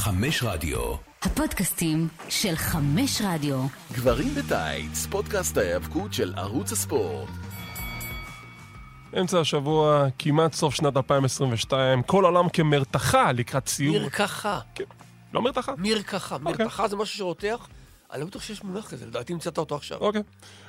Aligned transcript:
חמש 0.00 0.42
רדיו. 0.42 0.94
הפודקאסטים 1.22 2.08
של 2.28 2.56
חמש 2.56 3.22
רדיו. 3.24 3.66
גברים 3.92 4.34
בטייץ, 4.34 5.06
פודקאסט 5.10 5.56
ההיאבקות 5.56 6.12
של 6.12 6.34
ערוץ 6.36 6.72
הספורט. 6.72 7.28
אמצע 9.20 9.40
השבוע, 9.40 10.06
כמעט 10.18 10.52
סוף 10.52 10.74
שנת 10.74 10.96
2022, 10.96 12.02
כל 12.02 12.24
העולם 12.24 12.48
כמרתחה 12.48 13.32
לקראת 13.32 13.68
סיום. 13.68 13.96
מרקחה. 13.96 14.60
לא 15.34 15.42
מרתחה? 15.42 15.72
מרקחה. 15.78 16.34
אוקיי. 16.34 16.64
מרקחה 16.64 16.88
זה 16.88 16.96
משהו 16.96 17.18
שרותח. 17.18 17.68
אני 18.12 18.20
לא 18.20 18.26
בטוח 18.26 18.42
שיש 18.42 18.64
מונח 18.64 18.90
כזה, 18.90 19.06
לדעתי 19.06 19.32
המצאת 19.32 19.58
אותו 19.58 19.74
עכשיו. 19.74 19.98
אוקיי. 19.98 20.22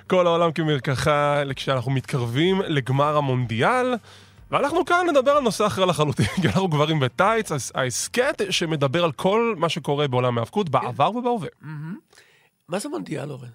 כל 0.08 0.28
העולם 0.28 0.52
כמרקחה 0.52 1.42
כשאנחנו 1.56 1.92
מתקרבים 1.92 2.62
לגמר 2.62 3.18
המונדיאל. 3.18 3.96
ואנחנו 4.52 4.86
כאן 4.86 5.08
נדבר 5.10 5.32
על 5.32 5.44
נושא 5.44 5.68
אחר 5.68 5.86
לחלוטין, 5.86 6.26
כי 6.42 6.48
אנחנו 6.48 6.68
גברים 6.68 7.00
בטייץ, 7.00 7.52
אז 7.52 7.72
ההסכת 7.76 8.42
שמדבר 8.50 9.04
על 9.04 9.12
כל 9.12 9.56
מה 9.58 9.70
שקורה 9.70 10.08
בעולם 10.08 10.38
ההאבקות, 10.38 10.70
בעבר 10.70 11.12
ובהווה. 11.16 11.50
מה 12.68 12.80
זה 12.80 12.90
מונדיאל, 12.90 13.32
אורן? 13.32 13.48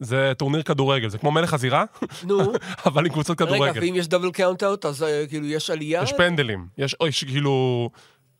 זה 0.00 0.32
טורניר 0.38 0.62
כדורגל, 0.62 1.08
זה 1.08 1.18
כמו 1.18 1.30
מלך 1.30 1.54
הזירה, 1.54 1.84
נו, 2.22 2.52
אבל 2.86 3.06
עם 3.06 3.12
קבוצות 3.12 3.40
רגע, 3.40 3.52
כדורגל. 3.54 3.80
ואם 3.80 3.94
יש 3.96 4.08
double 4.08 4.30
count-out, 4.30 4.84
אז 4.84 5.02
אה, 5.02 5.26
כאילו 5.28 5.46
יש 5.46 5.70
עלייה? 5.70 6.02
יש 6.02 6.12
פנדלים, 6.12 6.68
יש 6.78 7.24
כאילו... 7.24 7.90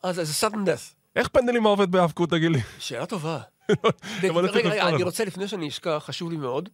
אז 0.02 0.16
זה 0.16 0.34
sudden 0.34 0.64
death. 0.64 0.94
איך 1.16 1.28
פנדלים 1.28 1.64
עובד 1.64 1.90
בהאבקות, 1.90 2.30
תגיד 2.30 2.50
לי? 2.50 2.58
שאלה 2.78 3.06
טובה. 3.06 3.38
צריך 4.20 4.36
רגע, 4.54 4.68
רגע, 4.68 4.88
אני. 4.88 5.02
רוצה, 5.02 5.24
לפני 5.24 5.48
שאני 5.48 5.68
אשכח, 5.68 6.02
חשוב 6.06 6.30
לי 6.30 6.36
מאוד, 6.36 6.68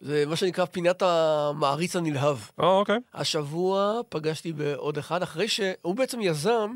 זה 0.00 0.24
מה 0.26 0.36
שנקרא 0.36 0.64
פינת 0.64 1.02
המעריץ 1.02 1.96
הנלהב. 1.96 2.38
אה, 2.60 2.66
אוקיי. 2.66 2.98
השבוע 3.14 4.00
פגשתי 4.08 4.52
בעוד 4.52 4.98
אחד, 4.98 5.22
אחרי 5.22 5.48
שהוא 5.48 5.94
בעצם 5.94 6.20
יזם 6.20 6.70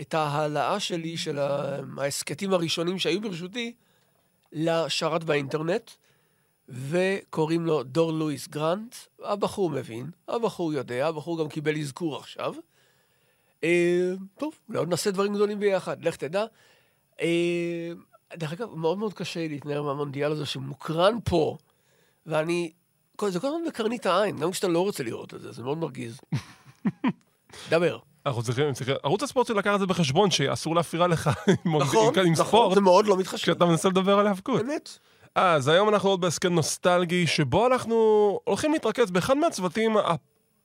את 0.00 0.14
ההעלאה 0.14 0.80
שלי 0.80 1.16
של 1.16 1.38
ההסכתים 1.98 2.52
הראשונים 2.52 2.98
שהיו 2.98 3.20
ברשותי 3.20 3.72
לשרת 4.52 5.24
באינטרנט, 5.24 5.90
וקוראים 6.68 7.66
לו 7.66 7.82
דור 7.82 8.12
לואיס 8.12 8.48
גרנט. 8.48 8.94
הבחור 9.24 9.70
מבין, 9.70 10.10
הבחור 10.28 10.72
יודע, 10.72 11.06
הבחור 11.06 11.38
גם 11.38 11.48
קיבל 11.48 11.78
אזכור 11.78 12.16
עכשיו. 12.16 12.54
אה, 13.64 14.12
טוב, 14.38 14.54
אולי 14.68 14.86
נעשה 14.86 15.10
דברים 15.10 15.34
גדולים 15.34 15.60
ביחד, 15.60 16.04
לך 16.04 16.16
תדע. 16.16 16.44
אה, 17.20 17.92
דרך 18.36 18.52
אגב, 18.52 18.74
מאוד 18.74 18.98
מאוד 18.98 19.14
קשה 19.14 19.48
להתנער 19.48 19.82
מהמונדיאל 19.82 20.32
הזה 20.32 20.46
שמוקרן 20.46 21.18
פה, 21.24 21.56
ואני... 22.26 22.72
זה 23.28 23.40
כל 23.40 23.46
הזמן 23.46 23.60
בקרנית 23.68 24.06
העין, 24.06 24.36
גם 24.36 24.50
כשאתה 24.50 24.68
לא 24.68 24.80
רוצה 24.80 25.02
לראות 25.02 25.34
את 25.34 25.40
זה, 25.40 25.52
זה 25.52 25.62
מאוד 25.62 25.78
מרגיז. 25.78 26.20
דבר. 27.70 27.98
אנחנו 28.26 28.42
צריכים, 28.42 28.72
צריכים, 28.72 28.94
ערוץ 29.02 29.22
הספורט 29.22 29.46
צריך 29.46 29.58
לקחת 29.58 29.74
את 29.74 29.80
זה 29.80 29.86
בחשבון, 29.86 30.30
שאסור 30.30 30.74
להפריע 30.74 31.06
לך 31.06 31.30
עם, 31.64 31.76
נכון, 31.76 32.18
עם, 32.18 32.26
עם 32.26 32.32
נכון, 32.32 32.46
ספורט, 32.46 32.74
זה 32.74 32.80
מאוד 32.80 33.06
לא 33.06 33.16
מתחשב. 33.16 33.42
כשאתה 33.42 33.64
מנסה 33.64 33.88
לדבר 33.88 34.18
על 34.18 34.26
האבקות. 34.26 34.62
באמת. 34.62 34.98
אז 35.34 35.68
היום 35.68 35.88
אנחנו 35.88 36.08
עוד 36.08 36.20
בהסכם 36.20 36.54
נוסטלגי, 36.54 37.26
שבו 37.26 37.66
אנחנו 37.66 37.94
הולכים 38.44 38.72
להתרכז 38.72 39.10
באחד 39.10 39.36
מהצוותים, 39.36 39.96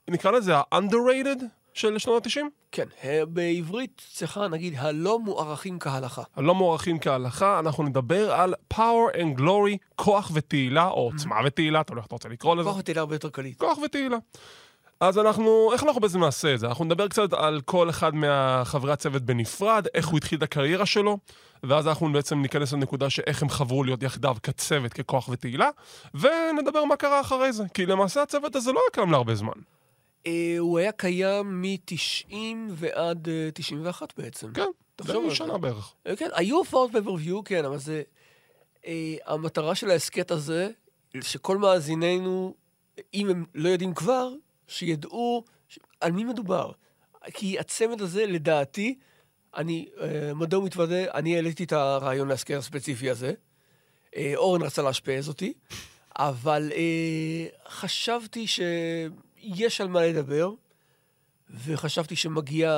נקרא 0.10 0.32
לזה 0.32 0.58
ה-underrated 0.58 1.44
של 1.76 1.98
שנות 1.98 2.26
ה-90, 2.26 2.40
כן, 2.72 2.86
ה- 3.04 3.26
בעברית 3.26 4.02
צריכה, 4.14 4.48
נגיד, 4.48 4.74
הלא 4.78 5.20
מוערכים 5.20 5.80
כהלכה. 5.80 6.22
הלא 6.36 6.56
מוערכים 6.56 7.00
כהלכה, 7.00 7.60
אנחנו 7.60 7.84
נדבר 7.84 8.32
על 8.32 8.54
power 8.74 9.16
and 9.16 9.40
glory, 9.40 9.78
כוח 9.96 10.32
ותהילה, 10.34 10.88
או 10.88 11.02
עוצמה 11.12 11.36
ותהילה, 11.46 11.84
תלוי 11.84 12.00
איך 12.00 12.06
אתה 12.06 12.16
רוצה 12.16 12.30
לקרוא 12.30 12.56
לזה. 12.56 12.70
כוח 12.70 12.78
ותהילה 12.78 13.02
הרבה 13.02 13.16
יותר 13.16 13.30
קליט. 13.30 13.58
כוח 13.60 13.78
ותהילה. 13.78 14.18
אז 15.00 15.20
אנחנו, 15.20 15.70
איך 15.74 15.84
אנחנו 15.84 16.02
בעצם 16.02 16.20
נעשה 16.20 16.54
את 16.54 16.60
זה? 16.60 16.68
אנחנו 16.68 16.86
נדבר 16.86 17.08
קצת 17.08 17.34
על 17.34 17.62
כל 17.62 17.90
אחד 17.90 18.16
מהחברי 18.16 18.92
הצוות 18.92 19.22
בנפרד, 19.22 19.88
איך 19.94 20.08
הוא 20.08 20.18
התחיל 20.18 20.38
את 20.38 20.44
הקריירה 20.44 20.86
שלו, 20.86 21.18
ואז 21.64 21.88
אנחנו 21.88 22.12
בעצם 22.14 22.42
ניכנס 22.42 22.74
לנקודה 22.74 23.10
שאיך 23.10 23.42
הם 23.42 23.50
חברו 23.50 23.84
להיות 23.84 24.04
יחדיו 24.04 24.36
כצוות, 24.44 24.94
ככוח 24.94 25.30
ותהילה, 25.30 25.70
ונדבר 26.14 26.86
מה 26.86 26.96
קרה 26.96 27.22
אחרי 27.22 27.54
זה. 27.54 27.64
כי 27.74 27.86
למעשה 27.86 28.22
הצוות 28.22 28.56
הזה 28.56 28.72
לא 28.72 28.80
היה 28.80 28.92
קיים 28.94 29.12
להרבה 29.12 29.36
זמן. 29.36 29.75
אה, 30.28 30.56
הוא 30.60 30.80
היה 30.80 30.92
קיים 30.92 31.62
מ-90 31.62 32.36
ועד 32.70 33.30
אה, 33.30 33.50
91 33.54 34.14
בעצם. 34.18 34.54
כן, 34.54 34.66
תחשוב 34.96 35.30
זה. 35.30 35.36
שנה 35.36 35.58
בערך. 35.58 35.94
אה, 36.08 36.16
כן, 36.16 36.30
היו 36.34 36.58
הופעות 36.58 36.92
פייפריוויו, 36.92 37.44
כן, 37.44 37.66
אבל 37.66 37.78
זה... 37.78 38.04
אה, 38.86 39.16
המטרה 39.26 39.76
של 39.76 39.90
ההסכת 39.90 40.32
הזה, 40.32 40.70
שכל 41.22 41.58
מאזיננו, 41.58 42.56
אם 43.14 43.30
הם 43.30 43.46
לא 43.56 43.70
יודעים 43.70 43.94
כבר, 43.94 44.34
שידעו 44.68 45.44
ש... 45.68 45.80
על 46.02 46.12
מי 46.12 46.24
מדובר. 46.24 46.72
כי 47.34 47.60
הצמד 47.60 48.02
הזה, 48.02 48.26
לדעתי, 48.26 48.98
אני, 49.56 49.86
אה, 50.02 50.34
מודה 50.34 50.66
ומתוודה, 50.66 51.12
אני 51.14 51.36
העליתי 51.36 51.64
את 51.64 51.72
הרעיון 51.72 52.28
להסכת 52.28 52.56
הספציפי 52.56 53.10
הזה. 53.10 53.34
אה, 54.16 54.34
אורן 54.36 54.62
רצה 54.62 54.82
לאשפז 54.82 55.30
אותי, 55.30 55.54
אבל 56.18 56.72
אה, 56.76 57.46
חשבתי 57.70 58.46
שיש 59.54 59.82
על 59.82 59.88
מה 59.88 60.02
לדבר, 60.02 60.52
וחשבתי 61.66 62.16
שמגיע 62.16 62.72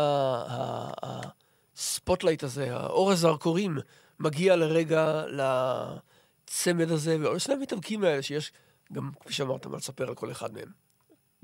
ה 1.75 1.82
spotlight 1.82 2.43
הזה, 2.43 2.75
האור 2.75 3.11
הזרקורים, 3.11 3.77
מגיע 4.19 4.55
לרגע 4.55 5.23
לצמד 5.27 6.91
הזה, 6.91 7.17
ולשני 7.19 7.53
המתאבקים 7.53 8.03
האלה 8.03 8.21
שיש, 8.21 8.51
גם, 8.93 9.11
כפי 9.19 9.33
שאמרת, 9.33 9.65
מה 9.65 9.77
לספר 9.77 10.07
על 10.07 10.15
כל 10.15 10.31
אחד 10.31 10.53
מהם. 10.53 10.71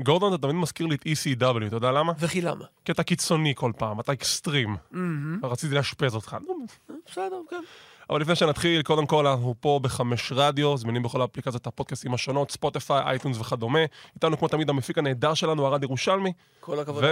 גורדון, 0.02 0.34
אתה 0.34 0.42
תמיד 0.42 0.56
מזכיר 0.56 0.88
לי 0.88 0.96
את 0.96 1.02
ECW, 1.02 1.68
אתה 1.68 1.76
יודע 1.76 1.92
למה? 1.92 2.14
וכי 2.20 2.42
למה? 2.42 2.66
כי 2.86 2.92
אתה 2.92 3.04
קיצוני 3.04 3.54
כל 3.56 3.72
פעם, 3.78 4.00
אתה 4.00 4.14
אקסטרים. 4.14 4.76
רציתי 5.44 5.76
לאשפז 5.76 6.16
אותך. 6.16 6.38
בסדר, 7.06 7.42
כן. 7.50 7.64
אבל 8.10 8.22
לפני 8.22 8.36
שנתחיל, 8.36 8.82
קודם 8.82 9.06
כל 9.06 9.28
אנחנו 9.28 9.56
פה 9.60 9.80
בחמש 9.84 10.32
רדיו, 10.36 10.78
זמינים 10.78 11.04
בכל 11.04 11.22
האפליקציות 11.22 11.68
הפודקאסטים 11.68 12.14
השונות, 12.14 12.52
ספוטיפיי, 12.52 13.02
אייטונס 13.02 13.40
וכדומה. 13.40 13.80
איתנו 14.16 14.38
כמו 14.38 14.48
תמיד 14.48 14.70
המפיק 14.70 14.98
הנהדר 14.98 15.34
שלנו, 15.34 15.68
ארד 15.68 15.84
ירושלמי. 15.84 16.34
כל 16.60 16.80
הכבוד. 16.80 17.04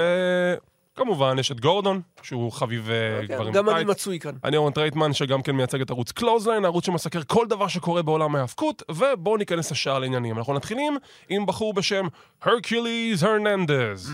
וכמובן 0.95 1.39
יש 1.39 1.51
את 1.51 1.59
גורדון, 1.59 2.01
שהוא 2.21 2.51
חביב 2.51 2.89
אה, 2.89 3.27
כן, 3.27 3.33
גברים 3.35 3.53
גם 3.53 3.69
אני. 3.69 3.83
מצוי 3.83 4.19
כאן. 4.19 4.35
אני 4.43 4.57
אורן 4.57 4.71
טרייטמן, 4.71 5.13
שגם 5.13 5.41
כן 5.41 5.51
מייצג 5.51 5.81
את 5.81 5.89
ערוץ 5.89 6.11
קלוזליין, 6.11 6.63
הערוץ 6.65 6.85
שמסקר 6.85 7.21
כל 7.27 7.47
דבר 7.47 7.67
שקורה 7.67 8.01
בעולם 8.01 8.35
ההאבקות, 8.35 8.83
ובואו 8.91 9.37
ניכנס 9.37 9.71
ישר 9.71 9.99
לעניינים. 9.99 10.37
אנחנו 10.37 10.53
מתחילים 10.53 10.97
עם 11.29 11.45
בחור 11.45 11.73
בשם 11.73 12.07
הרקיוליז 12.41 13.23
הרננדז. 13.23 14.11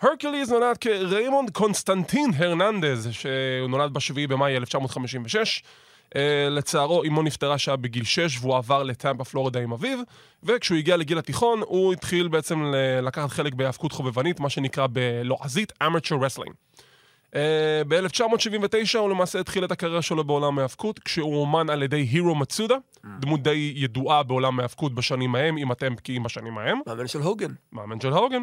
הרקיוליז 0.00 0.52
נולד 0.52 0.78
כריימונד 0.78 1.50
קונסטנטין 1.50 2.30
הרננדז, 2.36 3.08
שהוא 3.10 3.68
נולד 3.68 3.92
ב-7 3.92 4.28
במאי 4.28 4.56
1956. 4.56 5.62
אה, 6.14 6.16
לצערו, 6.50 7.04
אמו 7.04 7.22
נפטרה 7.22 7.58
כשהיה 7.58 7.76
בגיל 7.76 8.04
6 8.04 8.38
והוא 8.40 8.56
עבר 8.56 8.82
לטמפה 8.82 9.24
פלורידה 9.24 9.60
עם 9.60 9.72
אביו 9.72 9.98
וכשהוא 10.42 10.78
הגיע 10.78 10.96
לגיל 10.96 11.18
התיכון 11.18 11.60
הוא 11.60 11.92
התחיל 11.92 12.28
בעצם 12.28 12.72
לקחת 13.02 13.30
חלק 13.30 13.54
בהיאבקות 13.54 13.92
חובבנית, 13.92 14.40
מה 14.40 14.50
שנקרא 14.50 14.86
בלועזית 14.92 15.72
amateur 15.82 16.14
wrestling. 16.14 16.52
Uh, 17.34 17.36
ב-1979 17.88 18.98
הוא 18.98 19.10
למעשה 19.10 19.40
התחיל 19.40 19.64
את 19.64 19.72
הקריירה 19.72 20.02
שלו 20.02 20.24
בעולם 20.24 20.58
ההאבקות, 20.58 20.98
כשהוא 20.98 21.40
אומן 21.40 21.70
על 21.70 21.82
ידי 21.82 21.96
הירו 21.96 22.34
מצודה, 22.34 22.74
דמות 23.20 23.42
די 23.42 23.72
ידועה 23.76 24.22
בעולם 24.22 24.60
ההאבקות 24.60 24.94
בשנים 24.94 25.34
ההם, 25.34 25.58
אם 25.58 25.72
אתם 25.72 25.94
בקיאים 25.94 26.22
בשנים 26.22 26.58
ההם, 26.58 26.78
מאמן 26.86 27.06
של 27.06 27.20
הוגן. 27.20 27.52
מאמן 27.72 28.00
של 28.00 28.12
הוגן. 28.12 28.42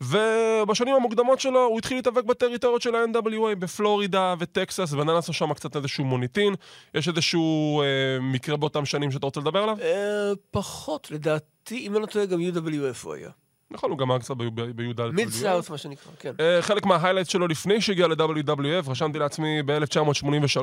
ובשנים 0.00 0.94
המוקדמות 0.94 1.40
שלו 1.40 1.64
הוא 1.64 1.78
התחיל 1.78 1.96
להתאבק 1.96 2.24
בטריטוריות 2.24 2.82
של 2.82 2.94
ה-NWA 2.94 3.54
בפלורידה 3.58 4.34
וטקסס, 4.38 4.92
ונעשה 4.92 5.32
שם 5.32 5.54
קצת 5.54 5.76
איזשהו 5.76 6.04
מוניטין. 6.04 6.54
יש 6.94 7.08
איזשהו 7.08 7.82
אה, 7.82 7.86
מקרה 8.20 8.56
באותם 8.56 8.84
שנים 8.84 9.10
שאתה 9.10 9.26
רוצה 9.26 9.40
לדבר 9.40 9.62
עליו? 9.62 9.76
אה, 9.80 10.32
פחות, 10.50 11.10
לדעתי, 11.10 11.86
אם 11.86 11.92
אני 11.92 12.02
לא 12.02 12.06
טועה, 12.06 12.26
גם 12.26 12.38
UWF 12.40 13.04
הוא 13.04 13.14
היה. 13.14 13.30
נכון, 13.70 13.90
הוא 13.90 14.10
היה 14.10 14.18
קצת 14.18 14.36
במיד. 14.36 15.00
מיד 15.00 15.28
סאות', 15.28 15.70
מה 15.70 15.78
שנקרא, 15.78 16.12
כן. 16.18 16.32
אה, 16.38 16.62
חלק 16.62 16.86
מה 16.86 16.94
highlight 16.94 17.28
שלו 17.28 17.48
לפני 17.48 17.80
שהגיע 17.80 18.06
ל-WWF, 18.06 18.90
רשמתי 18.90 19.18
לעצמי 19.18 19.62
ב-1983, 19.62 20.60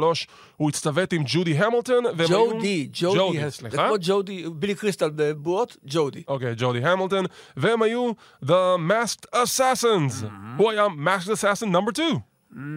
הוא 0.57 0.69
הצטוות 0.69 1.13
עם 1.13 1.23
ג'ודי 1.25 1.57
המילטון. 1.57 2.05
והם 2.05 2.15
היו- 2.29 2.51
ג'ודי, 2.53 2.89
ג'ודי, 2.93 3.17
ג'ודי, 3.19 3.41
זה 3.43 3.51
סליחה. 3.51 3.87
כמו 3.87 3.95
ג'ודי, 4.01 4.45
בילי 4.49 4.75
קריסטל 4.75 5.09
בבועות, 5.15 5.77
ג'ודי. 5.85 6.23
אוקיי, 6.27 6.53
ג'ודי 6.57 6.85
המילטון, 6.85 7.25
והם 7.57 7.81
היו 7.81 8.11
The 8.45 8.53
Masked 8.89 9.35
Assassins. 9.35 10.25
הוא 10.57 10.71
היה 10.71 10.85
Masked 10.85 11.27
Assassin 11.29 11.65
number 11.65 11.91
2. 11.91 12.15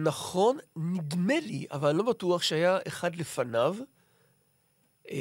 נכון, 0.03 0.57
נדמה 0.75 1.39
לי, 1.39 1.65
אבל 1.71 1.89
אני 1.89 1.97
לא 1.97 2.03
בטוח 2.03 2.41
שהיה 2.41 2.77
אחד 2.87 3.15
לפניו. 3.15 3.75
אה, 5.11 5.17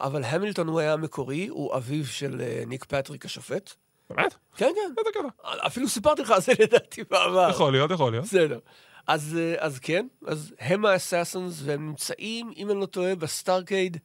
אבל 0.00 0.24
המילטון 0.24 0.68
הוא 0.68 0.80
היה 0.80 0.92
המקורי, 0.92 1.46
הוא 1.48 1.76
אביו 1.76 2.06
של 2.06 2.40
אה, 2.40 2.62
ניק 2.66 2.84
פטריק 2.84 3.24
השופט. 3.24 3.74
באמת? 4.10 4.34
כן, 4.56 4.70
כן. 4.74 4.94
איזה 4.98 5.10
קטע. 5.14 5.66
אפילו 5.66 5.88
סיפרתי 5.88 6.22
לך 6.22 6.30
על 6.30 6.40
זה 6.40 6.52
לדעתי 6.62 7.02
בעבר. 7.10 7.48
יכול 7.50 7.72
להיות, 7.72 7.90
יכול 7.90 8.10
להיות. 8.12 8.24
בסדר. 8.24 8.58
אז, 9.06 9.38
אה, 9.40 9.54
אז 9.58 9.78
כן, 9.78 10.06
אז 10.26 10.54
הם 10.60 10.84
ה 10.84 10.91
Assassins, 10.91 11.62
והם 11.64 11.86
נמצאים, 11.86 12.52
אם 12.56 12.70
אני 12.70 12.80
לא 12.80 12.86
טועה, 12.86 13.14
בסטארקייד 13.14 13.96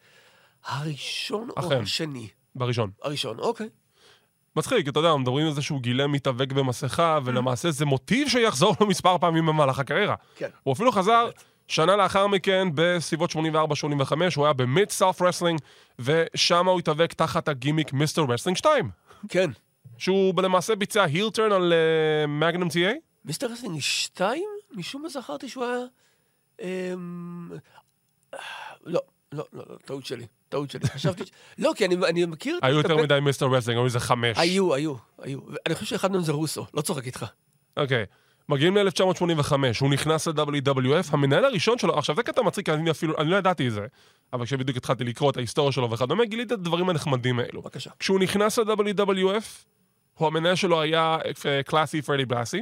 הראשון 0.65 1.49
או 1.57 1.67
אכן. 1.67 1.81
השני. 1.81 2.27
בראשון. 2.55 2.91
הראשון, 3.03 3.39
אוקיי. 3.39 3.69
מצחיק, 4.55 4.87
אתה 4.87 4.99
יודע, 4.99 5.15
מדברים 5.15 5.47
על 5.47 5.53
זה 5.53 5.61
שהוא 5.61 5.81
גילם 5.81 6.11
מתאבק 6.11 6.51
במסכה, 6.51 7.19
ולמעשה 7.25 7.71
זה 7.71 7.85
מוטיב 7.85 8.29
שיחזור 8.29 8.75
לו 8.81 8.87
מספר 8.87 9.17
פעמים 9.17 9.45
במהלך 9.45 9.79
הקריירה. 9.79 10.15
כן. 10.35 10.49
הוא 10.63 10.73
אפילו 10.73 10.91
חזר 10.91 11.29
שנה 11.67 11.95
לאחר 11.95 12.27
מכן, 12.27 12.67
בסביבות 12.75 13.31
84-85, 13.31 13.35
הוא 14.35 14.45
היה 14.45 14.53
במיד 14.53 14.89
סאות' 14.89 15.21
רסלינג, 15.21 15.59
ושם 15.99 16.67
הוא 16.67 16.79
התאבק 16.79 17.13
תחת 17.13 17.47
הגימיק 17.47 17.93
מיסטר 17.93 18.25
רסלינג 18.29 18.57
2, 18.57 18.89
כן. 19.29 19.49
שהוא 20.03 20.41
למעשה 20.41 20.75
ביצע 20.75 21.03
heel 21.03 21.29
turn 21.29 21.51
על 21.51 21.73
מגנום 22.27 22.69
אה, 22.69 22.71
TA. 22.71 22.93
מיסטר 23.25 23.47
רסלינג 23.47 23.79
2? 23.79 24.43
משום 24.71 25.01
מה 25.01 25.09
זכרתי 25.09 25.49
שהוא 25.49 25.65
היה... 25.65 25.79
אמ... 26.61 27.51
לא, 28.83 29.01
לא, 29.31 29.43
לא, 29.53 29.63
לא, 29.69 29.75
טעות 29.85 30.05
שלי. 30.05 30.25
טעות 30.49 30.71
שלי. 30.71 30.87
חשבתי... 30.95 31.23
לא, 31.57 31.73
כי 31.75 31.85
אני, 31.85 31.95
אני 31.95 32.25
מכיר... 32.25 32.59
היו 32.61 32.77
יותר 32.77 32.97
מדי 32.97 33.19
מיסטר 33.21 33.45
רסלינג, 33.45 33.77
היו 33.77 33.85
איזה 33.85 33.99
חמש. 33.99 34.37
היו, 34.37 34.73
היו, 34.73 34.95
היו. 35.21 35.39
אני 35.65 35.75
חושב 35.75 35.85
שאחד 35.85 36.11
מהם 36.11 36.21
זה 36.21 36.31
רוסו, 36.31 36.65
לא 36.73 36.81
צוחק 36.81 37.05
איתך. 37.05 37.25
אוקיי. 37.77 38.05
מגיעים 38.49 38.77
ל-1985, 38.77 39.53
הוא 39.81 39.89
נכנס 39.89 40.27
ל-WWF, 40.27 41.07
המנהל 41.11 41.45
הראשון 41.45 41.77
שלו, 41.77 41.97
עכשיו 41.97 42.15
זה 42.15 42.23
קטע 42.23 42.41
מצחיק, 42.41 42.69
אני 42.69 42.91
אפילו, 42.91 43.17
אני 43.17 43.29
לא 43.29 43.35
ידעתי 43.35 43.67
את 43.67 43.73
זה, 43.73 43.85
אבל 44.33 44.45
כשבדיוק 44.45 44.77
התחלתי 44.77 45.03
לקרוא 45.03 45.31
את 45.31 45.37
ההיסטוריה 45.37 45.71
שלו 45.71 45.91
וכדומה, 45.91 46.25
גיליתי 46.25 46.53
את 46.53 46.59
הדברים 46.59 46.89
הנחמדים 46.89 47.39
האלו. 47.39 47.61
בבקשה. 47.61 47.91
כשהוא 47.99 48.19
נכנס 48.19 48.59
ל-WWF, 48.59 49.65
הוא 50.13 50.27
המנהל 50.27 50.55
שלו 50.55 50.81
היה 50.81 51.17
אה, 51.45 51.63
קלאסי 51.63 52.01
פרדי 52.01 52.25
בלאסי, 52.25 52.61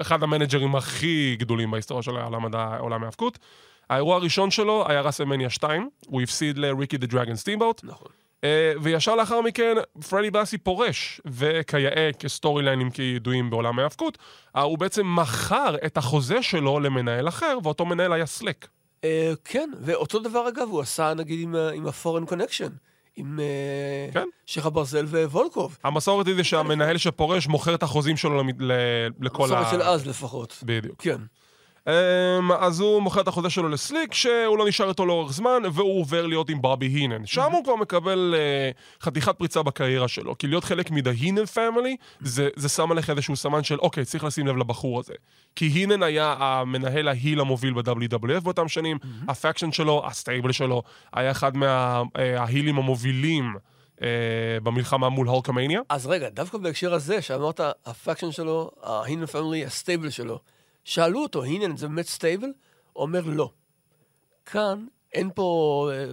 אחד 0.00 0.22
המנג'רים 0.22 0.76
הכי 0.76 1.36
גדולים 1.38 1.70
בהיסטוריה 1.70 2.02
של 2.02 2.16
עולם 2.78 3.02
ההאבקות. 3.02 3.38
האירוע 3.90 4.16
הראשון 4.16 4.50
שלו 4.50 4.84
היה 4.88 5.00
רסלמניה 5.00 5.50
2, 5.50 5.88
הוא 6.06 6.22
הפסיד 6.22 6.58
לריקי 6.58 6.96
דה 6.96 7.06
דרגן 7.06 7.36
סטימבוט, 7.36 7.80
נכון. 7.84 8.08
אה, 8.44 8.72
וישר 8.82 9.14
לאחר 9.14 9.40
מכן 9.40 9.76
פרדי 10.08 10.30
בלאסי 10.30 10.58
פורש, 10.58 11.20
וכיאה 11.24 12.10
כ 12.18 12.26
storyline 12.26 12.62
ים 12.62 12.90
כידועים 12.90 13.50
בעולם 13.50 13.78
ההאבקות, 13.78 14.18
אה, 14.56 14.62
הוא 14.62 14.78
בעצם 14.78 15.06
מכר 15.06 15.74
את 15.86 15.96
החוזה 15.96 16.42
שלו 16.42 16.80
למנהל 16.80 17.28
אחר, 17.28 17.58
ואותו 17.62 17.84
מנהל 17.86 18.12
היה 18.12 18.26
סליק. 18.26 18.68
כן, 19.44 19.70
ואותו 19.80 20.18
דבר 20.18 20.48
אגב 20.48 20.68
הוא 20.70 20.80
עשה 20.80 21.14
נגיד 21.14 21.40
עם 21.74 21.86
ה-Foreign 21.86 22.30
Connection, 22.30 22.70
עם 23.16 23.40
אה, 23.40 24.12
כן. 24.12 24.28
שייח 24.46 24.66
הברזל 24.66 25.04
ווולקוב. 25.06 25.78
המסורת 25.84 26.26
היא 26.26 26.34
זה 26.34 26.44
שהמנהל 26.44 26.98
שפורש 26.98 27.46
מוכר 27.48 27.74
את 27.74 27.82
החוזים 27.82 28.16
שלו 28.16 28.42
ל- 28.58 28.72
לכל 29.20 29.42
ה... 29.42 29.46
מסורת 29.46 29.70
של 29.70 29.82
אז 29.82 30.06
לפחות. 30.06 30.58
בדיוק. 30.62 31.02
כן. 31.02 31.16
אמ, 31.88 32.52
אז 32.58 32.80
הוא 32.80 33.02
מוכר 33.02 33.20
את 33.20 33.28
החוזה 33.28 33.50
שלו 33.50 33.68
לסליק, 33.68 34.14
שהוא 34.14 34.58
לא 34.58 34.68
נשאר 34.68 34.88
איתו 34.88 35.06
לאורך 35.06 35.32
זמן, 35.32 35.62
והוא 35.72 36.00
עובר 36.00 36.26
להיות 36.26 36.50
עם 36.50 36.62
ברבי 36.62 36.86
הינן. 36.86 37.26
שם 37.26 37.52
הוא 37.52 37.64
כבר 37.64 37.76
מקבל 37.76 38.34
uh, 38.34 39.04
חתיכת 39.04 39.38
פריצה 39.38 39.62
בקריירה 39.62 40.08
שלו. 40.08 40.38
כי 40.38 40.46
להיות 40.46 40.64
חלק 40.64 40.90
מ- 40.90 40.98
The 40.98 41.10
Heenan 41.20 41.46
Family, 41.46 41.96
זה, 42.20 42.68
שם 42.68 42.92
עליך 42.92 43.10
איזשהו 43.10 43.36
סמן 43.36 43.64
של, 43.64 43.78
אוקיי, 43.78 44.04
צריך 44.04 44.24
לשים 44.24 44.46
לב 44.46 44.56
לבחור 44.56 45.00
הזה. 45.00 45.14
כי 45.56 45.64
הינן 45.66 46.02
היה 46.02 46.34
המנהל 46.38 47.08
ה 47.08 47.14
heel 47.14 47.40
המוביל 47.40 47.72
ב-WWF 47.72 48.40
באותם 48.40 48.68
שנים, 48.68 48.98
ה 49.28 49.33
faction 49.33 49.72
שלו, 49.72 50.02
ה 50.06 50.13
stable 50.13 50.52
שלו, 50.52 50.82
היה 51.12 51.30
אחד 51.30 51.52
מה 51.56 51.86
heelים 51.86 52.78
המובילים 52.78 53.54
uh, 53.96 54.00
במלחמה 54.62 55.08
מול 55.08 55.26
הולקמאניה. 55.26 55.80
אז 55.88 56.06
רגע, 56.06 56.28
דווקא 56.28 56.58
בהקשר 56.58 56.94
הזה, 56.94 57.22
שאמרת, 57.22 57.60
ה 57.86 57.92
faction 57.92 58.32
שלו, 58.32 58.70
ה 58.82 58.88
Heenan 58.88 59.26
Family, 59.26 59.64
ה 59.64 59.71
stable 59.71 60.10
שלו, 60.10 60.38
שאלו 60.84 61.22
אותו, 61.22 61.42
הינן 61.42 61.76
זה 61.76 61.88
באמת 61.88 62.06
stable? 62.06 62.52
הוא 62.92 63.02
אומר 63.02 63.22
לא. 63.26 63.50
כאן 64.46 64.86
אין 65.12 65.30
פה, 65.34 65.90
אה, 65.92 66.04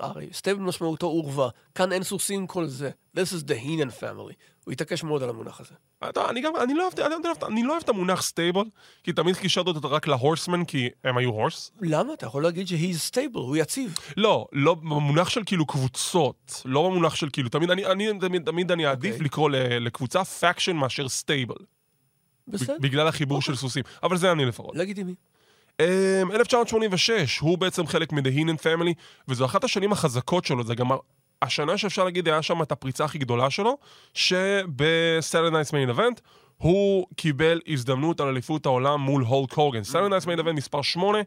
הרי 0.00 0.28
stable 0.32 0.60
משמעותו 0.60 1.06
עורווה, 1.06 1.48
כאן 1.74 1.92
אין 1.92 2.02
סוסים 2.02 2.46
כל 2.46 2.66
זה. 2.66 2.90
This 3.16 3.20
is 3.20 3.48
the 3.48 3.54
Heenan 3.54 3.88
family. 3.88 4.34
הוא 4.64 4.72
התעקש 4.72 5.02
מאוד 5.04 5.22
על 5.22 5.28
המונח 5.28 5.60
הזה. 5.60 5.74
אתה, 6.08 6.30
אני 6.30 6.40
גם, 6.40 6.52
אני 6.56 6.74
לא 6.74 6.82
אוהב, 6.82 7.00
אני, 7.00 7.14
לא 7.24 7.28
אוהב, 7.28 7.44
אני 7.44 7.62
לא 7.62 7.72
אוהב 7.72 7.82
את 7.82 7.88
המונח 7.88 8.22
stable, 8.22 8.64
כי 9.04 9.12
תמיד 9.12 9.36
קישרתי 9.36 9.70
אותו 9.70 9.90
רק 9.90 10.06
ל 10.06 10.12
Horsemen, 10.12 10.64
כי 10.64 10.88
הם 11.04 11.16
היו 11.16 11.30
horse. 11.30 11.70
למה? 11.80 12.12
אתה 12.12 12.26
יכול 12.26 12.42
להגיד 12.42 12.68
ש-he's 12.68 13.12
stable, 13.12 13.38
הוא 13.38 13.56
יציב. 13.56 13.94
לא, 14.16 14.46
לא 14.52 14.74
במונח 14.74 15.28
של 15.28 15.42
כאילו 15.46 15.66
קבוצות, 15.66 16.62
לא 16.64 16.88
במונח 16.88 17.14
של 17.14 17.28
כאילו, 17.32 17.48
תמיד 17.48 17.70
אני, 17.70 17.86
אני 17.86 18.08
תמיד, 18.20 18.44
תמיד 18.44 18.72
אני 18.72 18.86
אעדיף 18.86 19.12
אוקיי. 19.12 19.24
לקרוא 19.24 19.50
ל, 19.50 19.56
לקבוצה 19.86 20.24
faction 20.24 20.76
מאשר 20.76 21.08
stable, 21.08 21.56
בסדר, 22.48 22.76
בגלל 22.80 23.08
החיבור 23.08 23.42
של 23.42 23.56
סוסים, 23.56 23.82
אבל 24.02 24.16
זה 24.16 24.32
אני 24.32 24.44
לפחות. 24.44 24.76
לגיטימי. 24.76 25.14
Um, 25.82 26.34
1986, 26.34 27.38
הוא 27.38 27.58
בעצם 27.58 27.86
חלק 27.86 28.12
מ-The 28.12 28.20
Heenan 28.20 28.62
Family, 28.62 28.92
וזו 29.28 29.44
אחת 29.44 29.64
השנים 29.64 29.92
החזקות 29.92 30.44
שלו, 30.44 30.64
זה 30.64 30.74
גם 30.74 30.88
השנה 31.42 31.78
שאפשר 31.78 32.04
להגיד 32.04 32.28
היה 32.28 32.42
שם 32.42 32.62
את 32.62 32.72
הפריצה 32.72 33.04
הכי 33.04 33.18
גדולה 33.18 33.50
שלו, 33.50 33.78
שב-Saturday 34.14 35.52
Night's 35.52 35.70
Main 35.70 35.96
Event, 35.96 36.20
הוא 36.56 37.06
קיבל 37.16 37.60
הזדמנות 37.68 38.20
על 38.20 38.28
אליפות 38.28 38.66
העולם 38.66 39.00
מול 39.00 39.22
הולק 39.22 39.52
הוגן. 39.52 39.80
Saturday 39.82 40.22
Night's 40.22 40.26
Main 40.26 40.40
Event 40.40 40.52
מספר 40.52 40.82
8, 40.82 41.18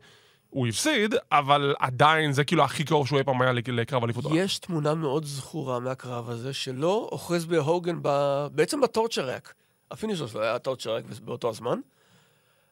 הוא 0.49 0.67
הפסיד, 0.67 1.15
אבל 1.31 1.75
עדיין 1.79 2.31
זה 2.31 2.43
כאילו 2.43 2.63
הכי 2.63 2.83
קרוב 2.83 3.07
שהוא 3.07 3.19
אי 3.19 3.23
פעם 3.23 3.41
היה 3.41 3.51
לקרב 3.53 4.03
אליפות 4.03 4.25
העולם. 4.25 4.39
יש 4.39 4.59
תמונה 4.59 4.95
מאוד 4.95 5.25
זכורה 5.25 5.79
מהקרב 5.79 6.29
הזה, 6.29 6.53
שהוא 6.53 7.09
אוחז 7.11 7.45
בהוגן, 7.45 7.99
ב... 8.01 8.47
בעצם 8.51 8.81
ב 8.81 8.87
torture 8.87 9.26
rack. 9.26 9.53
ה 9.91 9.95
finisher 9.95 10.27
שלו 10.27 10.41
היה 10.41 10.59
torture 10.59 10.87
rack 10.87 11.03
באותו 11.23 11.49
הזמן. 11.49 11.79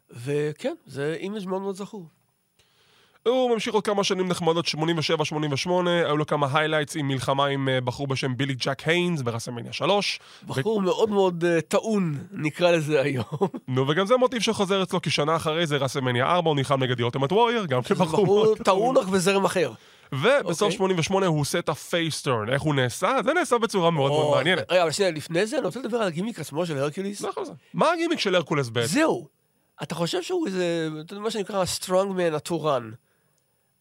וכן, 0.09 0.75
זה 0.85 1.17
image 1.19 1.47
מאוד 1.47 1.61
מאוד 1.61 1.75
זכור. 1.75 2.07
הוא 3.27 3.53
ממשיך 3.53 3.73
עוד 3.73 3.83
כמה 3.83 4.03
שנים 4.03 4.27
נחמדות, 4.27 4.65
87-88, 4.65 5.69
היו 6.05 6.17
לו 6.17 6.25
כמה 6.25 6.47
highlights 6.53 6.95
עם 6.95 7.07
מלחמה 7.07 7.45
עם 7.45 7.69
אה, 7.69 7.81
בחור 7.81 8.07
בשם 8.07 8.37
בילי 8.37 8.53
ג'ק 8.53 8.87
היינס 8.87 9.21
ברסלמניה 9.21 9.73
3. 9.73 10.19
בחור 10.47 10.81
מאוד 10.81 11.09
מאוד 11.09 11.43
uh, 11.43 11.61
טעון, 11.61 12.17
נקרא 12.31 12.71
לזה 12.71 13.01
היום. 13.01 13.25
נו, 13.67 13.87
וגם 13.87 14.05
זה 14.05 14.17
מוטיב 14.17 14.41
שחוזר 14.41 14.83
אצלו, 14.83 15.01
כי 15.01 15.09
שנה 15.09 15.35
אחרי 15.35 15.67
זה 15.67 15.77
רסלמניה 15.77 16.25
4, 16.25 16.49
הוא 16.49 16.55
נלחם 16.55 16.83
נגד 16.83 16.99
אולטימט 16.99 17.31
ווריור, 17.31 17.65
גם 17.65 17.81
כבחור 17.81 18.23
בחור 18.23 18.55
טעון 18.55 18.97
רק 18.97 19.07
בזרם 19.07 19.45
אחר. 19.45 19.71
ובסוף 20.11 20.61
אוקיי. 20.61 20.77
88 20.77 21.25
הוא 21.25 21.41
עושה 21.41 21.59
את 21.59 21.69
ה 21.69 21.77
face 21.77 22.09
turn. 22.09 22.49
איך 22.49 22.61
הוא 22.61 22.75
נעשה? 22.75 23.17
זה 23.25 23.33
נעשה 23.33 23.57
בצורה 23.57 23.91
מאוד 23.91 24.11
מאוד 24.11 24.23
או, 24.23 24.31
מעניינת. 24.31 24.71
רגע, 24.71 24.83
אבל 24.83 24.91
שנייה, 24.91 25.11
לפני 25.11 25.45
זה 25.45 25.57
אני 25.57 25.65
רוצה 25.65 25.79
לדבר 25.79 25.97
על 25.97 26.07
הגימיק 26.07 26.39
עצמו 26.39 26.65
של 26.65 26.77
הרקיוליס. 26.77 27.21
לא 27.21 27.29
יכול 27.29 27.43
להיות. 27.43 27.55
מה 27.73 27.91
הגימיק 27.91 28.19
של 28.19 28.35
הרקוליס 28.35 28.69
בעצם? 28.69 28.87
זהו. 28.93 29.27
אתה 29.83 29.95
חושב 29.95 30.21
שהוא 30.21 30.47
איזה, 30.47 30.89
אתה 31.05 31.13
יודע, 31.13 31.23
מה 31.23 31.31
שנקרא 31.31 31.61
הסטרונגמן 31.61 32.33
התורן. 32.33 32.91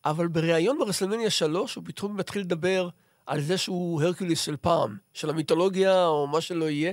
אבל 0.05 0.26
בריאיון 0.26 0.78
ברסלמניה 0.78 1.31
3 1.31 1.75
הוא 1.75 1.84
פתאום 1.87 2.17
מתחיל 2.17 2.43
לדבר 2.43 2.88
על 3.26 3.40
זה 3.40 3.58
שהוא 3.58 4.02
הרקיוליס 4.02 4.40
של 4.40 4.56
פעם, 4.56 4.96
של 5.12 5.31
המיתולוגיה 5.31 6.06
או 6.06 6.26
מה 6.26 6.40
שלא 6.40 6.70
יהיה. 6.70 6.93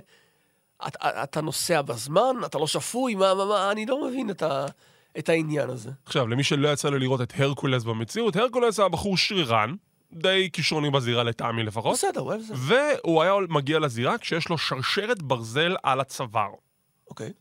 אתה, 0.87 1.23
אתה 1.23 1.41
נוסע 1.41 1.81
בזמן, 1.81 2.35
אתה 2.45 2.57
לא 2.57 2.67
שפוי, 2.67 3.15
מה, 3.15 3.33
מה, 3.33 3.45
מה, 3.45 3.71
אני 3.71 3.85
לא 3.85 4.07
מבין 4.07 4.29
את, 4.29 4.41
ה, 4.41 4.65
את 5.19 5.29
העניין 5.29 5.69
הזה. 5.69 5.91
עכשיו, 6.05 6.27
למי 6.27 6.43
שלא 6.43 6.73
יצא 6.73 6.89
לו 6.89 6.97
לראות 6.97 7.21
את 7.21 7.33
הרקולס 7.37 7.83
במציאות, 7.83 8.35
הרקולס 8.35 8.79
היה 8.79 8.89
בחור 8.89 9.17
שרירן, 9.17 9.75
די 10.13 10.49
כישרוני 10.53 10.89
בזירה 10.89 11.23
לטעמי 11.23 11.63
לפחות, 11.63 11.93
בסדר, 11.93 12.21
אוהב 12.21 12.41
זה. 12.41 12.53
והוא 12.57 13.21
היה 13.21 13.33
מגיע 13.49 13.79
לזירה 13.79 14.17
כשיש 14.17 14.49
לו 14.49 14.57
שרשרת 14.57 15.21
ברזל 15.21 15.75
על 15.83 15.99
הצוואר. 15.99 16.49
אוקיי. 17.09 17.33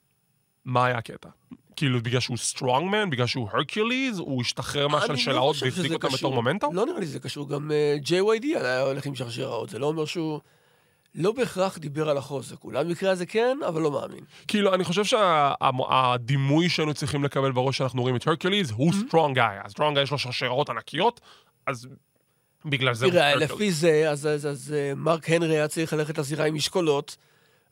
מה 0.64 0.84
היה 0.86 0.98
הקטע? 0.98 1.28
כאילו, 1.76 2.02
בגלל 2.02 2.20
שהוא 2.20 2.36
strongman, 2.36 3.10
בגלל 3.10 3.26
שהוא 3.26 3.48
הרקיוליז, 3.52 4.18
הוא 4.18 4.40
השתחרר 4.40 4.82
לא 4.82 4.90
מהשלשלאות 4.90 5.56
והפסיק 5.62 5.92
אותם. 5.92 6.08
בתור 6.08 6.34
מומנטום? 6.34 6.74
לא 6.74 6.86
נראה 6.86 7.00
לי 7.00 7.06
שזה 7.06 7.20
קשור. 7.20 7.48
גם 7.48 7.70
אה, 7.70 7.96
JYD 8.04 8.44
היה 8.44 8.80
הולך 8.80 9.06
עם 9.06 9.14
שרשראות. 9.14 9.70
זה 9.70 9.78
לא 9.78 9.86
אומר 9.86 10.04
שהוא... 10.04 10.40
לא 11.14 11.32
בהכרח 11.32 11.78
דיבר 11.78 12.08
על 12.08 12.16
החוזק. 12.16 12.64
אולי 12.64 12.84
במקרה 12.84 13.10
הזה 13.10 13.26
כן, 13.26 13.58
אבל 13.68 13.82
לא 13.82 13.90
מאמין. 13.90 14.24
כאילו, 14.48 14.74
אני 14.74 14.84
חושב 14.84 15.04
שהדימוי 15.04 16.68
שהיינו 16.68 16.94
צריכים 16.94 17.24
לקבל 17.24 17.52
בראש 17.52 17.78
שאנחנו 17.78 18.02
רואים 18.02 18.16
את 18.16 18.26
הרקיוליז, 18.26 18.70
הוא 18.70 18.92
strong 18.92 19.36
guy. 19.36 19.56
ה 19.64 19.69
strong 19.69 19.94
guy 19.94 20.02
יש 20.02 20.10
לו 20.10 20.18
שרשרות 20.18 20.70
ענקיות, 20.70 21.20
אז 21.66 21.88
בגלל 22.64 22.94
זה 22.94 23.04
הוא 23.04 23.12
תראה. 23.12 23.34
לפי 23.34 23.72
זה, 23.72 24.10
אז, 24.10 24.26
אז, 24.26 24.46
אז 24.46 24.74
אה, 24.76 24.94
מרק 24.96 25.30
הנרי 25.30 25.56
היה 25.56 25.68
צריך 25.68 25.92
ללכת 25.92 26.18
לזירה 26.18 26.44
עם 26.44 26.54
משקולות, 26.54 27.16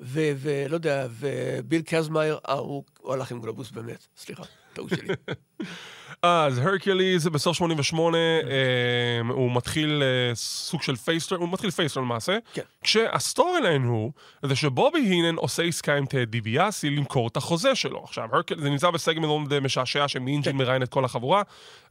ולא 0.01 0.75
יודע, 0.75 1.07
וביל 1.11 1.83
קזמייר, 1.83 2.39
אה, 2.49 2.55
הוא, 2.55 2.85
הוא 3.01 3.13
הלך 3.13 3.31
עם 3.31 3.41
גלובוס 3.41 3.71
באמת, 3.71 4.07
סליחה, 4.17 4.43
טעות 4.73 4.91
שלי. 4.91 5.09
אז 6.23 6.59
הרקיוליז 6.59 7.27
בסוף 7.27 7.57
88, 7.57 8.19
אה, 8.19 9.21
הוא 9.29 9.55
מתחיל 9.55 10.03
אה, 10.03 10.35
סוג 10.35 10.83
של 10.83 10.97
face 10.97 11.14
turn, 11.14 11.37
הוא 11.37 11.49
מתחיל 11.53 11.71
face 11.71 11.86
turn 11.86 12.01
למעשה. 12.01 12.39
כן. 12.55 12.63
כשה 12.83 13.61
storyline 13.61 13.83
הוא, 13.83 14.13
זה 14.43 14.57
שבובי 14.57 15.01
הינן 15.01 15.37
עושה 15.37 15.63
עסקה 15.63 15.97
עם 15.97 16.07
טד 16.07 16.25
דיביאסי 16.25 16.91
למכור 16.91 17.29
את 17.29 17.37
החוזה 17.37 17.75
שלו. 17.75 18.05
עכשיו, 18.05 18.29
הרקיוליז, 18.33 18.65
זה 18.65 18.71
נמצא 18.71 18.91
בסגמנט 18.91 19.27
מאוד 19.27 19.59
משעשע 19.59 20.09
שמין 20.09 20.35
ג'ין 20.35 20.57
מראיין 20.57 20.83
את 20.83 20.89
כל 20.89 21.05
החבורה, 21.05 21.43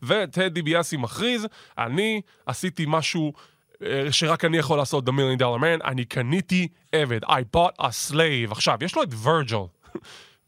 וטד 0.03 0.53
דיביאסי 0.53 0.97
מכריז, 0.97 1.47
אני 1.77 2.21
עשיתי 2.45 2.85
משהו... 2.87 3.33
אה, 3.85 4.11
שרק 4.11 4.45
אני 4.45 4.57
יכול 4.57 4.77
לעשות, 4.77 5.07
The 5.07 5.11
Million 5.11 5.39
Dollar 5.39 5.61
Man, 5.61 5.87
אני 5.87 6.05
קניתי 6.05 6.67
עבד, 6.91 7.23
I 7.23 7.57
bought 7.57 7.81
a 7.81 8.11
slave. 8.11 8.51
עכשיו, 8.51 8.77
יש 8.81 8.95
לו 8.95 9.03
את 9.03 9.09
וירג'יל. 9.23 9.57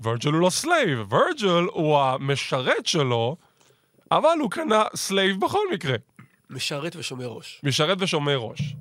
וירג'יל 0.02 0.30
הוא 0.34 0.42
לא 0.42 0.50
slave, 0.50 1.14
ורג'ל 1.14 1.68
הוא 1.72 2.00
המשרת 2.00 2.86
שלו, 2.86 3.38
אבל 4.12 4.38
הוא 4.40 4.52
קנה 4.52 4.84
slave 4.96 5.40
בכל 5.40 5.74
מקרה. 5.74 5.96
משרת 6.50 6.96
ושומר 6.96 7.28
ראש. 7.28 7.62
משרת 7.64 7.98
ושומר 8.02 8.38
ראש. 8.38 8.76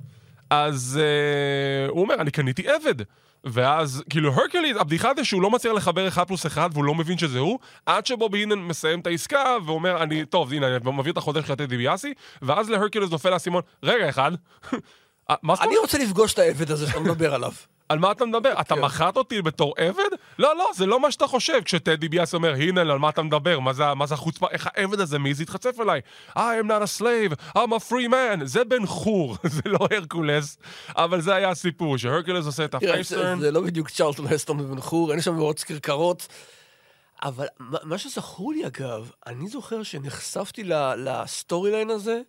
אז 0.49 0.99
uh, 0.99 1.91
הוא 1.91 2.01
אומר, 2.01 2.15
אני 2.15 2.31
קניתי 2.31 2.67
עבד. 2.67 2.95
ואז, 3.43 4.03
כאילו, 4.09 4.33
הרקוליס, 4.33 4.77
הבדיחה 4.77 5.11
זה 5.15 5.25
שהוא 5.25 5.41
לא 5.41 5.51
מצליח 5.51 5.73
לחבר 5.73 6.07
אחד 6.07 6.27
פלוס 6.27 6.45
אחד 6.45 6.69
והוא 6.73 6.85
לא 6.85 6.95
מבין 6.95 7.17
שזה 7.17 7.39
הוא, 7.39 7.59
עד 7.85 8.05
שבובי 8.05 8.39
הינן 8.39 8.59
מסיים 8.59 8.99
את 8.99 9.07
העסקה 9.07 9.57
ואומר, 9.65 10.03
אני, 10.03 10.25
טוב, 10.25 10.53
הנה, 10.53 10.67
אני 10.67 10.91
מביא 10.91 11.11
את 11.11 11.17
החוזה 11.17 11.41
של 11.47 11.55
טד 11.55 11.77
דיביאסי, 11.77 12.13
ואז 12.41 12.69
להרקוליס 12.69 13.09
נופל 13.09 13.33
האסימון, 13.33 13.61
רגע 13.83 14.09
אחד, 14.09 14.31
אה, 15.29 15.35
מה 15.43 15.55
זאת 15.55 15.58
אומרת? 15.58 15.63
אני 15.63 15.81
רוצה 15.81 15.97
לפגוש 15.97 16.33
את 16.33 16.39
העבד 16.39 16.71
הזה 16.71 16.87
שאתה 16.87 16.99
מדבר 16.99 17.33
עליו. 17.33 17.51
על 17.91 17.99
מה 17.99 18.11
אתה 18.11 18.25
מדבר? 18.25 18.53
אתה 18.61 18.75
כן. 18.75 18.81
מכרת 18.81 19.17
אותי 19.17 19.41
בתור 19.41 19.73
עבד? 19.77 20.09
לא, 20.39 20.55
לא, 20.57 20.69
זה 20.75 20.85
לא 20.85 20.99
מה 20.99 21.11
שאתה 21.11 21.27
חושב. 21.27 21.59
כשטד 21.65 22.09
דיביאסי 22.09 22.33
אומר, 22.33 22.53
הנה, 22.53 22.81
על 22.81 22.97
מה 22.99 23.09
אתה 23.09 23.21
מדבר? 23.21 23.59
מה 23.59 23.73
זה, 23.73 23.83
זה 24.05 24.13
החוצפה? 24.13 24.47
איך 24.51 24.69
העבד 24.75 24.99
הזה 24.99 25.19
מעז 25.19 25.39
להתחצף 25.39 25.79
אליי? 25.79 26.01
I 26.33 26.39
am 26.63 26.67
not 26.67 26.99
a 26.99 27.01
slave, 27.01 27.57
I'm 27.57 27.71
a 27.71 27.89
free 27.91 28.09
man. 28.11 28.43
זה 28.45 28.63
בן 28.63 28.85
חור, 28.85 29.37
זה 29.55 29.61
לא 29.65 29.79
הרקולס. 29.91 30.57
אבל 30.95 31.21
זה 31.21 31.35
היה 31.35 31.49
הסיפור, 31.49 31.97
שהרקולס 31.97 32.45
עושה 32.45 32.65
את 32.65 32.71
זה- 32.71 32.77
ה 32.77 32.83
face 32.83 33.08
turn. 33.08 33.39
זה 33.39 33.51
לא 33.51 33.61
בדיוק 33.61 33.89
צ'ארלטון 33.89 34.27
הסטון 34.27 34.57
בבן 34.57 34.81
חור, 34.81 35.11
אין 35.11 35.21
שם 35.21 35.35
מרוץ 35.35 35.63
כרכרות. 35.63 36.27
אבל 37.23 37.45
מה 37.83 37.97
שזכור 37.97 38.53
לי, 38.53 38.67
אגב, 38.67 39.11
אני 39.27 39.47
זוכר 39.47 39.83
שנחשפתי 39.83 40.63
ל 40.97 41.71
storyline 41.71 41.89
הזה 41.89 42.21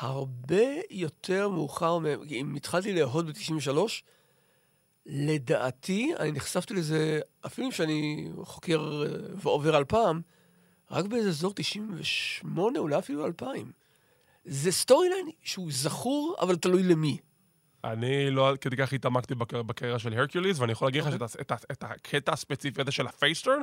הרבה 0.00 0.56
יותר 0.90 1.48
מאוחר, 1.48 1.98
אם 2.30 2.54
התחלתי 2.56 2.92
לאהוד 2.92 3.26
ב-93, 3.26 3.78
לדעתי, 5.08 6.12
אני 6.18 6.32
נחשפתי 6.32 6.74
לזה, 6.74 7.20
אפילו 7.46 7.72
שאני 7.72 8.28
חוקר 8.42 9.02
אה, 9.06 9.08
ועובר 9.42 9.76
על 9.76 9.84
פעם, 9.84 10.20
רק 10.90 11.04
באיזה 11.04 11.28
אזור 11.28 11.52
98, 11.54 12.78
אולי 12.78 12.98
אפילו 12.98 13.26
2000. 13.26 13.72
זה 14.44 14.72
storyline 14.72 15.26
שהוא 15.42 15.68
זכור, 15.72 16.36
אבל 16.40 16.56
תלוי 16.56 16.82
למי. 16.82 17.18
אני 17.84 18.30
לא 18.30 18.52
כדי 18.60 18.76
כך 18.76 18.92
התעמקתי 18.92 19.34
בק- 19.34 19.54
בקריירה 19.54 19.98
של 19.98 20.12
הרקוליס, 20.18 20.58
ואני 20.58 20.72
יכול 20.72 20.88
להגיד 20.88 21.02
אוקיי. 21.02 21.18
לך 21.18 21.30
שאת 21.30 21.50
ה- 21.50 21.72
את 21.72 21.82
הקטע 21.84 22.32
הספציפי 22.32 22.80
הזה 22.80 22.90
של 22.92 23.06
ה 23.06 23.11
face 23.11 23.33
turn, 23.33 23.60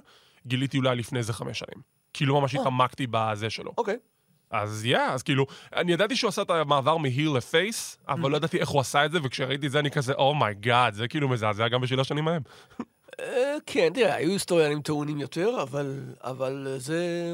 גיליתי 0.47 0.77
אולי 0.77 0.95
לפני 0.95 1.19
איזה 1.19 1.33
חמש 1.33 1.59
שנים. 1.59 1.81
כי 2.13 2.25
לא 2.25 2.41
ממש 2.41 2.55
אה. 2.55 2.61
התעמקתי 2.61 3.07
בזה 3.11 3.49
שלו. 3.49 3.73
אוקיי. 3.77 3.97
אז 4.51 4.85
yeah, 4.85 4.97
אז 4.99 5.23
כאילו, 5.23 5.45
אני 5.75 5.91
ידעתי 5.93 6.15
שהוא 6.15 6.27
עשה 6.29 6.41
את 6.41 6.49
המעבר 6.49 6.97
מ 6.97 7.04
heel 7.04 7.29
ל 7.37 7.47
face, 7.47 7.97
Mm. 8.07 8.11
אבל 8.11 8.31
לא 8.31 8.37
ידעתי 8.37 8.57
איך 8.57 8.69
הוא 8.69 8.81
עשה 8.81 9.05
את 9.05 9.11
זה, 9.11 9.19
וכשראיתי 9.23 9.67
את 9.67 9.71
זה 9.71 9.79
אני 9.79 9.91
כזה, 9.91 10.13
oh 10.13 10.33
my 10.33 10.53
god, 10.53 10.93
זה 10.93 11.07
כאילו 11.07 11.29
מזעזע 11.29 11.67
גם 11.67 11.81
בשביל 11.81 11.99
השנים 11.99 12.27
ההם. 12.27 12.41
אה, 13.19 13.55
כן, 13.65 13.89
תראה, 13.93 14.15
היו 14.15 14.31
storylineים 14.31 14.81
טעונים 14.81 15.17
יותר, 15.19 15.61
אבל, 15.61 15.99
אבל 16.23 16.75
זה 16.77 17.33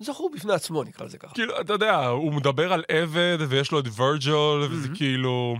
זכור 0.00 0.30
בפני 0.34 0.52
עצמו, 0.52 0.84
נקרא 0.84 1.06
לזה 1.06 1.18
ככה. 1.18 1.34
כאילו, 1.34 1.60
אתה 1.60 1.72
יודע, 1.72 2.06
הוא 2.06 2.32
מדבר 2.32 2.72
על 2.72 2.84
עבד, 2.88 3.38
ויש 3.48 3.72
לו 3.72 3.78
את 3.78 3.84
וירג'יל, 3.96 4.62
וזה 4.70 4.88
Mm-hmm. 4.88 4.96
כאילו... 4.96 5.56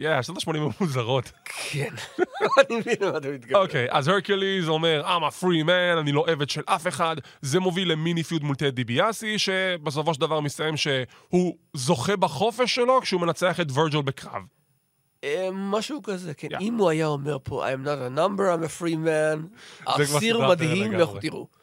yeah, 0.00 0.22
שנות 0.22 0.38
ה-80 0.48 0.56
הם 0.56 0.68
מוזרות. 0.80 1.32
כן, 1.44 1.88
אני 2.60 2.76
מבין 2.78 2.94
למה 3.00 3.18
אתה 3.18 3.28
מתכוון. 3.28 3.62
אוקיי, 3.62 3.86
אז 3.90 4.08
הרקוליס 4.08 4.68
אומר, 4.68 5.02
I'm 5.06 5.32
a 5.32 5.42
free 5.42 5.66
man, 5.66 6.00
אני 6.00 6.12
לא 6.12 6.24
עבד 6.28 6.50
של 6.50 6.62
אף 6.66 6.86
אחד. 6.86 7.16
זה 7.40 7.60
מוביל 7.60 7.92
למיני 7.92 8.22
feud 8.22 8.44
מול 8.44 8.56
טד 8.56 8.84
דיביאסי, 8.84 9.38
שבסופו 9.38 10.14
של 10.14 10.20
דבר 10.20 10.40
מסתיים 10.40 10.76
שהוא 10.76 11.56
זוכה 11.74 12.16
בחופש 12.16 12.74
שלו 12.74 13.00
כשהוא 13.02 13.20
מנצח 13.20 13.60
את 13.60 13.66
וירג'יל 13.74 14.02
בקרב. 14.02 14.42
אה, 15.24 15.48
משהו 15.52 16.02
כזה, 16.02 16.34
כן. 16.34 16.48
אם 16.60 16.74
הוא 16.74 16.90
היה 16.90 17.06
אומר 17.06 17.36
פה, 17.42 17.68
I 17.68 17.72
am 17.72 17.86
not 17.86 18.16
a 18.16 18.18
number, 18.18 18.42
I'm 18.42 18.64
a 18.64 18.82
free 18.82 18.96
man, 18.96 19.58
אסיר 19.84 20.38
אחרת 20.38 20.50
מדהים. 20.50 20.92
לכו 20.92 21.18
תראו. 21.20 21.59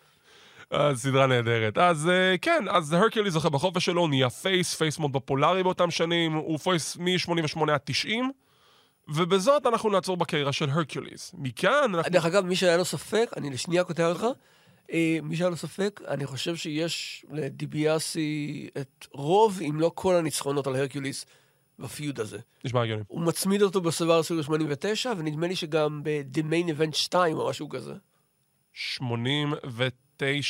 סדרה 0.94 1.28
נהדרת. 1.28 1.78
אז 1.78 2.10
אה, 2.10 2.36
כן, 2.42 2.66
אז 2.70 2.94
הרקוליס 2.94 3.32
זוכה 3.32 3.50
בחופש 3.50 3.86
שלו, 3.86 4.02
הוא 4.02 4.10
נהיה 4.10 4.30
face, 4.30 4.75
face 4.75 5.00
מאוד 5.00 5.14
פופולרי 5.14 5.64
באותם 5.64 5.92
שנים, 5.92 6.34
הוא 6.34 6.58
face 6.58 6.98
מ-88 6.98 7.72
עד 7.72 7.80
90, 7.84 8.32
ובזאת 9.08 9.66
אנחנו 9.66 9.90
נעצור 9.90 10.18
בקריירה 10.18 10.54
של 10.54 10.70
הרקוליס. 10.70 11.32
מכאן 11.38 11.96
אנחנו... 11.96 12.12
דרך 12.12 12.26
אגב, 12.26 12.46
מי 12.46 12.56
שהיה 12.56 12.78
לו 12.78 12.86
ספק, 12.86 13.32
אני 13.38 13.50
לשנייה 13.50 13.84
קוטע 13.84 14.10
אותך, 14.10 14.26
אה, 14.92 15.18
מי 15.24 15.36
שהיה 15.36 15.50
לו 15.50 15.56
ספק, 15.56 16.02
אני 16.08 16.26
חושב 16.26 16.56
שיש 16.56 17.26
לדיביאסי 17.32 18.68
את 18.82 19.08
רוב, 19.12 19.60
אם 19.70 19.80
לא 19.80 19.92
כל 19.96 20.16
הניצחונות 20.16 20.68
על 20.68 20.76
הרקיוליס 20.76 21.26
בפיוד 21.80 22.20
הזה. 22.20 22.38
נשמע 22.66 22.84
הגיוני. 22.84 23.04
הוא 23.08 23.22
מצמיד 23.22 23.62
אותו 23.62 23.82
בסבר 23.82 24.24
סוג 24.24 24.42
89, 24.42 25.12
ונדמה 25.18 25.48
לי 25.48 25.56
שגם 25.56 26.02
ב-The 26.04 26.40
Main 26.40 26.70
Event 26.70 26.96
2 26.96 27.38
או 27.38 27.50
משהו 27.50 27.70
כזה. 27.70 27.94
89... 28.74 30.07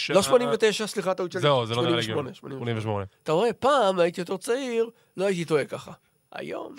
לא 0.10 0.22
89, 0.22 0.88
סליחה, 0.88 1.14
טעות 1.14 1.32
שלי. 1.32 1.42
זהו, 1.42 1.66
זה 1.66 1.76
לא 1.76 1.82
נראה 1.82 1.96
לי 1.96 2.04
88, 2.04 2.30
הגיוני. 2.30 2.36
88. 2.36 2.82
88. 2.82 3.06
אתה 3.24 3.32
רואה, 3.32 3.54
פעם 3.54 4.00
הייתי 4.00 4.22
יותר 4.22 4.38
צעיר, 4.38 4.90
לא 5.18 5.26
הייתי 5.26 5.46
טועה 5.46 5.66
ככה. 5.66 5.92
היום... 6.32 6.76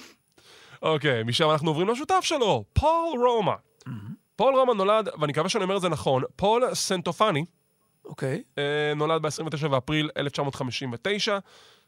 אוקיי, 0.82 1.22
משם 1.24 1.50
אנחנו 1.50 1.70
עוברים 1.70 1.88
לשותף 1.88 2.20
שלו, 2.22 2.64
פול 2.72 3.26
רומא. 3.26 3.52
פול 4.36 4.54
רומא 4.54 4.72
נולד, 4.72 5.08
ואני 5.20 5.30
מקווה 5.30 5.48
שאני 5.48 5.64
אומר 5.64 5.76
את 5.76 5.80
זה 5.80 5.88
נכון, 5.88 6.22
פול 6.36 6.74
סנטופני, 6.74 7.44
אוקיי. 8.04 8.42
אה, 8.58 8.92
נולד 8.96 9.22
ב-29 9.22 9.68
באפריל 9.68 10.10
1959. 10.16 11.38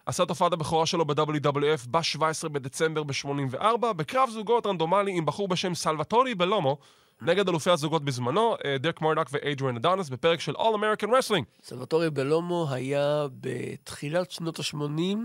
עשה 0.06 0.22
את 0.22 0.28
הופעת 0.28 0.52
הבכורה 0.52 0.86
שלו 0.86 1.04
ב-WWF 1.04 1.88
ב-17 1.90 2.48
בדצמבר 2.48 3.02
ב-84, 3.02 3.92
בקרב 3.96 4.30
זוגות 4.30 4.66
רנדומלי 4.66 5.12
עם 5.12 5.26
בחור 5.26 5.48
בשם 5.48 5.74
סלווטורי 5.74 6.34
בלומו, 6.34 6.78
נגד 7.22 7.48
אלופי 7.48 7.70
הזוגות 7.70 8.04
בזמנו, 8.04 8.56
אה, 8.64 8.78
דרק 8.78 9.00
מורדוק 9.00 9.28
ואדריאן 9.30 9.76
אדוניס, 9.76 10.08
בפרק 10.08 10.40
של 10.40 10.52
All 10.52 10.74
American 10.74 11.06
Wrestling. 11.06 11.44
סלווטורי 11.62 12.10
בלומו 12.10 12.66
היה 12.70 13.26
בתחילת 13.40 14.30
שנות 14.30 14.58
ה-80, 14.58 15.18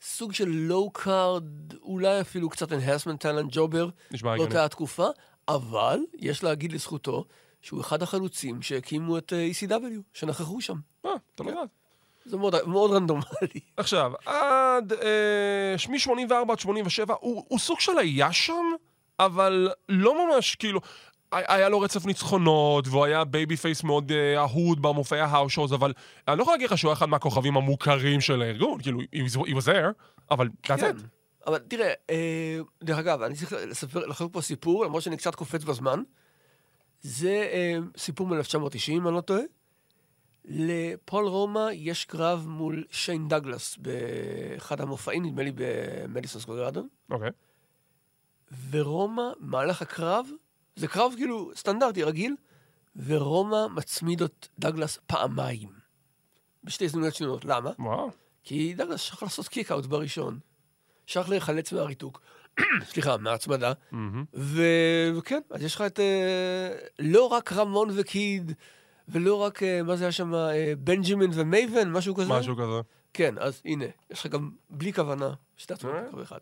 סוג 0.00 0.32
של 0.32 0.48
low 0.48 0.90
card, 0.90 1.74
אולי 1.82 2.20
אפילו 2.20 2.48
קצת 2.48 2.72
enhancement 2.72 3.22
talent 3.22 3.48
jobber, 3.50 3.88
באותה. 4.22 4.64
התקופה, 4.64 5.06
אבל 5.48 6.00
יש 6.18 6.44
להגיד 6.44 6.72
לזכותו 6.72 7.24
שהוא 7.62 7.80
אחד 7.80 8.02
החלוצים 8.02 8.62
שהקימו 8.62 9.18
את 9.18 9.32
אה, 9.32 9.48
ECW, 9.50 10.02
שנכחו 10.12 10.60
שם. 10.60 10.76
אה, 11.06 11.10
אתה 11.34 11.42
לא 11.42 11.48
יודע. 11.48 11.62
זה 12.24 12.36
מאוד, 12.36 12.54
מאוד 12.66 12.90
רנדומלי. 12.90 13.60
עכשיו, 13.76 14.12
עד... 14.26 14.92
אה, 14.92 15.74
מ-84 15.88 16.52
עד 16.52 16.58
87, 16.58 17.14
הוא, 17.20 17.44
הוא 17.48 17.58
סוג 17.58 17.80
של 17.80 17.98
היה 17.98 18.32
שם, 18.32 18.64
אבל 19.20 19.70
לא 19.88 20.26
ממש, 20.26 20.54
כאילו... 20.54 20.80
היה 21.32 21.68
לו 21.68 21.80
רצף 21.80 22.06
ניצחונות, 22.06 22.88
והוא 22.88 23.04
היה 23.04 23.24
babyface 23.24 23.84
מאוד 23.84 24.12
אה, 24.12 24.40
אהוד 24.40 24.82
במופעי 24.82 25.20
ההאוס 25.20 25.52
שואוז, 25.52 25.72
אבל 25.72 25.92
אני 26.28 26.38
לא 26.38 26.42
יכול 26.42 26.54
להגיד 26.54 26.70
לך 26.70 26.78
שהוא 26.78 26.88
היה 26.88 26.96
אחד 26.96 27.06
מהכוכבים 27.06 27.56
המוכרים 27.56 28.20
של 28.20 28.42
הארגון, 28.42 28.80
כאילו, 28.82 29.00
he 29.00 29.30
was, 29.30 29.38
he 29.38 29.52
was 29.52 29.66
there, 29.66 29.92
אבל 30.30 30.48
that's 30.66 30.80
כן. 30.80 30.96
it. 30.96 31.02
אבל 31.46 31.58
תראה, 31.58 31.92
אה, 32.10 32.58
דרך 32.84 32.98
אגב, 32.98 33.22
אני 33.22 33.34
צריך 33.34 33.52
לספר, 33.52 34.06
לחלוק 34.06 34.32
פה 34.32 34.40
סיפור, 34.40 34.84
למרות 34.84 35.02
שאני 35.02 35.16
קצת 35.16 35.34
קופץ 35.34 35.64
בזמן. 35.64 36.02
זה 37.00 37.48
אה, 37.52 37.78
סיפור 37.96 38.26
מ-1990, 38.26 38.90
אם 38.90 39.08
אני 39.08 39.14
לא 39.14 39.20
טועה. 39.20 39.40
לפול 40.44 41.26
רומא 41.26 41.68
יש 41.72 42.04
קרב 42.04 42.46
מול 42.48 42.84
שיין 42.90 43.28
דגלס 43.28 43.76
באחד 43.76 44.80
המופעים, 44.80 45.24
נדמה 45.24 45.42
לי 45.42 45.52
במדיסון 45.54 46.40
סקוויר 46.40 46.58
גרדן. 46.64 46.86
אוקיי. 47.10 47.30
ורומא, 48.70 49.22
במהלך 49.40 49.82
הקרב, 49.82 50.26
זה 50.76 50.88
קרב 50.88 51.12
כאילו 51.16 51.50
סטנדרטי, 51.56 52.02
רגיל, 52.02 52.36
ורומא 52.96 53.66
מצמיד 53.66 54.22
את 54.22 54.48
דאגלס 54.58 54.98
פעמיים. 55.06 55.68
בשתי 56.64 56.84
הזדמנויות 56.84 57.14
שונות. 57.14 57.44
למה? 57.44 57.70
וואו. 57.78 58.10
כי 58.44 58.74
דאגלס 58.74 59.00
שכח 59.00 59.22
לעשות 59.22 59.48
kick-out 59.48 59.86
בראשון. 59.86 60.38
שכח 61.06 61.28
להיחלץ 61.28 61.72
מהריתוק. 61.72 62.20
סליחה, 62.90 63.16
מההצמדה. 63.16 63.72
ו- 64.34 65.10
וכן, 65.16 65.40
אז 65.50 65.62
יש 65.62 65.74
לך 65.74 65.80
את... 65.80 66.00
אה, 66.00 66.76
לא 66.98 67.26
רק 67.26 67.52
רמון 67.52 67.88
וקיד, 67.94 68.52
ולא 69.08 69.34
רק, 69.34 69.62
אה, 69.62 69.82
מה 69.82 69.96
זה 69.96 70.04
היה 70.04 70.12
שם, 70.12 70.34
אה, 70.34 70.72
בנג'מין 70.78 71.30
ומייבן, 71.34 71.90
משהו 71.90 72.14
כזה. 72.14 72.28
משהו 72.28 72.56
כזה. 72.56 72.80
כן, 73.12 73.34
אז 73.38 73.62
הנה, 73.64 73.84
יש 74.10 74.20
לך 74.20 74.26
גם 74.26 74.50
בלי 74.70 74.92
כוונה, 74.92 75.30
שתי 75.56 75.74
עצמאות 75.74 75.94
אה? 75.94 76.02
בקרב 76.02 76.20
אחד. 76.20 76.38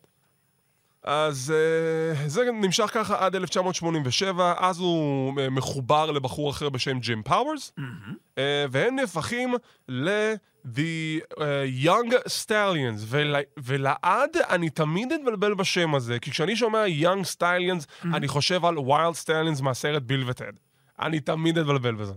אז 1.06 1.54
אה, 1.54 2.28
זה 2.28 2.50
נמשך 2.62 2.90
ככה 2.94 3.26
עד 3.26 3.36
1987, 3.36 4.54
אז 4.58 4.78
הוא 4.78 5.32
אה, 5.32 5.50
מחובר 5.50 6.10
לבחור 6.10 6.50
אחר 6.50 6.68
בשם 6.68 6.98
ג'ים 6.98 7.22
פאוורס, 7.22 7.72
אה, 7.78 8.40
והם 8.70 8.96
נהפכים 8.96 9.54
ל-The 9.88 10.68
uh, 11.34 11.38
Young 11.84 12.12
Stallions, 12.12 13.00
ול, 13.00 13.34
ולעד 13.56 14.36
אני 14.48 14.70
תמיד 14.70 15.12
אתבלבל 15.12 15.54
בשם 15.54 15.94
הזה, 15.94 16.18
כי 16.18 16.30
כשאני 16.30 16.56
שומע 16.56 16.84
Young 16.86 17.36
Stallions, 17.36 18.06
אני 18.14 18.28
חושב 18.28 18.64
על 18.64 18.76
Wild 18.76 19.24
Stallions 19.24 19.62
מהסרט 19.62 20.02
ביל 20.02 20.24
וטד. 20.26 20.52
אני 21.00 21.20
תמיד 21.20 21.58
אתבלבל 21.58 21.94
בזה. 21.94 22.14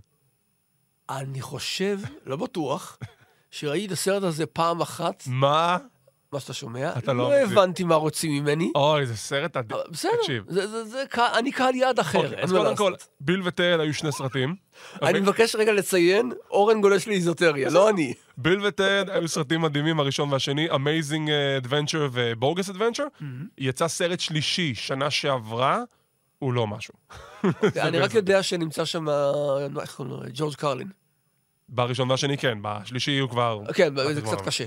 אני 1.10 1.41
חושב, 1.41 2.00
לא 2.25 2.36
בטוח, 2.36 2.98
שראיתי 3.51 3.86
את 3.86 3.91
הסרט 3.91 4.24
הזה 4.24 4.46
פעם 4.46 4.81
אחת, 4.81 5.24
מה? 5.27 5.77
מה 6.34 6.40
שאתה 6.40 6.54
שומע, 6.54 6.92
אתה 6.98 7.14
לא 7.14 7.30
לא. 7.30 7.36
הבנתי 7.36 7.84
מה 7.84 7.96
רוצים 7.96 8.32
ממני. 8.32 8.72
אוי, 8.76 9.06
זה 9.06 9.18
סרט 9.18 9.58
אדיר. 9.58 9.78
בסדר. 9.90 10.12
זה, 10.48 10.68
זה, 10.68 10.86
זה, 10.86 11.04
אני 11.38 11.52
קהל 11.52 11.76
יעד 11.76 12.00
אחר, 12.00 12.20
אוקיי, 12.20 12.44
אז 12.44 12.52
קודם 12.52 12.76
כל. 12.76 12.94
ביל 13.20 13.42
וטד 13.46 13.78
היו 13.80 13.94
שני 13.94 14.12
סרטים. 14.12 14.56
אני 15.02 15.20
מבקש 15.20 15.56
רגע 15.56 15.74
לציין, 15.74 16.32
אורן 16.52 16.82
גולש 16.82 17.08
לאיזוטריה, 17.08 17.70
לא 17.70 17.90
אני. 17.90 18.14
ביל 18.38 18.66
וטד 18.66 19.06
היו 19.10 19.28
סרטים 19.28 19.62
מדהימים, 19.62 20.00
הראשון 20.00 20.34
והשני, 20.34 20.70
Amazing 20.70 21.28
אה, 21.28 21.66
Adventure 21.66 22.10
ו-Bogus 22.12 22.74
Adventure. 22.74 23.24
יצא 23.58 23.88
סרט 23.88 24.20
שלישי 24.20 24.76
שנה 24.76 25.12
שעברה, 25.12 25.84
הוא 26.40 26.54
לא 26.54 26.68
משהו. 26.68 26.94
אני 27.88 28.00
רק 28.00 28.14
יודע 28.14 28.44
שנמצא 28.44 28.86
שם, 28.86 29.10
אה, 29.10 29.82
איך 29.82 29.96
קוראים 29.96 30.14
לו? 30.14 30.22
ג'ורג' 30.34 30.56
קרלין. 30.56 30.88
בראשון 31.70 32.12
והשני 32.12 32.38
כן, 32.38 32.58
בשלישי 32.62 33.18
הוא 33.18 33.30
כבר... 33.30 33.62
כן, 33.74 33.96
זה 34.14 34.22
קצת 34.22 34.42
קשה. 34.42 34.66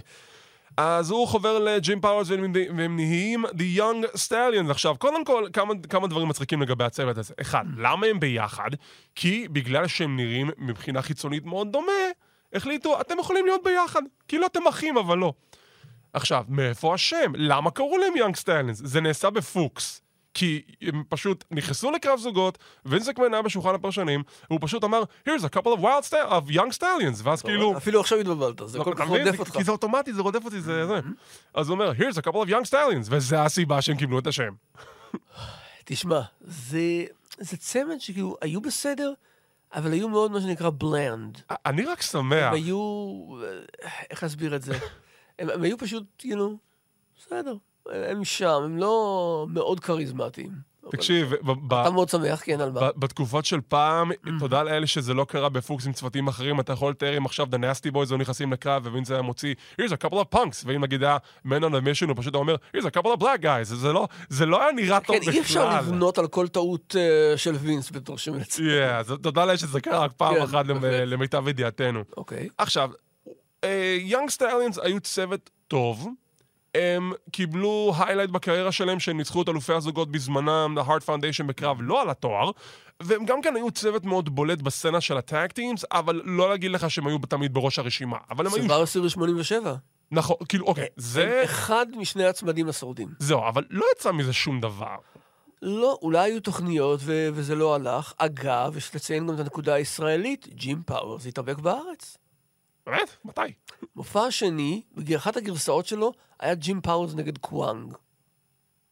אז 0.77 1.11
הוא 1.11 1.29
חובר 1.29 1.59
לג'ים 1.59 2.01
פאוורס 2.01 2.31
והם, 2.31 2.97
נהיים 2.97 3.45
The 3.45 3.79
Young 3.79 4.17
Stallions. 4.17 4.71
עכשיו, 4.71 4.97
קודם 4.99 5.25
כל, 5.25 5.49
כמה, 5.53 5.75
כמה 5.91 6.07
דברים 6.09 6.29
מצחיקים 6.29 6.63
לגבי 6.63 6.85
הצוות 6.85 7.19
הזה. 7.19 7.35
אחד, 7.41 7.65
למה 7.77 8.07
הם 8.07 8.21
ביחד? 8.21 8.71
כי 9.15 9.49
בגלל 9.53 9.87
שהם 9.87 10.17
נראים 10.17 10.51
מבחינה 10.59 11.03
חיצונית 11.03 11.45
מאוד 11.45 11.73
דומה, 11.73 11.93
החליטו, 12.53 13.01
אתם 13.01 13.15
יכולים 13.21 13.47
להיות 13.47 13.61
ביחד. 13.65 14.03
כאילו 14.29 14.47
אתם 14.47 14.67
אחים, 14.67 14.97
אבל 14.97 15.19
לא. 15.19 15.33
עכשיו, 16.13 16.45
מאיפה 16.49 16.95
השם? 16.95 17.33
למה 17.35 17.71
קראו 17.71 17.99
להם 17.99 18.13
Young 18.15 18.37
Stallions? 18.37 18.73
זה 18.73 19.01
נעשה 19.01 19.31
בפוקס. 19.31 20.02
כי 20.35 20.63
הם 20.83 21.03
פשוט 21.09 21.45
נכנסו 21.51 21.91
לקרב 21.91 22.19
זוגות, 22.19 22.59
וינס 22.87 23.09
מקמן 23.09 23.35
היה 23.35 23.43
בשולחן 23.43 23.75
הפרשנים, 23.75 24.23
והוא 24.51 24.59
פשוט 24.63 24.85
אמר, 24.85 25.03
here's 25.29 25.43
a 25.43 25.57
couple 25.57 25.79
of 25.79 25.81
wild 25.81 26.11
sta- 26.11 26.31
of 26.31 26.55
young 26.55 26.79
stallions, 26.79 27.21
ואז 27.23 27.43
כאילו... 27.43 27.77
אפילו 27.77 28.01
עכשיו 28.01 28.19
התבלבלת, 28.19 28.61
זה 28.67 28.79
לא, 28.79 28.85
כל 28.85 28.95
כך? 28.97 29.09
רודף 29.09 29.39
אותך. 29.39 29.51
כי 29.57 29.65
זה 29.65 29.73
אוטומטי, 29.73 30.13
זה 30.13 30.23
רודף 30.23 30.45
אותי, 30.45 30.61
זה 30.61 30.87
זה. 30.87 31.01
אז 31.55 31.69
הוא 31.69 31.75
אומר, 31.75 31.93
here's 31.93 32.15
a 32.15 32.29
couple 32.29 32.47
of 32.47 32.51
young 32.51 32.71
stallions, 32.71 33.09
וזה 33.11 33.43
הסיבה 33.43 33.83
שהם 33.83 33.97
קיבלו 33.97 34.19
את 34.19 34.27
השם. 34.27 34.53
תשמע, 35.85 36.21
זה, 36.41 37.05
זה 37.39 37.57
צמד 37.57 37.99
שכאילו 37.99 38.37
היו 38.41 38.61
בסדר, 38.61 39.13
אבל 39.75 39.93
היו 39.93 40.09
מאוד 40.09 40.31
מה 40.31 40.41
שנקרא 40.41 40.71
בלנד. 40.79 41.43
אני 41.67 41.85
רק 41.85 42.03
שמח. 42.03 42.49
הם 42.49 42.55
היו... 42.55 42.79
איך 44.11 44.23
להסביר 44.23 44.57
את 44.57 44.63
זה? 44.63 44.79
הם, 45.39 45.63
היו 45.63 45.79
פשוט, 45.79 46.05
know, 46.25 46.57
בסדר. 47.19 47.57
הם 47.91 48.25
שם, 48.25 48.61
הם 48.65 48.79
לא 48.79 49.47
מאוד 49.49 49.81
כריזמטיים. 49.81 50.73
תקשיב, 50.91 51.33
אתה 51.67 51.91
מאוד 51.91 52.09
שמח, 52.09 52.41
כן, 52.45 52.61
על 52.61 52.73
מה? 52.73 52.81
בתקופות 52.97 53.45
של 53.45 53.61
פעם, 53.69 54.11
תודה 54.39 54.63
לאלה 54.63 54.87
שזה 54.87 55.15
לא 55.15 55.25
קרה 55.25 55.49
בפוקס 55.49 55.87
עם 55.87 55.93
צוותים 55.93 56.29
אחרים, 56.29 56.61
אתה 56.61 56.73
יכול 56.73 56.91
לתאר 56.91 57.17
אם 57.17 57.27
עכשיו 57.27 57.47
Nasty 57.47 57.95
Boys 57.95 58.11
היו 58.11 58.17
נכנסים 58.17 58.53
לקרב, 58.53 58.87
ווינס 58.87 59.11
היה 59.11 59.23
מוציא, 59.23 59.55
here's 59.81 59.91
a 59.91 60.07
couple 60.07 60.17
of 60.17 60.37
punks, 60.37 60.63
ואם 60.65 60.85
נגיד 60.85 61.03
היה 61.03 61.17
Men 61.47 61.61
on 61.61 61.73
a 61.73 61.85
Mission, 61.85 62.09
הוא 62.09 62.17
פשוט 62.17 62.35
אומר, 62.35 62.57
here's 62.77 62.85
a 62.85 62.99
couple 62.99 63.17
of 63.17 63.21
black 63.21 63.43
guys, 63.43 63.65
זה 63.65 63.93
לא, 63.93 64.09
זה 64.29 64.47
לא 64.47 64.63
היה 64.63 64.73
נראה 64.73 65.01
טוב 65.01 65.17
כן, 65.17 65.21
בכלל. 65.21 65.35
אי 65.35 65.41
אפשר 65.41 65.79
לבנות 65.79 66.19
על 66.19 66.27
כל 66.29 66.49
טעות 66.49 66.97
אה, 66.99 67.37
של 67.37 67.55
וינס 67.55 67.91
בתור 67.91 68.19
שמנצח. 68.19 68.63
תודה 69.23 69.45
לאל 69.45 69.57
שזה 69.57 69.81
קרה 69.81 69.99
רק 69.99 70.13
פעם 70.17 70.35
כן, 70.35 70.43
אחת. 70.43 70.65
למיטב 71.07 71.49
ידיעתנו. 71.49 72.03
אוקיי. 72.17 72.49
עכשיו, 72.59 72.91
Young 74.01 74.31
Stallions 74.31 74.79
היו 74.79 75.01
צוות 75.01 75.51
טוב. 75.69 76.09
הם 76.75 77.13
קיבלו 77.33 77.95
highlight 77.99 78.31
בקריירה 78.31 78.73
שלהם 78.73 79.01
שהם 79.01 79.17
ניצחו 79.17 79.43
את 79.43 79.49
אלופי 79.49 79.73
הזוגות 79.73 80.11
בזמנם, 80.11 80.79
The 80.79 80.89
Hart 80.89 81.07
Foundation 81.07 81.45
בקרב 81.47 81.77
לא 81.81 82.03
על 82.03 82.11
התואר, 82.11 82.51
והם 83.03 83.25
גם 83.25 83.43
כן 83.43 83.57
היו 83.57 83.71
צוות 83.71 84.05
מאוד 84.05 84.29
בולט 84.35 84.63
בסצנה 84.63 85.01
של 85.01 85.17
ה 85.17 85.26
tag 85.26 85.53
teams, 85.53 85.85
אבל 85.93 86.23
לא 86.25 86.51
להגיד 86.51 86.71
לך 86.71 86.91
שהם 86.91 87.07
היו 87.07 87.19
תמיד 87.19 87.55
בראש 87.55 87.79
הרשימה. 87.79 88.17
אבל 88.31 88.47
הם 88.47 88.55
היו... 88.55 88.65
Survivor 88.65 88.87
Series 88.87 89.09
87. 89.09 89.75
נכון, 90.11 90.37
כאילו, 90.49 90.67
אוקיי, 90.67 90.87
זה... 90.97 91.41
אחד 91.45 91.87
משני 91.97 92.25
הצמדים 92.25 92.69
השורדים. 92.69 93.09
זהו, 93.19 93.49
אבל 93.49 93.65
לא 93.71 93.87
יצא 93.97 94.13
מזה 94.13 94.33
שום 94.33 94.61
דבר. 94.61 94.97
לא, 95.63 95.99
אולי 96.03 96.31
היו 96.31 96.41
תוכניות 96.41 97.01
ו- 97.03 97.29
וזה 97.35 97.55
לא 97.55 97.75
הלך. 97.75 98.13
אגב, 98.19 98.77
יש 98.77 98.95
לציין 98.95 99.27
גם 99.27 99.35
את 99.35 99.41
הנקודה 99.41 99.75
הישראלית, 99.75 100.49
ג'ים 100.55 100.83
פאוורס 100.87 101.27
התאבק 101.27 101.59
בארץ. 101.59 102.17
באמת? 102.87 103.17
מתי? 103.25 103.41
מופע 103.97 104.21
השני, 104.21 104.83
באחת 104.93 105.37
הגרסאות 105.37 105.87
שלו, 105.87 106.13
היה 106.41 106.55
ג'ים 106.55 106.81
פאוורס 106.81 107.15
נגד 107.15 107.39
קוואנג. 107.39 107.95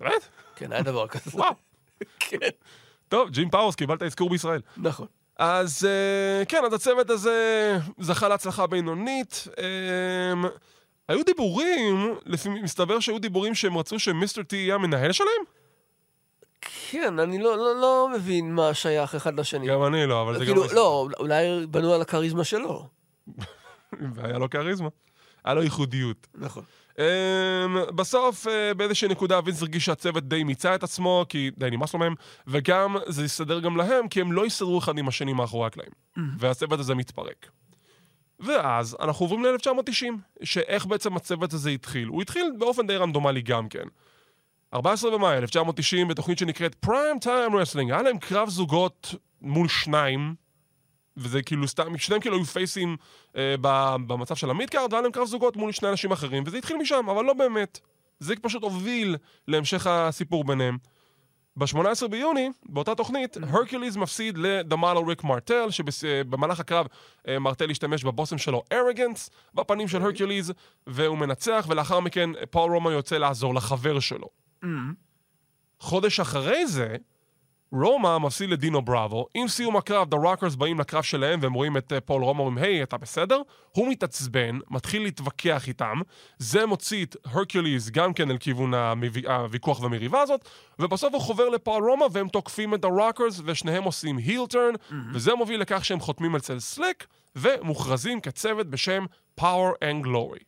באמת? 0.00 0.28
כן, 0.56 0.73
היה 0.73 0.82
דבר 0.82 1.09
כזה. 1.09 1.30
וואו. 1.35 1.54
כן, 2.20 2.49
טוב, 3.09 3.30
ג'ים 3.30 3.50
פאוורס, 3.50 3.75
קיבלת 3.75 4.02
אזכור 4.02 4.30
בישראל. 4.30 4.61
נכון. 4.76 5.06
אז 5.38 5.88
אה, 5.88 6.44
כן, 6.44 6.64
אז 6.66 6.73
הצוות 6.73 7.11
הזה 7.11 7.78
זכה 7.99 8.28
להצלחה 8.28 8.66
בינונית. 8.66 9.49
אה, 9.59 10.49
היו 11.09 11.25
דיבורים, 11.25 12.14
לפי, 12.26 12.49
מסתבר 12.49 13.00
שהיו 13.00 13.18
דיבורים 13.18 13.54
שהם 13.54 13.78
רצו 13.78 13.99
שמיסטר 13.99 14.42
טי 14.42 14.56
יהיה 14.56 14.75
המנהל 14.75 15.12
שלהם? 15.12 15.43
כן, 16.91 17.19
אני 17.19 17.38
לא, 17.38 17.56
לא, 17.56 17.80
לא 17.80 18.08
מבין 18.15 18.54
מה 18.54 18.75
שייך 18.75 19.15
אחד 19.15 19.41
לשני. 19.41 19.67
גם 19.69 19.84
אני 19.84 20.06
לא, 20.06 20.23
אבל 20.23 20.38
זה 20.38 20.45
כאילו, 20.45 20.69
גם... 20.69 20.75
לא, 20.75 21.08
אולי 21.19 21.67
בנו 21.67 21.95
על 21.95 22.00
הכריזמה 22.00 22.45
שלו. 22.45 22.86
והיה 24.15 24.39
לו 24.39 24.50
כריזמה. 24.50 24.89
היה 25.45 25.55
לו 25.55 25.63
ייחודיות. 25.63 26.26
נכון. 26.35 26.65
Um, 26.97 27.93
בסוף, 27.95 28.47
uh, 28.47 28.75
באיזושהי 28.76 29.09
נקודה, 29.09 29.41
וינס 29.45 29.63
הרגיש 29.63 29.85
שהצוות 29.85 30.29
די 30.29 30.45
מיצה 30.45 30.75
את 30.75 30.83
עצמו, 30.83 31.25
כי 31.29 31.50
די 31.59 31.71
נמאס 31.71 31.95
לו 31.95 32.00
מהם, 32.00 32.15
וגם 32.47 32.97
זה 33.07 33.25
יסתדר 33.25 33.61
גם 33.61 33.76
להם, 33.76 34.09
כי 34.09 34.21
הם 34.21 34.33
לא 34.33 34.47
יסתדרו 34.47 34.79
אחד 34.79 34.99
עם 34.99 35.09
השני 35.09 35.33
מאחורי 35.33 35.67
הקלעים. 35.67 35.93
והצוות 36.39 36.81
הזה 36.81 36.95
מתפרק. 36.95 37.50
ואז 38.41 38.97
אנחנו 39.00 39.25
עוברים 39.25 39.45
ל-1990, 39.45 40.07
שאיך 40.43 40.87
בעצם 40.87 41.17
הצוות 41.17 41.53
הזה 41.53 41.71
התחיל. 41.71 42.09
הוא 42.09 42.23
התחיל 42.23 42.53
באופן 42.59 42.87
די 42.87 42.97
רנדומלי 42.97 43.43
גם 43.43 43.69
כן. 43.69 43.85
14 44.75 45.11
במאי 45.11 45.37
1990, 45.37 46.09
בתוכנית 46.09 46.39
שנקראת 46.39 46.75
Prime 46.75 47.19
Time 47.19 47.56
Wrestling, 47.56 47.91
היה 47.91 48.03
להם 48.03 48.19
קרב 48.19 48.49
זוגות 48.49 49.15
מול 49.41 49.69
שניים, 49.69 50.35
וזה 51.16 51.42
כאילו 51.42 51.68
סתם, 51.68 51.99
שניהם 51.99 52.20
כאילו 52.20 52.36
היו 52.36 52.44
פייסים 52.44 52.96
אה, 53.36 53.54
במצב 54.06 54.34
של 54.34 54.50
ה 54.50 54.55
midcard, 54.55 54.93
והיה 54.92 55.02
להם 55.02 55.12
קרב 55.12 55.26
זוגות 55.26 55.56
מול 55.56 55.73
שני 55.73 55.88
אנשים 55.88 56.12
אחרים, 56.12 56.42
וזה 56.46 56.58
התחיל 56.58 56.76
משם, 56.76 57.06
אבל 57.10 57.25
לא 57.25 57.32
באמת. 57.32 57.80
זה 58.20 58.34
פשוט 58.42 58.62
הוביל 58.62 59.16
להמשך 59.49 59.86
הסיפור 59.86 60.44
ביניהם. 60.44 60.78
ב-18 61.56 62.08
ביוני, 62.10 62.50
באותה 62.66 62.94
תוכנית, 62.94 63.36
הרקיוליז 63.42 63.96
מפסיד 63.96 64.38
ל 64.39 64.46
The 64.46 64.69
Model 64.69 65.06
ריק 65.06 65.25
מרטל, 65.25 65.70
שבמהלך 65.70 66.60
הקרב 66.60 66.86
אה, 67.28 67.38
מרטל 67.38 67.70
השתמש 67.70 68.04
בבושם 68.04 68.38
שלו 68.38 68.62
Arrogance, 68.73 69.30
בפנים 69.54 69.88
של 69.88 70.02
הרקיוליז, 70.02 70.52
והוא 70.86 71.18
מנצח, 71.18 71.66
ולאחר 71.68 72.00
מכן 72.00 72.30
אה, 72.36 72.46
פול 72.46 72.73
רומא 72.73 72.93
יוצא 72.92 73.18
לעזור 73.18 73.54
לחבר 73.54 74.00
שלו. 74.00 74.28
חודש 75.80 76.20
אחרי 76.20 76.66
זה, 76.66 76.96
רומא 77.73 78.19
מפסיד 78.19 78.50
לדינו 78.50 78.83
בראבו, 78.83 79.26
עם 79.35 79.49
סיום 79.49 79.76
הקרב, 79.76 80.15
The 80.15 80.17
Rockers 80.17 80.56
באים 80.56 80.80
לקרב 80.80 81.02
שלהם 81.02 81.39
והם 81.43 81.52
רואים 81.52 81.76
את 81.76 81.93
אה, 81.93 82.00
פול 82.00 82.23
רומא, 82.23 82.43
אומרים, 82.43 82.65
היי, 82.65 82.83
אתה 82.83 82.97
בסדר? 82.97 83.43
הוא 83.73 83.89
מתעצבן, 83.89 84.59
מתחיל 84.71 85.02
להתווכח 85.02 85.69
איתם, 85.69 86.00
זה 86.39 86.67
מוציא 86.67 87.04
את 87.04 87.17
הרקיוליז 87.25 87.91
גם 87.91 88.13
כן 88.13 88.30
אל 88.30 88.39
כיוון 88.39 88.75
הוויכוח 89.26 89.80
והמריבה 89.80 90.21
הזאת, 90.21 90.49
ובסוף 90.78 91.15
הוא 91.15 91.23
חובר 91.23 91.49
לפול 91.49 91.91
רומא 91.91 92.06
והם 92.13 92.28
תוקפים 92.28 92.75
את 92.75 92.85
The 92.85 92.89
Rockers 92.89 93.43
ושניהם 93.45 93.85
עושים 93.85 94.17
heel 94.17 94.47
turn, 94.47 94.75
וזה 95.15 95.35
מוביל 95.35 95.61
לכך 95.61 95.85
שהם 95.85 96.00
חותמים 96.00 96.37
אצל 96.37 96.61
סליק, 96.61 97.06
ומוכרזים 97.37 98.21
כצוות 98.21 98.67
בשם 98.67 99.04
Power 99.41 99.75
and 99.85 100.06
Glory. 100.06 100.45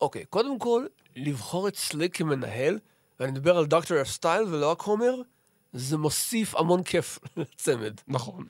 אוקיי, 0.00 0.24
קודם 0.24 0.58
כל, 0.58 0.86
לבחור 1.16 1.68
את 1.68 1.76
סליק 1.76 2.16
כמנהל, 2.16 2.78
ואני 3.20 3.32
מדבר 3.32 3.58
על 3.58 3.66
Doctor 3.66 4.04
of 4.04 4.15
Style 4.15 4.42
ולא 4.42 4.70
רק 4.70 4.80
הומר, 4.80 5.14
זה 5.72 5.98
מוסיף 5.98 6.54
המון 6.54 6.82
כיף 6.82 7.18
לצמד. 7.36 7.94
נכון. 8.08 8.46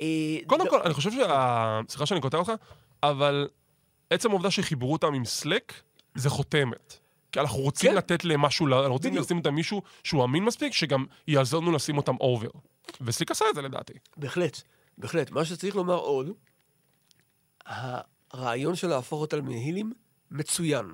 אה, 0.00 0.06
קודם 0.46 0.64
ד- 0.64 0.68
כל, 0.68 0.80
אני 0.82 0.94
חושב 0.94 1.10
שה... 1.10 1.80
סליחה 1.88 2.06
שאני 2.06 2.20
קוטע 2.20 2.36
אותך, 2.38 2.52
אבל 3.02 3.48
עצם 4.10 4.30
העובדה 4.30 4.50
שחיברו 4.50 4.92
אותם 4.92 5.14
עם 5.14 5.24
סליק, 5.24 5.72
זה 6.14 6.30
חותמת. 6.30 6.98
כי 7.32 7.40
אנחנו 7.40 7.58
רוצים 7.58 7.90
כן. 7.90 7.96
לתת 7.96 8.24
להם 8.24 8.40
משהו, 8.40 8.66
אנחנו 8.66 8.92
רוצים. 8.92 9.16
לשים 9.16 9.38
אותם 9.38 9.54
מישהו 9.54 9.82
שהוא 10.04 10.24
אמין 10.24 10.44
מספיק, 10.44 10.72
שגם 10.72 11.04
יעזור 11.28 11.62
לנו 11.62 11.72
לשים 11.72 11.96
אותם 11.96 12.16
over. 12.20 12.48
וסליק 13.00 13.30
עשה 13.30 13.44
את 13.50 13.54
זה 13.54 13.62
לדעתי. 13.62 13.92
בהחלט, 14.16 14.62
בהחלט. 14.98 15.30
מה 15.30 15.44
שצריך 15.44 15.76
לומר 15.76 15.94
עוד, 15.94 16.30
הרעיון 18.32 18.76
של 18.76 18.86
להפוך 18.88 19.20
אותם 19.20 19.44
מהילים 19.44 19.92
מצוין. 20.30 20.86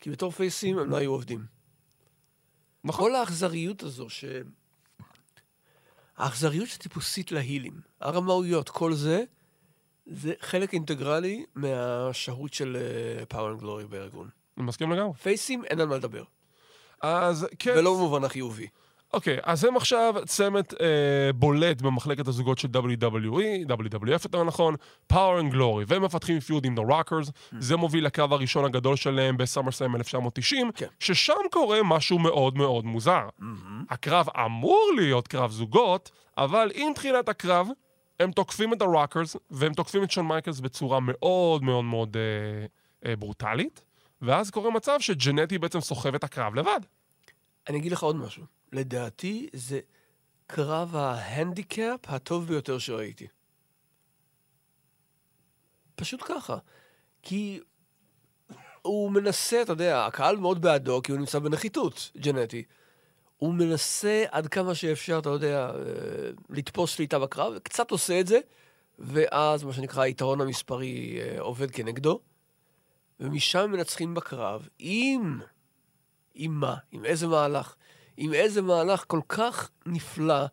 כי 0.00 0.10
בתור 0.10 0.30
פייסים 0.30 0.78
הם 0.78 0.90
לא 0.90 0.96
היו 0.96 1.10
עובדים. 1.12 1.44
נכון. 2.84 3.04
כל 3.04 3.14
האכזריות 3.14 3.82
הזו, 3.82 4.10
ש... 4.10 4.24
האכזריות 6.16 6.68
שטיפוסית 6.68 7.32
להילים, 7.32 7.80
הרמאויות, 8.00 8.68
כל 8.68 8.94
זה, 8.94 9.24
זה 10.06 10.32
חלק 10.40 10.72
אינטגרלי 10.74 11.44
מהשהות 11.54 12.54
של 12.54 12.76
Power 13.32 13.60
and 13.60 13.62
Glory 13.62 13.86
בארגון. 13.88 14.28
אני 14.56 14.66
מסכים 14.66 14.92
לגמרי. 14.92 15.14
פייסים, 15.14 15.64
אין 15.64 15.80
על 15.80 15.86
מה 15.86 15.96
לדבר. 15.96 16.24
אז 17.00 17.46
כן. 17.58 17.74
ולא 17.78 17.94
במובן 17.94 18.24
החיובי. 18.24 18.68
אוקיי, 19.12 19.38
אז 19.42 19.64
הם 19.64 19.76
עכשיו 19.76 20.14
צמד 20.26 20.64
אה, 20.80 21.32
בולט 21.34 21.82
במחלקת 21.82 22.28
הזוגות 22.28 22.58
של 22.58 22.68
WWE, 22.68 23.68
WWF 23.68 24.24
יותר 24.24 24.44
נכון, 24.44 24.74
Power 25.12 25.42
and 25.42 25.54
Glory, 25.54 25.84
והם 25.86 26.02
מפתחים 26.02 26.40
פיוד 26.40 26.64
עם 26.64 26.78
The 26.78 26.82
Rockers, 26.90 27.30
זה 27.58 27.76
מוביל 27.76 28.06
לקרב 28.06 28.32
הראשון 28.32 28.64
הגדול 28.64 28.96
שלהם 28.96 29.36
בסאמרסלאם 29.36 29.96
1990, 29.96 30.70
כן. 30.74 30.86
ששם 31.00 31.34
קורה 31.50 31.78
משהו 31.84 32.18
מאוד 32.18 32.58
מאוד 32.58 32.84
מוזר. 32.84 33.28
הקרב 33.90 34.26
אמור 34.44 34.90
להיות 34.96 35.28
קרב 35.28 35.50
זוגות, 35.50 36.10
אבל 36.38 36.70
עם 36.74 36.92
תחילת 36.94 37.28
הקרב, 37.28 37.68
הם 38.20 38.32
תוקפים 38.32 38.72
את 38.72 38.82
The 38.82 38.86
Rockers, 38.86 39.38
והם 39.50 39.74
תוקפים 39.74 40.02
את 40.02 40.10
שון 40.10 40.26
מייקלס 40.26 40.60
בצורה 40.60 40.98
מאוד 41.02 41.62
מאוד 41.62 41.84
מאוד 41.84 42.16
אה, 42.16 42.66
אה, 43.10 43.16
ברוטלית, 43.16 43.84
ואז 44.22 44.50
קורה 44.50 44.70
מצב 44.70 44.96
שג'נטי 45.00 45.58
בעצם 45.58 45.80
סוחב 45.80 46.14
את 46.14 46.24
הקרב 46.24 46.54
לבד. 46.54 46.80
אני 47.68 47.78
אגיד 47.78 47.92
לך 47.92 48.02
עוד 48.02 48.16
משהו. 48.16 48.57
לדעתי, 48.72 49.48
זה 49.52 49.80
קרב 50.46 50.96
ההנדיקאפ 50.96 52.00
הטוב 52.08 52.46
ביותר 52.46 52.78
שראיתי. 52.78 53.26
פשוט 55.94 56.22
ככה. 56.24 56.56
כי 57.22 57.60
הוא 58.82 59.10
מנסה, 59.10 59.62
אתה 59.62 59.72
יודע, 59.72 60.06
הקהל 60.06 60.36
מאוד 60.36 60.62
בעדו, 60.62 61.00
כי 61.02 61.12
הוא 61.12 61.20
נמצא 61.20 61.38
בנחיתות 61.38 62.10
ג'נטי. 62.16 62.64
הוא 63.36 63.54
מנסה 63.54 64.24
עד 64.30 64.46
כמה 64.46 64.74
שאפשר, 64.74 65.18
אתה 65.18 65.28
יודע, 65.28 65.70
אה, 65.70 66.30
לתפוס 66.50 66.90
שליטה 66.90 67.18
בקרב, 67.18 67.58
קצת 67.58 67.90
עושה 67.90 68.20
את 68.20 68.26
זה, 68.26 68.40
ואז 68.98 69.64
מה 69.64 69.72
שנקרא 69.72 70.02
היתרון 70.02 70.40
המספרי 70.40 71.18
אה, 71.20 71.40
עובד 71.40 71.70
כנגדו, 71.70 72.20
ומשם 73.20 73.70
מנצחים 73.70 74.14
בקרב, 74.14 74.68
עם... 74.78 75.40
עם 76.34 76.60
מה? 76.60 76.76
עם 76.90 77.04
איזה 77.04 77.26
מהלך? 77.26 77.74
עם 78.20 78.34
איזה 78.34 78.62
מהלך 78.62 79.04
כל 79.06 79.20
כך 79.28 79.70
נפלא, 79.86 80.44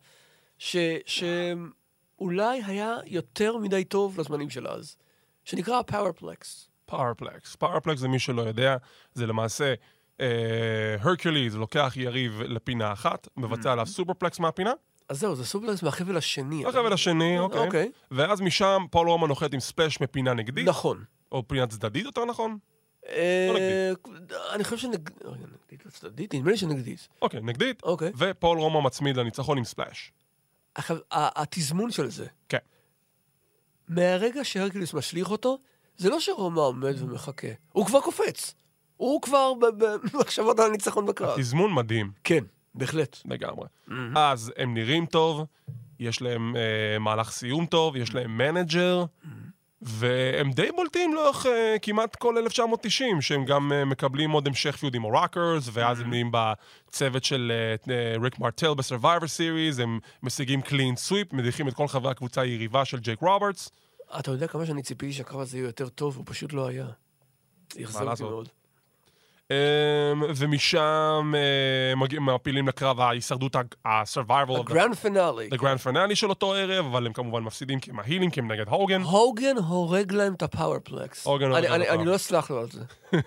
ש... 0.57 0.77
שאולי 1.05 2.61
היה 2.65 2.95
יותר 3.05 3.57
מדי 3.57 3.83
טוב 3.83 4.19
לזמנים 4.19 4.49
של 4.49 4.67
אז, 4.67 4.97
שנקרא 5.43 5.81
פאורפלקס. 5.81 6.69
פאורפלקס. 6.85 7.55
פאורפלקס 7.55 7.99
זה 7.99 8.07
מי 8.07 8.19
שלא 8.19 8.41
יודע, 8.41 8.77
זה 9.13 9.27
למעשה 9.27 9.73
הרקוליז 10.99 11.55
לוקח 11.55 11.93
יריב 11.95 12.41
לפינה 12.41 12.93
אחת, 12.93 13.27
מבצע 13.37 13.71
עליו 13.71 13.85
superplex 13.85 14.39
מהפינה, 14.39 14.71
אז 15.09 15.19
זהו, 15.19 15.35
זה 15.35 15.45
superplex 15.45 15.83
מהחבל 15.83 16.17
השני. 16.17 16.65
החבל 16.65 16.93
השני, 16.93 17.39
אוקיי. 17.39 17.59
אוקיי. 17.59 17.91
ואז 18.11 18.41
משם 18.41 18.83
פול 18.91 19.09
רומא 19.09 19.27
נוחת 19.27 19.53
עם 19.53 19.59
splash 19.59 20.01
מפינה 20.01 20.33
נגדית, 20.33 20.67
נכון. 20.67 21.03
או 21.31 21.47
פינה 21.47 21.67
צדדית 21.67 22.05
יותר 22.05 22.25
נכון. 22.25 22.57
אה, 23.09 23.91
אני 24.53 24.63
חושב 24.63 24.77
שנגדית, 24.77 25.21
נגדית 25.25 25.87
צדדית, 25.87 26.35
נדמה 26.35 26.51
לי 26.51 26.57
שנגדית. 26.57 27.07
אוקיי, 27.21 27.39
נגדית, 27.43 27.83
אוקיי. 27.83 28.11
ופול 28.17 28.57
רומא 28.57 28.85
מצמיד 28.85 29.17
לניצחון 29.17 29.57
עם 29.57 29.63
splash. 29.63 30.11
עכשיו, 30.75 30.97
התזמון 31.11 31.91
של 31.91 32.09
זה, 32.09 32.25
כן. 32.49 32.57
מהרגע 33.87 34.43
שהרקליס 34.43 34.93
משליך 34.93 35.31
אותו, 35.31 35.59
זה 35.97 36.09
לא 36.09 36.19
שרומא 36.19 36.59
עומד 36.59 37.01
ומחכה, 37.01 37.47
הוא 37.71 37.85
כבר 37.85 38.01
קופץ. 38.01 38.55
הוא 38.97 39.21
כבר 39.21 39.53
במחשבות 40.13 40.59
על 40.59 40.65
הניצחון 40.65 41.05
בקרב. 41.05 41.39
תזמון 41.39 41.73
מדהים. 41.73 42.11
כן, 42.23 42.43
בהחלט. 42.75 43.17
לגמרי. 43.25 43.67
אז 44.15 44.53
הם 44.57 44.73
נראים 44.73 45.05
טוב, 45.05 45.45
יש 45.99 46.21
להם 46.21 46.55
אה, 46.55 46.99
מהלך 46.99 47.31
סיום 47.31 47.65
טוב, 47.65 47.95
יש 47.95 48.15
להם 48.15 48.37
manager, 48.37 49.05
והם 49.87 50.51
די 50.51 50.71
בולטים 50.75 51.13
לאורך 51.13 51.45
אה, 51.45 51.75
כמעט 51.81 52.15
כל 52.15 52.37
1990, 52.37 53.21
שהם 53.21 53.45
גם 53.45 53.71
אה, 53.71 53.85
מקבלים 53.85 54.31
עוד 54.31 54.47
המשך 54.47 54.75
feud 54.75 54.95
עם 54.95 55.05
הרוקרס, 55.05 55.69
ואז 55.73 55.99
הם 55.99 56.09
נהיים 56.09 56.31
בצוות 56.31 57.23
של 57.23 57.51
ריק 58.21 58.39
מרטל 58.39 58.73
ב 58.73 58.79
Survivor 58.79 59.27
Series, 59.27 59.79
הם 59.79 59.99
משיגים 60.23 60.61
clean 60.61 60.95
sweep, 60.95 61.33
מדיחים 61.33 61.67
את 61.67 61.73
כל 61.73 61.87
חברי 61.87 62.11
הקבוצה 62.11 62.41
היריבה 62.41 62.85
של 62.85 62.99
ג'ייק 62.99 63.19
רוברטס. 63.21 63.71
אתה 64.19 64.31
יודע 64.31 64.47
כמה 64.47 64.65
שאני 64.65 64.83
ציפיתי 64.83 65.13
שהקרב 65.13 65.39
הזה 65.39 65.57
יהיה 65.57 65.65
יותר 65.65 65.89
טוב, 65.89 66.17
הוא 66.17 66.23
פשוט 66.27 66.53
לא 66.53 66.67
היה. 66.67 66.87
זה 67.73 67.83
אכזב 67.83 67.95
אותי 67.95 68.09
לעשות? 68.09 68.29
מאוד. 68.29 68.49
אמ, 69.51 69.55
ומשם 70.35 71.33
אה, 71.35 72.19
מעפילים 72.19 72.67
לקרב 72.67 72.99
ההישרדות, 72.99 73.55
ה-survival 73.85 74.59
ה 74.59 74.65
grand 74.65 74.95
finale. 74.95 75.49
grand 75.53 75.87
finale 75.87 76.15
של 76.15 76.29
אותו 76.29 76.53
ערב, 76.53 76.85
אבל 76.85 77.05
הם 77.05 77.13
כמובן 77.13 77.43
מפסידים 77.43 77.79
כי 77.79 77.91
הם 77.91 77.99
ה 77.99 78.03
heels, 78.03 78.29
כי 78.31 78.39
הם 78.39 78.51
נגד 78.51 78.67
הוגן. 78.67 79.01
הוגן 79.01 79.57
הורג 79.57 80.11
להם 80.13 80.33
את 80.33 80.43
ה 80.43 80.51
Powerplex. 80.51 81.25
הוגן 81.27 81.45
הורג 81.49 81.63
להם 81.65 81.81
את 81.81 81.87
אני- 81.87 81.89
אני. 81.89 82.05
לא 82.05 82.15
אסלח 82.15 82.51
לו 82.51 82.59
על 82.59 82.67
זה. 82.71 82.81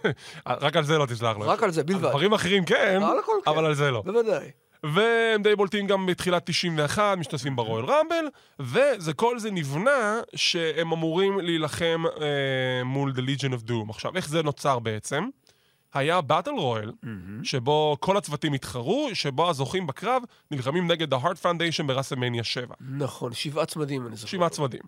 רק 0.47 0.77
על 0.77 0.85
זה 0.85 0.99
לא 0.99 1.07
תסלח 1.07 1.37
לו. 1.37 1.49
רק 1.49 1.63
על 1.63 1.71
זה 1.71 1.85
בלבד. 1.85 2.09
דברים 2.09 2.33
אחרים 2.33 2.65
כן, 2.65 3.01
הכל 3.21 3.33
כן. 3.45 3.51
אבל 3.51 3.65
על 3.67 3.75
זה 3.75 3.91
לא. 3.91 4.03
בוודאי. 4.07 4.51
והם 4.85 5.43
די 5.43 5.57
בולטים 5.57 5.87
גם 5.87 6.07
בתחילת 6.07 6.43
91, 6.47 7.19
משתתפים 7.19 7.57
ב 7.57 7.62
Royal 7.62 7.85
Rumble, 7.85 8.25
וכל 9.05 9.39
זה 9.39 9.51
נבנה 9.51 10.21
שהם 10.37 10.93
אמורים 10.93 11.41
להילחם 11.41 12.03
אה, 12.21 12.27
מול 12.85 13.13
The 13.17 13.21
Legion 13.21 13.53
of 13.53 13.69
Doom. 13.71 13.91
עכשיו, 13.91 14.13
איך 14.17 14.29
זה 14.29 14.43
נוצר 14.43 14.79
בעצם? 14.79 15.25
היה 15.95 16.21
באטל 16.21 16.51
רויאל, 16.51 16.93
שבו 17.43 17.97
כל 18.01 18.17
הצוותים 18.17 18.53
התחרו, 18.53 19.09
שבו 19.13 19.51
הזוכים 19.51 19.87
בקרב 19.87 20.23
נלחמים 20.51 20.91
נגד 20.91 21.15
ה-Heart 21.15 21.43
Foundation 21.43 21.87
ברסמניה 21.87 22.45
7. 22.45 22.75
נכון, 22.81 23.33
שבעה 23.33 23.67
צמדים, 23.67 24.07
אני 24.07 24.17
זוכר. 24.17 24.29
שבעה 24.29 24.49
צמדים. 24.49 24.81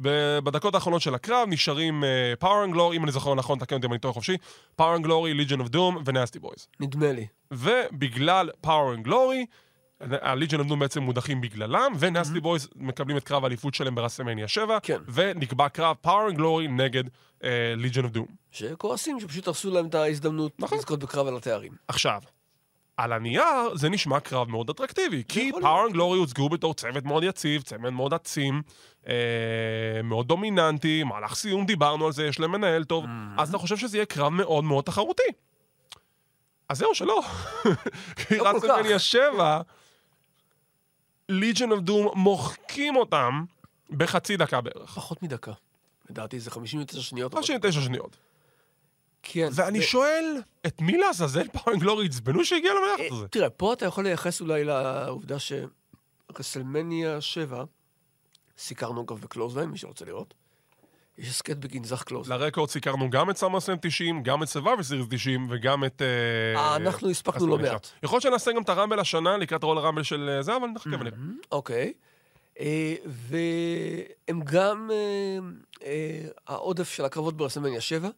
בדקות 0.00 0.74
האחרונות 0.74 1.02
של 1.02 1.14
הקרב 1.14 1.48
נשארים 1.48 2.04
Power 2.40 2.68
and 2.70 2.74
Glory, 2.74 2.94
אם 2.94 3.04
אני 3.04 3.12
זוכר 3.12 3.34
נכון, 3.34 3.58
תקן 3.58 3.76
אותי 3.76 3.86
אם 3.86 3.92
אני 3.92 3.98
טועה 3.98 4.14
חופשי, 4.14 4.36
Power 4.80 4.98
and 5.00 5.04
Glory, 5.04 5.48
Legion 5.48 5.60
of 5.60 5.74
Doom 5.74 5.96
ו-Nasty 6.04 6.44
Boys. 6.44 6.66
נדמה 6.80 7.12
לי. 7.12 7.26
ובגלל 7.50 8.50
Power 8.66 8.98
and 8.98 9.08
Glory, 9.08 9.46
of 10.02 10.70
Doom 10.70 10.76
בעצם 10.78 11.02
מודחים 11.02 11.40
בגללם, 11.40 11.92
ו-Nasty 11.96 12.40
Boys 12.42 12.68
מקבלים 12.76 13.16
את 13.16 13.24
קרב 13.24 13.44
האליפות 13.44 13.74
שלהם 13.74 13.94
ברסלמניה 13.94 14.48
7, 14.48 14.78
כן. 14.82 14.98
ונקבע 15.08 15.68
קרב 15.68 15.96
and 16.04 16.38
Glory 16.38 16.68
נגד 16.68 17.04
Legion 17.82 18.04
of 18.12 18.16
Doom. 18.16 18.32
שכועסים 18.50 19.20
שפשוט 19.20 19.46
הרסו 19.46 19.70
להם 19.70 19.86
את 19.86 19.94
ההזדמנות 19.94 20.52
נכון. 20.58 20.78
לזכות 20.78 20.98
בקרב 20.98 21.26
על 21.26 21.36
התארים. 21.36 21.72
עכשיו, 21.88 22.20
על 22.96 23.12
הנייר 23.12 23.74
זה 23.74 23.88
נשמע 23.88 24.20
קרב 24.20 24.48
מאוד 24.48 24.70
אטרקטיבי, 24.70 25.22
כי 25.28 25.52
פאור 25.60 25.86
אנד 25.86 25.92
גלורי 25.92 26.18
הוצגו 26.18 26.48
בתור 26.48 26.74
צוות 26.74 27.04
מאוד 27.04 27.24
יציב, 27.24 27.62
צוות 27.62 27.92
מאוד 27.92 28.14
עצים, 28.14 28.62
אה, 29.08 29.14
מאוד 30.04 30.28
דומיננטי, 30.28 31.04
מהלך 31.04 31.34
סיום 31.34 31.66
דיברנו 31.66 32.06
על 32.06 32.12
זה, 32.12 32.26
יש 32.26 32.40
להם 32.40 32.52
מנהל 32.52 32.84
טוב, 32.84 33.04
אז 33.38 33.48
אתה 33.48 33.58
חושב 33.58 33.76
שזה 33.76 33.96
יהיה 33.96 34.06
קרב 34.06 34.32
מאוד 34.32 34.64
מאוד 34.64 34.84
תחרותי. 34.84 35.22
אז 36.68 36.78
זהו, 36.78 36.94
שלא. 36.94 37.22
כי 38.16 38.36
לא 38.36 38.52
כל 38.52 38.68
כך. 38.68 39.68
רסלמניה 41.30 41.44
7, 41.44 41.46
Legion 41.46 41.70
of 41.72 41.80
Doom 41.80 42.08
מוחקים 42.14 42.96
אותם 42.96 43.44
בחצי 43.90 44.36
דקה 44.36 44.60
בערך. 44.60 44.90
פחות 44.90 45.22
מדקה. 45.22 45.52
לדעתי 46.10 46.40
זה 46.40 46.50
59 46.50 47.00
שניות. 47.00 47.34
59 47.34 47.80
שניות. 47.80 48.16
כן. 49.22 49.48
ואני 49.52 49.82
שואל, 49.82 50.42
את 50.66 50.80
מי 50.80 50.98
לעזאזל 50.98 51.46
אנד 51.68 51.80
גלורי 51.80 52.06
עצבנו 52.06 52.44
שהגיע 52.44 52.72
הזה? 52.72 53.22
אה, 53.22 53.28
תראה, 53.28 53.50
פה 53.50 53.72
אתה 53.72 53.86
יכול 53.86 54.04
לייחס 54.04 54.40
אולי 54.40 54.64
לעובדה 54.64 55.36
שרסלמניה 55.38 57.20
7, 57.20 57.64
סיקרנו 58.58 59.02
אגב 59.02 59.20
בקלוזליין, 59.20 59.70
מי 59.70 59.78
שרוצה 59.78 60.04
לראות. 60.04 60.34
יש 61.18 61.28
הסכת 61.28 61.56
בגנזך 61.56 62.02
קלוזליין. 62.02 62.40
ל 62.40 62.44
record 62.44 62.70
סיקרנו 62.70 63.10
גם 63.10 63.30
את 63.30 63.36
סמרסלם 63.36 63.76
90, 63.80 64.22
גם 64.22 64.42
את 64.42 64.48
Survivor 64.48 64.82
Series 64.82 65.06
90 65.10 65.46
וגם 65.50 65.84
את... 65.84 66.02
אה, 66.02 66.76
אנחנו 66.76 67.10
הספקנו 67.10 67.46
לא. 67.46 67.58
מעט. 67.58 67.88
יכול 68.02 68.16
להיות 68.16 68.22
שנעשה 68.22 68.52
גם 68.52 68.62
את 68.62 68.68
הרמבל 68.68 69.00
השנה 69.00 69.36
לקראת 69.36 69.62
רויאל 69.62 69.78
רמבל 69.78 70.02
של 70.02 70.30
אה, 70.36 70.42
זה, 70.42 70.56
אבל 70.56 70.66
נחכה 70.66 70.96
ונראה. 71.00 71.18
אוקיי. 71.52 71.92
אה, 72.60 72.94
והם 73.06 74.40
גם 74.44 74.90
העודף 76.46 76.90
של 76.90 77.04
הקרבות 77.04 77.36
ברסלמניה 77.36 77.80
7. 77.80 78.08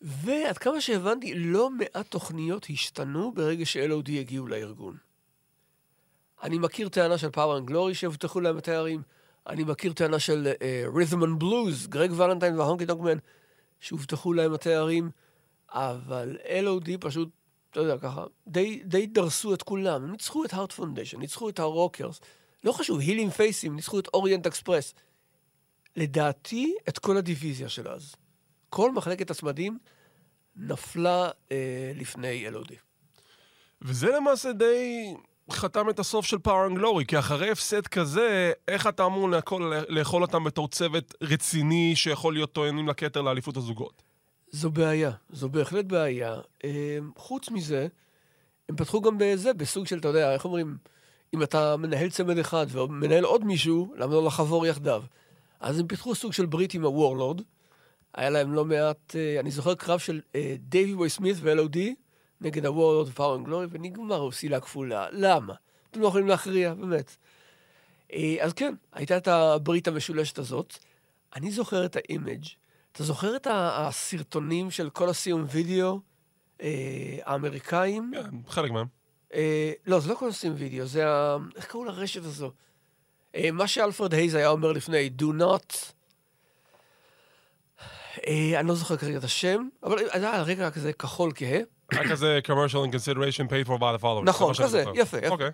ועד 0.00 0.58
כמה 0.58 0.80
שהבנתי, 0.80 1.34
לא 1.34 1.70
מעט 1.70 2.06
תוכניות 2.08 2.66
השתנו 2.70 3.32
ברגע 3.32 3.66
ש-LOD 3.66 4.10
הגיעו 4.20 4.46
לארגון. 4.46 4.96
אני 6.42 6.58
מכיר 6.58 6.88
טענה 6.88 7.18
של 7.18 7.30
פאוור 7.30 7.58
אנד 7.58 7.66
גלורי 7.66 7.94
שהובטחו 7.94 8.40
להם 8.40 8.56
התארים, 8.56 9.02
אני 9.48 9.64
מכיר 9.64 9.92
טענה 9.92 10.18
של 10.18 10.52
רית'ם 10.94 11.24
אנד 11.24 11.38
בלוז, 11.38 11.86
גרג 11.86 12.12
ולנטיין 12.16 12.58
והונקי 12.58 12.84
דוקמן, 12.84 13.18
שהובטחו 13.80 14.32
להם 14.32 14.54
התארים, 14.54 15.10
אבל 15.68 16.36
LOD 16.44 16.90
פשוט, 17.00 17.28
אתה 17.70 17.80
יודע, 17.80 17.98
ככה, 17.98 18.24
די, 18.46 18.82
די 18.84 19.06
דרסו 19.06 19.54
את 19.54 19.62
כולם. 19.62 20.04
הם 20.04 20.10
ניצחו 20.10 20.44
את 20.44 20.52
הארט 20.52 20.72
פונדיישן, 20.72 21.18
ניצחו 21.18 21.48
את 21.48 21.58
הרוקרס, 21.58 22.20
לא 22.64 22.72
חשוב, 22.72 23.00
heels 23.00 23.30
faces, 23.30 23.76
ניצחו 23.76 23.98
את 23.98 24.08
אוריינט 24.14 24.46
אקספרס. 24.46 24.94
לדעתי, 25.96 26.74
את 26.88 26.98
כל 26.98 27.16
הדיוויזיה 27.16 27.68
של 27.68 27.88
אז. 27.88 28.14
כל 28.70 28.92
מחלקת 28.92 29.30
הצמדים 29.30 29.78
נפלה 30.56 31.30
אה, 31.52 31.92
לפני 31.94 32.48
LOD. 32.48 32.72
וזה 33.82 34.10
למעשה 34.16 34.52
די 34.52 35.14
חתם 35.50 35.90
את 35.90 35.98
הסוף 35.98 36.26
של 36.26 36.38
פאור 36.38 36.66
אנד 36.66 36.76
גלורי, 36.76 37.04
כי 37.06 37.18
אחרי 37.18 37.50
הפסד 37.50 37.86
כזה, 37.86 38.52
איך 38.68 38.86
אתה 38.86 39.06
אמור 39.06 39.30
לאכול, 39.30 39.74
לאכול 39.88 40.22
אותם 40.22 40.44
בתור 40.44 40.68
צוות 40.68 41.14
רציני 41.22 41.96
שיכול 41.96 42.34
להיות 42.34 42.52
טוענים 42.52 42.88
לכתר 42.88 43.22
לאליפות 43.22 43.56
הזוגות? 43.56 44.02
זו 44.50 44.70
בעיה, 44.70 45.10
זו 45.30 45.48
בהחלט 45.48 45.84
בעיה. 45.84 46.34
אה, 46.64 46.98
חוץ 47.16 47.50
מזה, 47.50 47.86
הם 48.68 48.76
פתחו 48.76 49.00
גם 49.00 49.18
בזה, 49.18 49.52
בסוג 49.52 49.86
של, 49.86 49.98
אתה 49.98 50.08
יודע, 50.08 50.34
איך 50.34 50.44
אומרים, 50.44 50.76
אם 51.34 51.42
אתה 51.42 51.76
מנהל 51.76 52.10
צמד 52.10 52.38
אחד 52.38 52.66
ומנהל 52.70 53.24
עוד 53.24 53.44
מישהו, 53.44 53.94
למה 53.96 54.14
לא 54.14 54.24
לחבור 54.24 54.66
יחדיו? 54.66 55.02
אז 55.60 55.78
הם 55.78 55.86
פיתחו 55.86 56.14
סוג 56.14 56.32
של 56.32 56.46
ברית 56.46 56.74
עם 56.74 56.84
הוורלורד. 56.84 57.40
היה 58.14 58.30
להם 58.30 58.52
לא 58.52 58.64
מעט, 58.64 59.16
אה, 59.16 59.40
אני 59.40 59.50
זוכר 59.50 59.74
קרב 59.74 59.98
של 59.98 60.20
דייווי 60.58 60.94
בוי 60.94 61.10
סמית 61.10 61.36
ו-LOD 61.40 61.78
נגד 62.40 62.66
הוורלורד 62.66 63.08
ופאור 63.08 63.36
אנד 63.36 63.46
גלורי, 63.46 63.66
ונגמר 63.70 64.30
פסילה 64.30 64.60
כפולה. 64.60 65.06
למה? 65.12 65.54
אתם 65.90 66.00
לא 66.00 66.08
יכולים 66.08 66.28
להכריע, 66.28 66.74
באמת. 66.74 67.16
אה, 68.12 68.36
אז 68.40 68.52
כן, 68.52 68.74
הייתה 68.92 69.16
את 69.16 69.28
הברית 69.28 69.88
המשולשת 69.88 70.38
הזאת. 70.38 70.78
אני 71.36 71.50
זוכר 71.50 71.84
את 71.84 71.96
ה 71.96 72.03
image. 72.03 72.44
אתה 72.92 73.04
זוכר 73.04 73.36
את 73.36 73.46
הסרטונים 73.50 74.70
של 74.70 74.90
כל 74.90 75.08
הסיום 75.08 75.44
וידאו 75.50 76.00
אה, 76.62 77.18
האמריקאים? 77.24 78.12
כן, 78.14 78.36
חלק 78.48 78.70
מהם. 78.70 78.86
אה, 79.34 79.72
לא, 79.86 80.00
זה 80.00 80.08
לא 80.08 80.14
Coliseum 80.14 80.52
Video, 80.56 80.86
זה 80.86 81.08
ה... 81.08 81.36
איך 81.56 81.66
קראו 81.66 81.84
לרשת 81.84 82.24
הזו? 82.24 82.52
אה, 83.34 83.50
מה 83.50 83.66
שאלפרד 83.66 84.14
הייז 84.14 84.34
היה 84.34 84.48
אומר 84.48 84.72
לפני, 84.72 85.10
do 85.18 85.24
not... 85.40 85.74
אה, 88.26 88.60
אני 88.60 88.68
לא 88.68 88.74
זוכר 88.74 88.96
כרגע 88.96 89.18
את 89.18 89.24
השם, 89.24 89.68
אבל 89.82 89.98
היה 90.12 90.34
על 90.34 90.42
רקע 90.42 90.70
כזה 90.70 90.92
כחול 90.92 91.32
כהה. 91.34 91.60
היה 91.92 92.10
כזה 92.10 92.38
promotional 92.44 92.94
consideration 92.94 93.48
paid 93.50 93.66
for 93.68 93.78
by 93.78 93.98
the 93.98 94.02
following. 94.02 94.24
נכון, 94.24 94.54
כזה. 94.62 94.84
יפה. 94.94 95.28
אוקיי. 95.28 95.50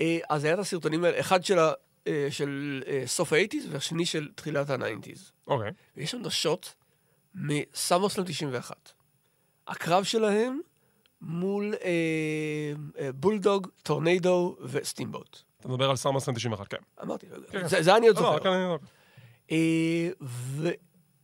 אה, 0.00 0.18
אז 0.30 0.44
היה 0.44 0.54
את 0.54 0.58
הסרטונים 0.58 1.04
האלה, 1.04 1.20
אחד 1.20 1.44
של, 1.44 1.58
אה, 2.06 2.26
של 2.30 2.82
אה, 2.86 3.02
סוף 3.06 3.32
ה 3.32 3.36
eighties 3.36 3.66
והשני 3.70 4.06
של 4.06 4.28
תחילת 4.34 4.70
ה 4.70 4.76
nineties. 4.76 5.32
אוקיי. 5.46 5.70
ויש 5.96 6.10
שם 6.10 6.30
shot 6.30 6.68
מסמרסלם 7.34 8.24
91. 8.24 8.92
הקרב 9.68 10.04
שלהם 10.04 10.60
מול 11.22 11.74
בולדוג, 13.14 13.66
טורנדו 13.82 14.56
וסטימבוט. 14.62 15.38
אתה 15.60 15.68
מדבר 15.68 15.90
על 15.90 15.96
סאמרסלם 15.96 16.34
91, 16.34 16.68
כן. 16.68 16.76
אמרתי, 17.02 17.26
כן. 17.50 17.68
זה, 17.68 17.82
זה 17.82 17.96
אני 17.96 18.08
עוד 18.08 18.16
לא, 18.16 18.22
זוכר. 18.36 18.54
אני- 18.54 18.76
אה, 19.52 20.08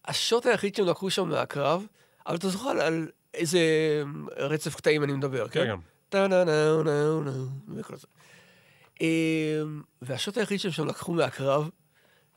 וה 0.09 0.22
shot 0.22 0.47
היחיד 0.47 0.75
שהם 0.75 0.87
לקחו 0.87 1.11
שם 1.11 1.29
מהקרב, 1.29 1.87
אבל 2.27 2.37
אתה 2.37 2.49
זוכר 2.49 2.69
על 2.71 3.09
איזה 3.35 3.61
רצף 4.37 4.75
קטעים 4.75 5.05
אני 5.05 5.13
מדבר, 5.13 5.49
כן? 5.49 5.65
כן, 5.65 5.67
כן. 5.67 5.81
טה-נה-נה-נה-נה, 6.09 7.31
וכל 7.77 7.97
זה. 7.97 8.07
אה, 9.03 9.63
וה 10.03 10.15
shot 10.15 10.39
היחיד 10.39 10.61
שהם 10.61 10.73
שם 10.73 10.87
לקחו 10.87 11.13
מהקרב 11.13 11.71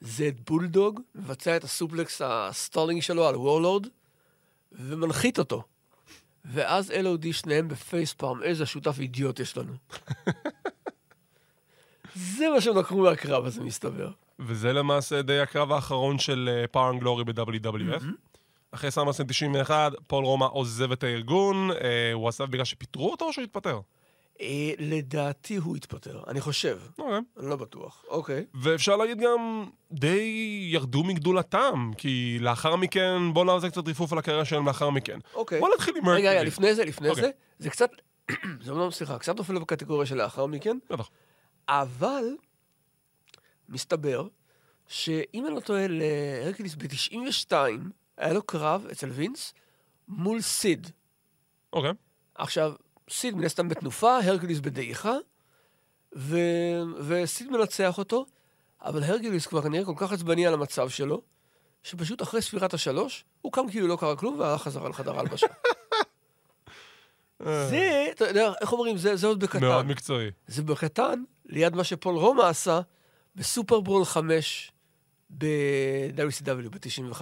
זה 0.02 0.28
את 0.28 0.50
בולדוג, 0.50 1.00
מבצע 1.16 1.58
את 1.58 1.64
ה 1.64 1.72
suplex 1.72 2.22
ה 2.26 2.34
stalling 2.34 3.02
שלו 3.02 3.28
על 3.28 3.36
וורלורד, 3.36 3.88
ומנחית 4.72 5.40
אותו. 5.40 5.64
ואז 6.46 6.92
LOD 6.92 7.34
שניהם 7.34 7.68
ב 7.68 7.75
facepalm, 7.75 8.44
איזה 8.44 8.66
שותף 8.66 9.00
אידיוט 9.00 9.40
יש 9.40 9.58
לנו. 9.58 9.74
זה 12.38 12.50
מה 12.54 12.62
שהם 12.62 12.78
לקחו 12.78 12.98
מהקרב 12.98 13.46
הזה, 13.46 13.62
מסתבר. 13.62 14.10
וזה 14.40 14.74
למעשה 14.74 15.22
די 15.22 15.40
הקרב 15.40 15.72
האחרון 15.72 16.20
של 16.20 16.66
פאוור 16.72 16.90
אנד 16.90 17.00
גלורי 17.00 17.24
ב-WWF. 17.24 18.04
אחרי 18.78 18.92
סאמרסלם 18.92 19.28
91, 19.28 19.92
פול 20.08 20.26
רומא 20.26 20.46
עוזב 20.46 20.92
את 20.92 21.04
הארגון, 21.04 21.72
אה, 21.72 22.14
הוא 22.14 22.28
עזב 22.28 22.44
בגלל 22.44 22.66
שפיטרו 22.66 23.12
אותו 23.12 23.26
או 23.26 23.34
שהוא 23.34 23.44
התפטר? 23.44 23.80
אה, 24.42 24.72
לדעתי 24.80 25.56
הוא 25.56 25.76
התפטר, 25.76 26.24
אני 26.28 26.42
חושב. 26.42 26.80
אוקיי. 27.00 27.20
אני 27.40 27.50
לא 27.50 27.56
בטוח. 27.56 28.06
אוקיי. 28.08 28.46
ואפשר 28.54 28.96
להגיד 28.96 29.20
גם, 29.20 29.66
די 29.92 30.68
ירדו 30.72 31.04
מגדולתם, 31.04 31.92
כי 31.98 32.38
לאחר 32.42 32.76
מכן, 32.76 33.34
בואו 33.34 33.46
נעשה 33.46 33.70
קצת 33.70 33.88
רפרוף 33.88 34.12
על 34.12 34.20
הקריירה 34.20 34.46
שלהם 34.46 34.68
לאחר 34.68 34.90
מכן. 34.90 35.20
אוקיי. 35.34 35.60
בואו 35.60 35.72
נתחיל 35.74 35.98
עם 35.98 36.10
רגע, 36.10 36.16
רגע, 36.18 36.30
מרקורי. 36.30 36.48
לפני 36.48 36.76
זה, 36.76 36.86
לפני 36.86 37.10
אוקיי. 37.10 37.24
זה, 37.24 37.30
זה 37.60 37.70
קצת, 37.70 37.90
זה 38.64 38.72
אומנם, 38.72 38.92
סליחה, 38.92 39.20
קצת 39.20 39.38
נופל 39.38 39.60
בקטגוריה 39.60 40.06
של 40.06 40.16
לאחר 40.16 40.46
מכן, 40.46 40.78
בטח. 40.90 41.10
אבל 41.70 42.24
מסתבר 43.70 44.28
שאם 44.88 45.46
אני 45.48 45.56
לא 45.56 45.60
טועה, 45.60 45.86
להרקליס 45.90 46.76
ב-92 46.76 47.52
היה 48.18 48.34
לו 48.34 48.44
קרב 48.44 48.88
אצל 48.92 49.10
וינס 49.10 49.54
מול 50.08 50.42
סיד. 50.42 50.88
אוקיי. 51.74 51.92
עכשיו, 52.36 52.74
סיד 53.10 53.36
מן 53.36 53.44
הסתם 53.44 53.70
בתנופה, 53.70 54.18
הרקליס 54.18 54.60
בדעיכה, 54.60 55.14
ו... 56.16 56.38
וסיד 57.00 57.52
מנצח 57.52 57.98
אותו, 57.98 58.26
אבל 58.82 59.04
הרקליס 59.04 59.48
כבר 59.48 59.62
כנראה 59.62 59.86
כל 59.86 59.94
כך 59.98 60.12
עצבני 60.12 60.48
על 60.48 60.54
המצב 60.54 60.90
שלו, 60.90 61.22
שפשוט 61.84 62.22
אחרי 62.22 62.42
ספירת 62.42 62.74
השלוש, 62.74 63.26
הוא 63.42 63.52
קם 63.52 63.70
כאילו 63.70 63.88
לא 63.88 63.98
קרה 64.00 64.16
כלום 64.16 64.40
והלך 64.40 64.62
חזרה 64.62 64.90
לחדר 64.90 65.18
ההלבשה. 65.18 65.48
זה, 67.44 68.08
אתה 68.12 68.28
יודע, 68.28 68.52
איך 68.62 68.74
אומרים, 68.74 68.98
זה, 68.98 69.16
זה 69.16 69.28
עוד 69.28 69.40
בקטן. 69.40 69.60
מאוד 69.60 69.86
מקצועי. 69.86 70.32
זה 70.48 70.64
בקטן, 70.64 71.24
ליד 71.46 71.76
מה 71.76 71.84
שפול 71.84 72.16
רומא 72.16 72.42
עשה 72.42 72.82
בסופרברול 73.36 74.06
5 74.06 74.72
ב-WCW 75.30 76.70
ב-95, 76.70 77.22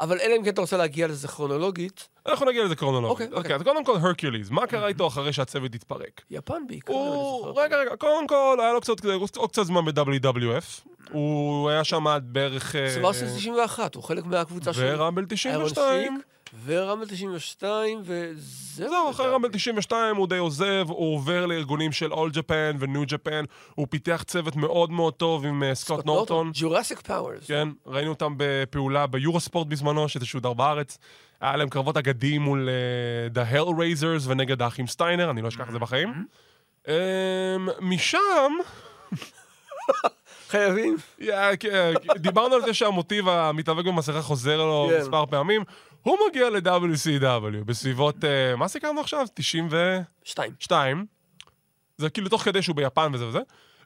אבל 0.00 0.18
אלא 0.20 0.36
אם 0.36 0.44
כן 0.44 0.50
אתה 0.50 0.60
רוצה 0.60 0.76
להגיע 0.76 1.06
לזה 1.08 1.28
כרונולוגית, 1.28 2.08
אנחנו 2.26 2.46
נגיע 2.46 2.64
לזה 2.64 2.76
קרונולוגית. 2.76 3.10
אוקיי, 3.10 3.26
אוקיי, 3.26 3.38
אוקיי. 3.38 3.56
אז 3.56 3.62
קודם 3.62 3.84
כל 3.84 3.96
הרקיוליז, 3.96 4.50
מה 4.50 4.66
קרה 4.66 4.88
איתו 4.88 5.06
אחרי 5.06 5.32
שהצוות 5.32 5.74
התפרק? 5.74 6.20
יפן 6.30 6.66
בעיקר, 6.66 6.92
הוא, 6.92 7.44
אני 7.44 7.52
זוכר. 7.52 7.62
רגע, 7.62 7.76
רגע, 7.76 7.96
קודם 7.96 8.26
כל, 8.26 8.58
היה 8.60 8.72
לו 8.72 8.80
קצת, 8.80 9.04
עוד 9.36 9.50
קצת 9.50 9.62
זמן 9.62 9.84
ב-WWF. 9.84 10.90
הוא 11.12 11.70
היה 11.70 11.84
שם 11.84 12.06
עד 12.06 12.24
בערך... 12.26 12.76
אה, 12.76 12.90
סמארסס 12.90 13.36
91, 13.36 13.94
הוא 13.94 14.04
חלק 14.04 14.24
מהקבוצה 14.24 14.72
של... 14.72 14.80
ורמבל 14.94 15.24
איירון 15.44 15.68
92. 15.68 16.20
ו 16.64 16.70
Rumble 16.70 17.06
92, 17.06 18.02
וזהו. 18.04 18.88
זהו, 18.88 19.10
אחרי 19.10 19.26
Rumble 19.26 19.48
92 19.48 20.16
הוא 20.16 20.28
די 20.28 20.36
עוזב, 20.36 20.84
הוא 20.88 21.14
עובר 21.14 21.46
לארגונים 21.46 21.92
של 21.92 22.12
All 22.12 22.30
Japan 22.32 22.76
ו 22.78 22.84
New 22.84 23.02
Japan, 23.06 23.44
הוא 23.74 23.86
פיתח 23.90 24.22
צוות 24.26 24.56
מאוד 24.56 24.90
מאוד 24.90 25.14
טוב 25.14 25.46
עם 25.46 25.62
אה, 25.62 25.74
סקוט 25.74 26.06
נורטון. 26.06 26.50
Jurassic 26.54 27.00
Powers. 27.00 27.46
כן, 27.46 27.68
ראינו 27.86 28.10
אותם 28.10 28.34
בפעולה 28.36 29.06
ביורוספורט 29.06 29.66
בזמנו, 29.66 30.08
שזה 30.08 30.26
שודר 30.26 30.52
בארץ. 30.52 30.98
היה 31.40 31.56
להם 31.56 31.68
קרבות 31.68 31.96
אגדיים 31.96 32.42
מול 32.42 32.68
אה, 32.68 33.36
The 33.36 33.54
Hellraisers 33.54 34.26
ונגד 34.26 34.62
האחים 34.62 34.86
סטיינר, 34.86 35.30
אני 35.30 35.42
לא 35.42 35.48
אשכח 35.48 35.66
את 35.66 35.72
זה 35.72 35.78
בחיים. 35.78 36.24
אמ, 36.86 36.90
משם, 37.80 38.52
חייבים. 40.50 40.96
כן, 41.60 41.92
דיברנו 42.16 42.54
על 42.54 42.62
זה 42.62 42.74
שהמוטיב 42.74 43.28
המתאבק 43.28 43.84
במסכה 43.84 44.22
חוזר 44.22 44.56
לו 44.56 44.90
כן. 44.90 45.00
מספר 45.00 45.26
פעמים. 45.26 45.64
הוא 46.02 46.18
מגיע 46.28 46.50
ל-WCW 46.50 47.64
בסביבות, 47.64 48.24
אה, 48.24 48.56
מה 48.56 48.68
סיכמנו 48.68 49.00
עכשיו? 49.00 49.26
92. 49.34 50.52
שתיים. 50.58 51.06
זה 51.96 52.10
כאילו 52.10 52.28
תוך 52.28 52.42
כדי 52.42 52.62
שהוא 52.62 52.76
ביפן 52.76 53.10
וזה 53.14 53.26
וזה. 53.26 53.40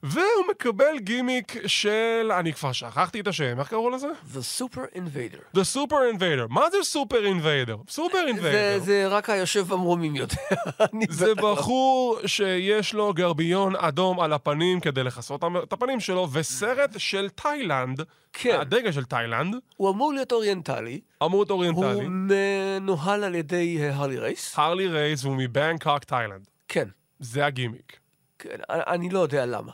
והוא 0.06 0.44
מקבל 0.50 0.98
גימיק 0.98 1.66
של, 1.66 2.32
אני 2.38 2.52
כבר 2.52 2.72
שכחתי 2.72 3.20
את 3.20 3.26
השם, 3.26 3.60
איך 3.60 3.68
קראו 3.68 3.90
לזה? 3.90 4.06
The 4.34 4.60
Super 4.60 4.96
Invader. 4.96 5.56
The 5.56 5.76
Super 5.76 6.16
Invader. 6.16 6.46
מה 6.48 6.70
זה 6.70 6.76
Super 6.98 7.14
Invader? 7.14 7.94
Super 7.94 8.38
Invader. 8.38 8.78
זה 8.78 9.06
רק 9.08 9.30
היושב 9.30 9.66
במרומים 9.68 10.16
יודע. 10.16 10.36
אני 10.92 11.06
זה 11.08 11.34
בחור 11.34 12.18
שיש 12.26 12.94
לו 12.94 13.12
גרביון 13.12 13.76
אדום 13.76 14.20
על 14.20 14.32
הפנים 14.32 14.80
כדי 14.80 15.02
לכסות 15.02 15.44
את 15.62 15.72
הפנים 15.72 16.00
שלו, 16.00 16.28
וסרט 16.32 16.90
של 16.98 17.28
תאילנד, 17.28 18.00
כן. 18.32 18.56
הדגל 18.60 18.92
של 18.92 19.04
תאילנד, 19.04 19.56
הוא 19.76 19.90
אמור 19.90 20.12
להיות 20.12 20.32
אוריינטלי. 20.32 21.00
אמור 21.22 21.40
להיות 21.40 21.50
הוא 21.50 21.84
אוריינטלי. 21.84 22.08
מנוהל 22.80 23.24
על 23.24 23.34
ידי 23.34 23.78
הרלי 23.90 24.18
רייס. 24.18 24.58
הרלי 24.58 24.88
רייס 24.88 25.24
והוא 25.24 25.36
מבנקוק 25.38 26.04
תאילנד. 26.04 26.48
כן. 26.68 26.88
זה 27.20 27.46
הגימיק. 27.46 27.98
כן, 28.38 28.56
אני 28.70 29.10
לא 29.10 29.18
יודע 29.18 29.46
למה. 29.46 29.72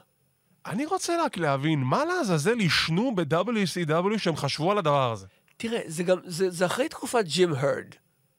אני 0.67 0.87
רוצה 0.87 1.25
רק 1.25 1.37
להבין, 1.37 1.81
מה 1.81 2.05
לעזאזל 2.05 2.59
עישנו 2.59 3.15
ב-WCW 3.15 4.19
שהם 4.19 4.37
חשבו 4.37 4.71
על 4.71 4.79
הדבר 4.79 5.13
הזה? 5.13 5.27
תראה, 5.57 5.81
זה 5.87 6.03
גם, 6.03 6.19
זה, 6.25 6.51
זה 6.51 6.67
אחרי 6.67 6.89
תקופת 6.89 7.25
ג'ים 7.25 7.53
הרד. 7.55 7.95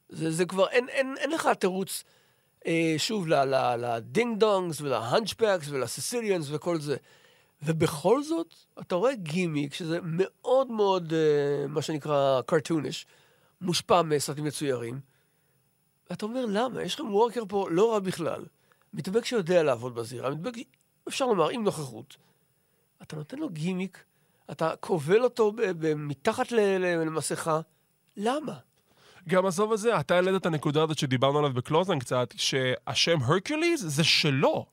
זה, 0.08 0.30
זה 0.30 0.44
כבר, 0.44 0.68
אין, 0.68 0.88
אין, 0.88 1.14
אין 1.18 1.30
לך 1.30 1.48
תירוץ, 1.58 2.04
אה, 2.66 2.94
שוב, 2.98 3.26
ל 3.78 3.90
Ding 3.90 4.38
Dongs 4.38 4.80
ול 4.80 4.95
Hunchbacks 4.95 5.68
ול 5.68 5.82
Sicilians 5.82 6.46
וכל 6.50 6.80
זה. 6.80 6.96
ובכל 7.62 8.22
זאת, 8.22 8.54
אתה 8.80 8.94
רואה 8.94 9.14
גימיק 9.14 9.74
שזה 9.74 9.98
מאוד 10.02 10.70
מאוד, 10.70 11.12
אה, 11.12 11.66
מה 11.68 11.82
שנקרא, 11.82 12.40
קרטוניש, 12.46 13.06
מושפע 13.60 14.02
מסרטים 14.02 14.44
מצוירים. 14.44 15.00
ואתה 16.10 16.26
אומר, 16.26 16.46
למה? 16.48 16.82
יש 16.82 16.94
לכם 16.94 17.14
וורקר 17.14 17.42
פה 17.48 17.66
לא 17.70 17.92
רע 17.92 17.98
בכלל. 17.98 18.44
מתאבק 18.94 19.24
שיודע 19.24 19.62
לעבוד 19.62 19.94
בזירה, 19.94 20.30
מתאבק, 20.30 20.54
אפשר 21.12 21.26
לומר, 21.26 21.48
עם 21.48 21.64
נוכחות. 21.64 22.16
אתה 23.02 23.16
נותן 23.16 23.38
לו 23.38 23.48
גימיק, 23.48 24.04
אתה 24.50 24.76
כובל 24.80 25.24
אותו 25.24 25.52
מתחת 25.96 26.52
למסכה, 26.52 27.60
למה? 28.16 28.54
גם 29.28 29.46
עזוב 29.46 29.72
את 29.72 29.78
זה, 29.78 30.00
אתה 30.00 30.14
העלית 30.14 30.34
את 30.34 30.46
הנקודה 30.46 30.82
הזאת 30.82 30.98
שדיברנו 30.98 31.38
עליו 31.38 31.52
בקלוזן 31.52 31.98
קצת, 31.98 32.34
שהשם 32.36 33.18
הרקוליס 33.22 33.80
זה 33.80 34.04
שלו. 34.04 34.66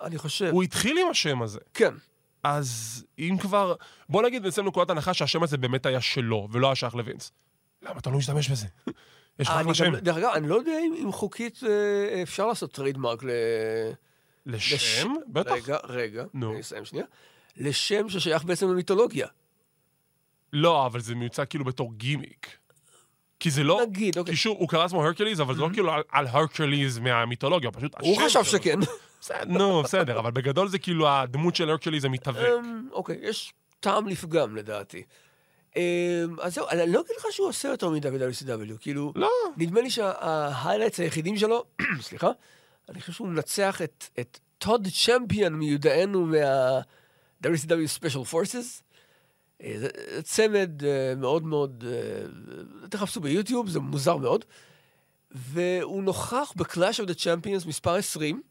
אני 0.00 0.18
חושב. 0.18 0.50
הוא 0.52 0.62
התחיל 0.62 0.98
עם 0.98 1.10
השם 1.10 1.42
הזה. 1.42 1.60
כן. 1.74 1.94
אז 2.42 3.04
אם 3.18 3.36
כבר... 3.40 3.74
בוא 4.08 4.22
נגיד 4.22 4.42
בעצם 4.42 4.66
נקודת 4.66 4.90
הנחה 4.90 5.14
שהשם 5.14 5.42
הזה 5.42 5.56
באמת 5.56 5.86
היה 5.86 6.00
שלו, 6.00 6.48
ולא 6.52 6.66
היה 6.66 6.74
שייך 6.74 6.94
לווינס. 6.94 7.32
למה 7.82 7.98
אתה 7.98 8.10
לא 8.10 8.18
משתמש 8.18 8.50
בזה? 8.50 8.66
יש 9.38 9.48
לך 9.48 9.54
אחלה 9.54 9.74
שם. 9.74 9.96
דרך 9.96 10.16
אגב, 10.16 10.30
אני 10.34 10.48
לא 10.48 10.54
יודע 10.54 10.78
אם, 10.86 10.94
אם 11.02 11.12
חוקית 11.12 11.60
אה, 11.66 12.22
אפשר 12.22 12.46
לעשות 12.46 12.72
trademark 12.72 13.24
ל... 13.24 13.30
לשם? 14.46 14.76
לש- 15.12 15.18
בטח. 15.28 15.52
רגע, 15.52 15.78
רגע, 15.84 16.24
נו. 16.34 16.52
אני 16.52 16.60
אסיים 16.60 16.84
שנייה. 16.84 17.04
לשם 17.56 18.08
ששייך 18.08 18.44
בעצם 18.44 18.70
למיתולוגיה. 18.70 19.26
לא, 20.52 20.86
אבל 20.86 21.00
זה 21.00 21.14
מיוצג 21.14 21.44
כאילו 21.50 21.64
בתור 21.64 21.92
גימיק. 21.94 22.56
כי 23.40 23.50
זה 23.50 23.62
לא... 23.64 23.80
נגיד, 23.88 24.18
אוקיי. 24.18 24.32
כי 24.34 24.40
שוב, 24.40 24.56
הוא 24.58 24.68
קרא 24.68 24.82
לעצמו 24.82 25.04
הרקוליס, 25.04 25.40
אבל 25.40 25.54
זה 25.54 25.60
לא 25.60 25.68
כאילו 25.72 25.92
על- 25.92 26.26
הרקוליס 26.26 26.98
מהמיתולוגיה, 26.98 27.70
פשוט 27.70 27.94
הוא 28.00 28.16
חשב. 28.24 28.44
שכן. 28.44 28.78
נו, 29.46 29.82
בסדר, 29.82 30.18
אבל 30.18 30.30
בגדול 30.30 30.68
זה 30.68 30.78
כאילו 30.78 31.08
הדמות 31.08 31.56
של 31.56 31.70
הרקוליס 31.70 32.02
זה 32.02 32.08
מתאבק. 32.08 32.46
אמ, 32.58 32.88
אוקיי, 32.92 33.18
יש 33.22 33.52
טעם 33.80 34.08
לפגם 34.08 34.56
לדעתי. 34.56 35.02
אמ, 35.76 35.82
אז 36.42 36.54
זהו, 36.54 36.66
אני 36.68 36.92
לא 36.92 37.00
אגיד 37.00 37.16
לך 37.18 37.26
שהוא 37.30 37.48
עושה 37.48 37.68
יותר 37.68 37.88
מדי 37.90 38.10
ב-WCW, 38.10 38.78
כאילו... 38.80 39.12
לא. 39.16 39.30
נדמה 39.56 39.80
לי 39.80 39.90
שה 39.90 40.15
highlights 40.15 41.00
היחידים 41.00 41.36
שלו, 41.36 41.64
סליחה, 42.00 42.30
אני 42.88 43.00
חושב 43.00 43.12
שהוא 43.12 43.28
מנצח 43.28 43.82
את, 43.82 44.04
את 44.20 44.38
טוד 44.58 44.88
צ'מפיון 45.04 45.52
מיודענו 45.52 46.26
מה-WCW 46.26 48.00
Special 48.00 48.32
Forces. 48.32 48.82
אה, 49.62 49.74
זה 49.78 49.88
צמד 50.22 50.84
אה, 50.84 51.14
מאוד 51.16 51.44
מאוד, 51.44 51.84
אה, 51.86 52.88
תחפשו 52.88 53.20
ביוטיוב, 53.20 53.68
זה 53.68 53.80
מוזר 53.80 54.16
מאוד. 54.16 54.44
והוא 55.30 56.02
נוכח 56.02 56.52
ב-Clash 56.56 57.04
of 57.04 57.08
the 57.08 57.18
Champions 57.18 57.68
מספר 57.68 57.94
20, 57.94 58.42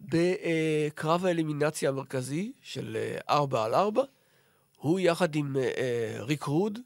בקרב 0.00 1.26
האלימינציה 1.26 1.88
המרכזי 1.88 2.52
של 2.62 2.96
4 3.30 3.64
על 3.64 3.74
4. 3.74 4.02
הוא 4.76 5.00
יחד 5.00 5.34
עם 5.34 5.56
ריק 6.18 6.42
רוד 6.42 6.78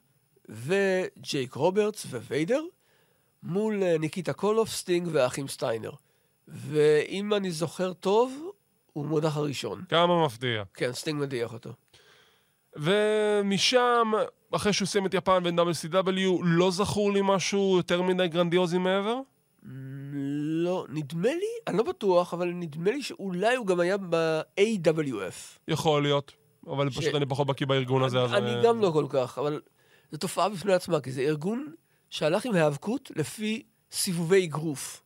וג'ייק 0.48 1.54
רוברטס 1.54 2.04
וויידר, 2.04 2.62
מול 3.42 3.96
ניקיטה 3.98 4.32
קולוף, 4.32 4.70
סטינג 4.70 5.08
והאחים 5.12 5.48
סטיינר. 5.48 5.92
ואם 6.48 7.34
אני 7.34 7.50
זוכר 7.50 7.92
טוב, 7.92 8.50
הוא 8.92 9.06
מודח 9.06 9.36
הראשון. 9.36 9.82
כמה 9.88 10.24
מפתיע. 10.24 10.62
כן, 10.74 10.92
סטינג 10.92 11.20
מדיח 11.22 11.52
אותו. 11.52 11.70
ומשם, 12.76 14.12
אחרי 14.50 14.72
שהוא 14.72 14.86
סיים 14.86 15.06
את 15.06 15.14
יפן 15.14 15.42
בין 15.42 15.58
WCW, 15.58 16.42
לא 16.42 16.70
זכור 16.70 17.12
לי 17.12 17.20
משהו 17.24 17.76
יותר 17.76 18.02
מדי 18.02 18.28
גרנדיוזי 18.28 18.78
מעבר? 18.78 19.16
מ, 19.62 20.12
לא, 20.64 20.86
נדמה 20.88 21.28
לי, 21.28 21.46
אני 21.66 21.76
לא 21.78 21.82
בטוח, 21.82 22.34
אבל 22.34 22.48
נדמה 22.48 22.90
לי 22.90 23.02
שאולי 23.02 23.56
הוא 23.56 23.66
גם 23.66 23.80
היה 23.80 23.96
ב-AWF. 23.96 25.58
יכול 25.68 26.02
להיות. 26.02 26.32
אבל 26.66 26.90
ש- 26.90 26.98
פשוט 26.98 27.14
אני 27.14 27.26
פחות 27.26 27.46
בקיא 27.46 27.66
בארגון 27.66 28.02
הזה, 28.02 28.20
אז... 28.20 28.32
אני 28.34 28.54
אה, 28.54 28.62
גם 28.64 28.80
לא 28.80 28.90
כל 28.92 29.06
כך, 29.08 29.38
אבל 29.38 29.60
זו 30.12 30.18
תופעה 30.18 30.48
בפני 30.48 30.72
עצמה, 30.72 31.00
כי 31.00 31.12
זה 31.12 31.20
ארגון 31.20 31.72
שהלך 32.10 32.44
עם 32.44 32.54
היאבקות 32.54 33.10
לפי 33.16 33.62
סיבובי 33.92 34.44
אגרוף. 34.46 35.01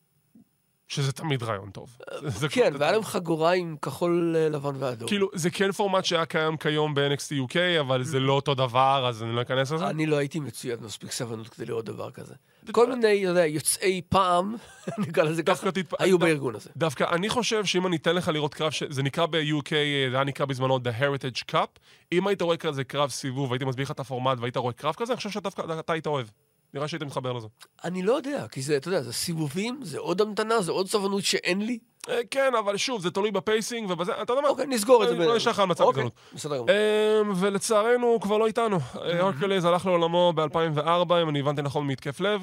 שזה 0.87 1.11
תמיד 1.11 1.43
רעיון 1.43 1.69
טוב. 1.71 1.97
זה- 2.23 2.49
כן, 2.49 2.73
והיה 2.79 2.91
להם 2.91 3.03
חגורה 3.03 3.51
עם 3.53 3.75
כחול 3.81 4.35
אה, 4.37 4.49
לבן 4.49 4.75
ואדום. 4.79 5.07
כאילו, 5.09 5.29
זה 5.33 5.49
כן 5.49 5.71
פורמט 5.71 6.05
שהיה 6.05 6.25
קיים 6.25 6.57
כיום 6.57 6.93
ב-NXT 6.95 7.51
UK, 7.51 7.55
אבל 7.79 8.03
זה 8.03 8.19
לא 8.19 8.33
אותו 8.33 8.55
דבר, 8.55 9.05
אז 9.09 9.23
אני 9.23 9.35
לא 9.35 9.41
אכנס 9.41 9.71
לזה. 9.71 9.87
אני 9.89 10.05
לא 10.05 10.15
הייתי 10.17 10.39
מצויד 10.39 10.81
מספיק 10.83 11.11
סבלנות 11.11 11.49
כדי 11.49 11.65
לראות 11.65 11.85
דבר 11.85 12.11
כזה. 12.11 12.33
כל 12.71 12.89
מיני, 12.89 13.21
אתה 13.23 13.29
יודע, 13.31 13.45
יוצאי 13.45 14.01
פעם, 14.09 14.55
נקרא 15.07 15.23
לזה 15.23 15.43
ככה. 15.43 15.69
היו 15.99 16.17
דו- 16.17 16.25
בארגון 16.25 16.55
הזה. 16.55 16.69
דווקא 16.77 17.03
אני 17.11 17.29
חושב 17.29 17.65
שאם 17.65 17.87
אני 17.87 17.95
אתן 17.95 18.15
לך 18.15 18.27
לראות 18.27 18.53
קרב. 18.53 18.71
זה 18.89 19.03
נקרא 19.03 19.25
ב-UK, 19.25 19.69
זה 20.11 20.15
היה 20.15 20.23
נקרא 20.23 20.45
בזמנו 20.45 20.77
The 20.77 21.01
Heritage 21.01 21.53
Cup, 21.55 21.79
אם 22.11 22.27
היית 22.27 22.41
רואה 22.41 22.57
כזה 22.57 22.83
קרב 22.83 23.09
סיבוב, 23.09 23.51
והייתי 23.51 23.65
מסביר 23.65 23.83
לך 23.85 23.91
את 23.91 23.99
הפורמט 23.99 24.37
והיית 24.39 24.57
רואה 24.57 24.73
קרב 24.73 24.95
כזה, 24.97 25.13
אני 25.13 25.17
חושב 25.17 25.29
שדווקא 25.29 25.61
אתה 25.79 25.93
היית 25.93 26.07
אוהב. 26.07 26.27
נראה 26.73 26.87
שהייתי 26.87 27.05
מתחבר 27.05 27.33
לזה. 27.33 27.47
אני 27.83 28.03
לא 28.03 28.13
יודע, 28.13 28.47
כי 28.47 28.61
זה, 28.61 28.77
אתה 28.77 28.87
יודע, 28.87 29.01
זה 29.01 29.13
סיבובים, 29.13 29.79
זה 29.83 29.99
עוד 29.99 30.21
המתנה, 30.21 30.61
זה 30.61 30.71
עוד 30.71 30.87
סבלנות 30.87 31.23
שאין 31.23 31.65
לי. 31.65 31.79
אה, 32.09 32.19
כן, 32.31 32.51
אבל 32.59 32.77
שוב, 32.77 33.01
זה 33.01 33.11
תלוי 33.11 33.31
ב 33.31 33.39
pacing 33.39 33.89
ובזה, 33.89 34.21
אתה 34.21 34.33
יודע 34.33 34.41
מה? 34.41 34.47
אוקיי, 34.47 34.65
נסגור 34.67 35.03
את 35.03 35.09
זה. 35.09 35.15
אה, 35.15 35.25
לא 35.25 35.35
נשאר 35.35 35.51
לך 35.51 35.59
המלצה 35.59 35.83
אוקיי, 35.83 36.03
בגזענות. 36.03 36.33
בסדר 36.33 36.57
גמור. 36.57 36.69
אמ, 36.69 37.33
ולצערנו 37.35 38.07
הוא 38.07 38.21
כבר 38.21 38.37
לא 38.37 38.47
איתנו. 38.47 38.77
אה, 39.01 39.19
הרקוליס 39.19 39.65
הלך 39.65 39.85
לעולמו 39.85 40.33
ב-2004, 40.35 41.13
אם 41.21 41.29
אני 41.29 41.39
הבנתי 41.39 41.61
נכון, 41.61 41.87
מהתקף 41.87 42.19
לב. 42.19 42.41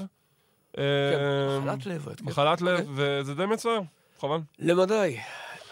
כן, 0.73 0.83
אמ, 1.59 1.67
מחלת 1.67 1.87
לב. 1.87 2.09
מחלת 2.23 2.61
לב, 2.61 2.79
אוקיי. 2.89 3.21
וזה 3.21 3.35
די 3.35 3.47
מצער, 3.47 3.81
חבל. 4.21 4.39
למדי. 4.59 5.17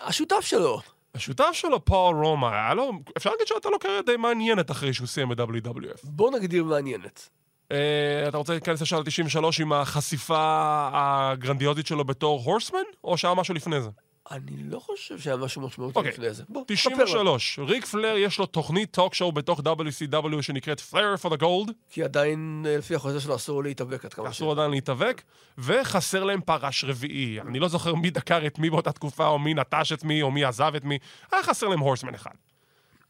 השותף 0.01 0.41
שלו, 0.41 0.81
השותף 1.15 1.51
שלו, 1.53 1.85
פול 1.85 2.17
רומא, 2.25 2.47
היה 2.47 2.75
לו, 2.75 2.93
אפשר 3.17 3.31
להגיד 3.31 3.47
שהייתה 3.47 3.69
לו 3.71 3.79
קריירה 3.79 4.03
די 4.03 4.17
מעניינת 4.17 4.71
אחרי 4.71 4.95
שהוא 4.95 5.07
סיים 5.07 5.29
ב-WWF. 5.29 6.01
בוא 6.05 6.31
נגדיר 6.31 6.65
מעניינת. 6.65 7.29
אה, 7.73 8.29
אתה 8.29 8.37
רוצה 8.37 8.53
להיכנס 8.53 8.81
ישר 8.81 9.01
ל-93 9.01 9.63
עם 9.63 9.73
החשיפה 9.73 10.89
הגרנדיוזית 10.93 11.87
שלו 11.87 12.05
בתור 12.05 12.43
Horseman, 12.45 12.79
או 13.05 13.19
שהיה 13.19 13.35
משהו 13.35 13.55
לפני 13.55 13.81
זה? 13.81 13.89
אני 14.31 14.71
לא 14.71 14.79
חושב 14.79 15.19
שהיה 15.19 15.37
משהו 15.37 15.63
משמעותי 15.63 15.99
אוקיי. 15.99 16.13
לפני 16.13 16.35
זה. 16.35 16.43
בוא, 16.49 16.65
ספר 16.75 16.89
לנו. 16.89 17.05
93, 17.05 17.59
ריק 17.59 17.85
פלר 17.87 18.17
יש 18.17 18.39
לו 18.39 18.47
תוכנית 18.47 18.91
טוק 18.91 19.15
שואו 19.15 19.33
בתוך 19.33 19.61
WCW 19.61 20.43
שנקראת 20.43 20.81
Flair 20.81 21.25
for 21.25 21.29
the 21.29 21.41
Gold, 21.41 21.73
כי 21.91 22.03
עדיין, 22.03 22.65
אה, 22.69 22.77
לפי 22.77 22.95
החוזה 22.95 23.21
שלו, 23.21 23.37
אסור 23.37 23.63
להתאבק 23.63 24.05
עד 24.05 24.15
כמה. 24.15 24.29
אסור 24.29 24.53
עדיין 24.53 24.71
להתאבק, 24.71 25.23
וחסר 25.59 26.25
להם 26.25 26.41
פרש 26.41 26.85
רביעי. 26.85 27.41
אני 27.41 27.59
לא 27.59 27.69
זוכר 27.69 27.95
מי 27.95 28.11
דקר 28.11 28.47
את 28.47 28.59
מי 28.59 28.71
באותה 28.71 28.93
תקופה, 28.93 29.27
או 29.27 29.39
מי 29.39 29.55
נטש 29.55 29.93
את 29.93 30.05
מי, 30.05 30.23
או 30.23 30.31
מי 30.31 30.45
עזב 30.45 30.73
את 30.77 30.85
מי, 30.85 30.99
היה 31.33 31.43
חסר 31.43 31.69
להם 31.69 31.81
הורסמן 31.81 32.15
אחד. 32.15 32.35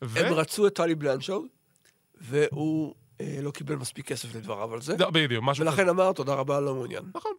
ו... 0.02 0.18
הם 0.18 0.32
רצו 0.32 0.66
את 0.66 0.74
טלי 0.74 0.94
בלנשו, 0.94 1.44
והוא 2.20 2.94
לא 3.42 3.50
קיבל 3.50 3.76
מספיק 3.76 4.06
כסף 4.06 4.34
לדבריו 4.34 4.74
על 4.74 4.82
זה, 4.82 4.96
לא, 4.98 5.10
בדיוק, 5.10 5.44
משהו 5.44 5.62
כזה. 5.64 5.70
ולכן 5.70 5.88
אמר, 5.88 6.12
תודה 6.12 6.34
רבה, 6.34 6.60
לא 6.60 6.74
מעוניין. 6.74 7.02
נכון. 7.14 7.32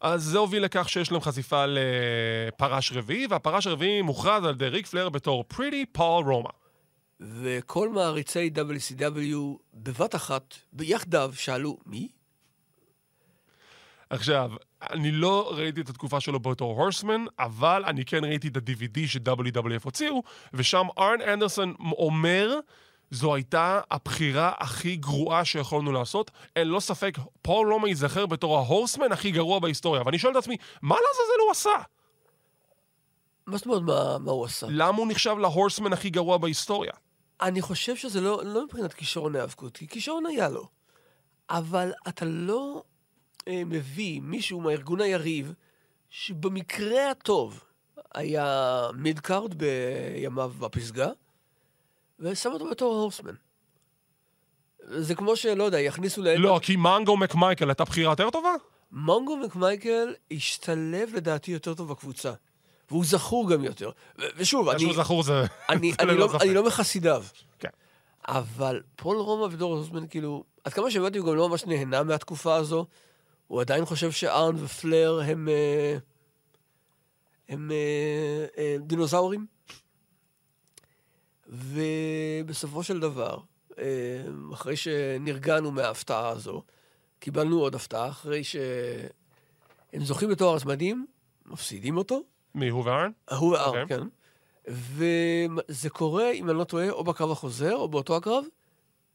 אז 0.00 0.22
זה 0.22 0.38
הוביל 0.38 0.64
לכך 0.64 0.88
שיש 0.88 1.12
להם 1.12 1.20
חשיפה 1.20 1.64
לפרש 1.66 2.92
רביעי, 2.92 3.26
והפרש 3.30 3.66
הרביעי 3.66 4.02
מוכרז 4.02 4.44
על 4.44 4.50
ידי 4.50 4.68
ריק 4.68 4.86
פלר 4.86 5.08
בתור 5.08 5.44
פריטי 5.48 5.86
פול 5.92 6.24
רומא. 6.24 6.50
וכל 7.20 7.88
מעריצי 7.88 8.50
WCW 8.54 9.36
בבת 9.74 10.14
אחת, 10.14 10.54
ביחדיו, 10.72 11.32
שאלו, 11.34 11.78
מי? 11.86 12.08
עכשיו, 14.10 14.50
אני 14.82 15.10
לא 15.12 15.52
ראיתי 15.56 15.80
את 15.80 15.88
התקופה 15.88 16.20
שלו 16.20 16.40
בתור 16.40 16.82
הורסמן, 16.82 17.24
אבל 17.38 17.82
אני 17.86 18.04
כן 18.04 18.24
ראיתי 18.24 18.48
את 18.48 18.56
ה-DVD 18.56 18.98
ש-WWF 19.06 19.84
הוציאו, 19.84 20.22
ושם 20.54 20.86
ארן 20.98 21.20
אנדרסון 21.20 21.74
אומר, 21.80 22.54
זו 23.10 23.34
הייתה 23.34 23.80
הבחירה 23.90 24.52
הכי 24.58 24.96
גרועה 24.96 25.44
שיכולנו 25.44 25.92
לעשות. 25.92 26.30
אין 26.56 26.68
לא 26.68 26.80
ספק, 26.80 27.18
פול 27.42 27.72
רומא 27.72 27.88
ייזכר 27.88 28.26
בתור 28.26 28.56
ה 28.56 28.62
Horseman 28.62 29.12
הכי 29.12 29.30
גרוע 29.30 29.58
בהיסטוריה. 29.58 30.02
ואני 30.06 30.18
שואל 30.18 30.32
את 30.32 30.36
עצמי, 30.36 30.56
מה 30.82 30.94
לעזאזל 30.94 31.40
הוא 31.44 31.50
עשה? 31.50 31.82
מה 33.46 33.56
זאת 33.56 33.66
אומרת, 33.66 33.82
מה, 33.82 34.18
מה 34.18 34.32
הוא 34.32 34.44
עשה? 34.44 34.66
למה 34.70 34.98
הוא 34.98 35.06
נחשב 35.08 35.34
ל 35.38 35.44
Horseman 35.44 35.92
הכי 35.92 36.10
גרוע 36.10 36.38
בהיסטוריה? 36.38 36.92
אני 37.42 37.62
חושב 37.62 37.96
שזה 37.96 38.20
לא, 38.20 38.42
לא 38.44 38.64
מבחינת 38.64 38.92
כישרון 38.92 39.36
היאבקות, 39.36 39.76
כי 39.76 39.88
כישרון 39.88 40.26
היה 40.26 40.48
לו. 40.48 40.68
אבל 41.50 41.92
אתה 42.08 42.24
לא 42.24 42.82
אה, 43.48 43.62
מביא 43.66 44.20
מישהו 44.20 44.60
מהארגון 44.60 45.00
היריב, 45.00 45.54
שבמקרה 46.10 47.10
הטוב 47.10 47.64
היה 48.14 48.86
midcard 48.94 49.54
בימיו 49.54 50.52
בפסגה, 50.58 51.10
ושם 52.20 52.52
אותו 52.52 52.70
בתור 52.70 52.94
הורסמן. 52.94 53.34
זה 54.88 55.14
כמו 55.14 55.36
שלא 55.36 55.64
יודע, 55.64 55.80
יכניסו 55.80 56.22
להם... 56.22 56.42
לא, 56.42 56.60
כי 56.62 56.76
מנגו 56.76 57.16
מקמייקל 57.16 57.68
הייתה 57.68 57.84
בחירה 57.84 58.12
יותר 58.12 58.30
טובה? 58.30 58.52
מונגו 58.92 59.36
מקמייקל 59.36 60.14
השתלב 60.30 61.10
לדעתי 61.14 61.50
יותר 61.50 61.74
טוב 61.74 61.88
בקבוצה. 61.88 62.32
והוא 62.90 63.04
זכור 63.04 63.50
גם 63.50 63.64
יותר. 63.64 63.90
ושוב, 64.36 64.68
אני, 64.68 64.84
משהו 64.84 65.02
זכור 65.02 65.22
זה... 65.22 65.44
אני, 65.68 65.92
זה 65.98 66.02
אני, 66.02 66.14
לא, 66.14 66.28
ספק. 66.28 66.42
אני 66.42 66.54
לא 66.54 66.66
מחסידיו. 66.66 67.24
כן. 67.58 67.68
אבל 68.28 68.82
פול 68.96 69.16
רומא 69.16 69.54
ודור 69.54 69.74
הוזמן, 69.74 70.06
כאילו, 70.06 70.44
עד 70.64 70.72
כמה 70.72 70.90
שהבנתי, 70.90 71.18
הוא 71.18 71.26
גם 71.26 71.36
לא 71.36 71.48
ממש 71.48 71.66
נהנה 71.66 72.02
מהתקופה 72.02 72.54
הזו. 72.54 72.86
הוא 73.46 73.60
עדיין 73.60 73.84
חושב 73.84 74.10
שארן 74.10 74.56
ופלר 74.58 75.20
הם, 75.24 75.48
אה, 75.48 75.96
הם 77.48 77.70
אה, 77.70 78.46
אה, 78.58 78.76
דינוזאורים. 78.80 79.46
ובסופו 81.48 82.82
של 82.82 83.00
דבר, 83.00 83.38
אה, 83.78 83.84
אחרי 84.52 84.76
שנרגענו 84.76 85.70
מההפתעה 85.70 86.28
הזו, 86.28 86.62
קיבלנו 87.18 87.60
עוד 87.60 87.74
הפתעה, 87.74 88.08
אחרי 88.08 88.44
שהם 88.44 90.04
זוכים 90.04 90.28
בתואר 90.28 90.54
הזמנים, 90.54 91.06
מפסידים 91.46 91.96
אותו, 91.96 92.22
מי, 92.54 92.68
הוא 92.68 92.84
וארן? 92.84 93.10
הוא 93.38 93.52
והר, 93.52 93.66
אוקיי. 93.66 93.86
כן. 93.88 94.06
וזה 94.68 95.90
קורה, 95.90 96.30
אם 96.30 96.50
אני 96.50 96.58
לא 96.58 96.64
טועה, 96.64 96.90
או 96.90 97.04
בקרב 97.04 97.30
החוזר, 97.30 97.76
או 97.76 97.88
באותו 97.88 98.16
הקרב, 98.16 98.44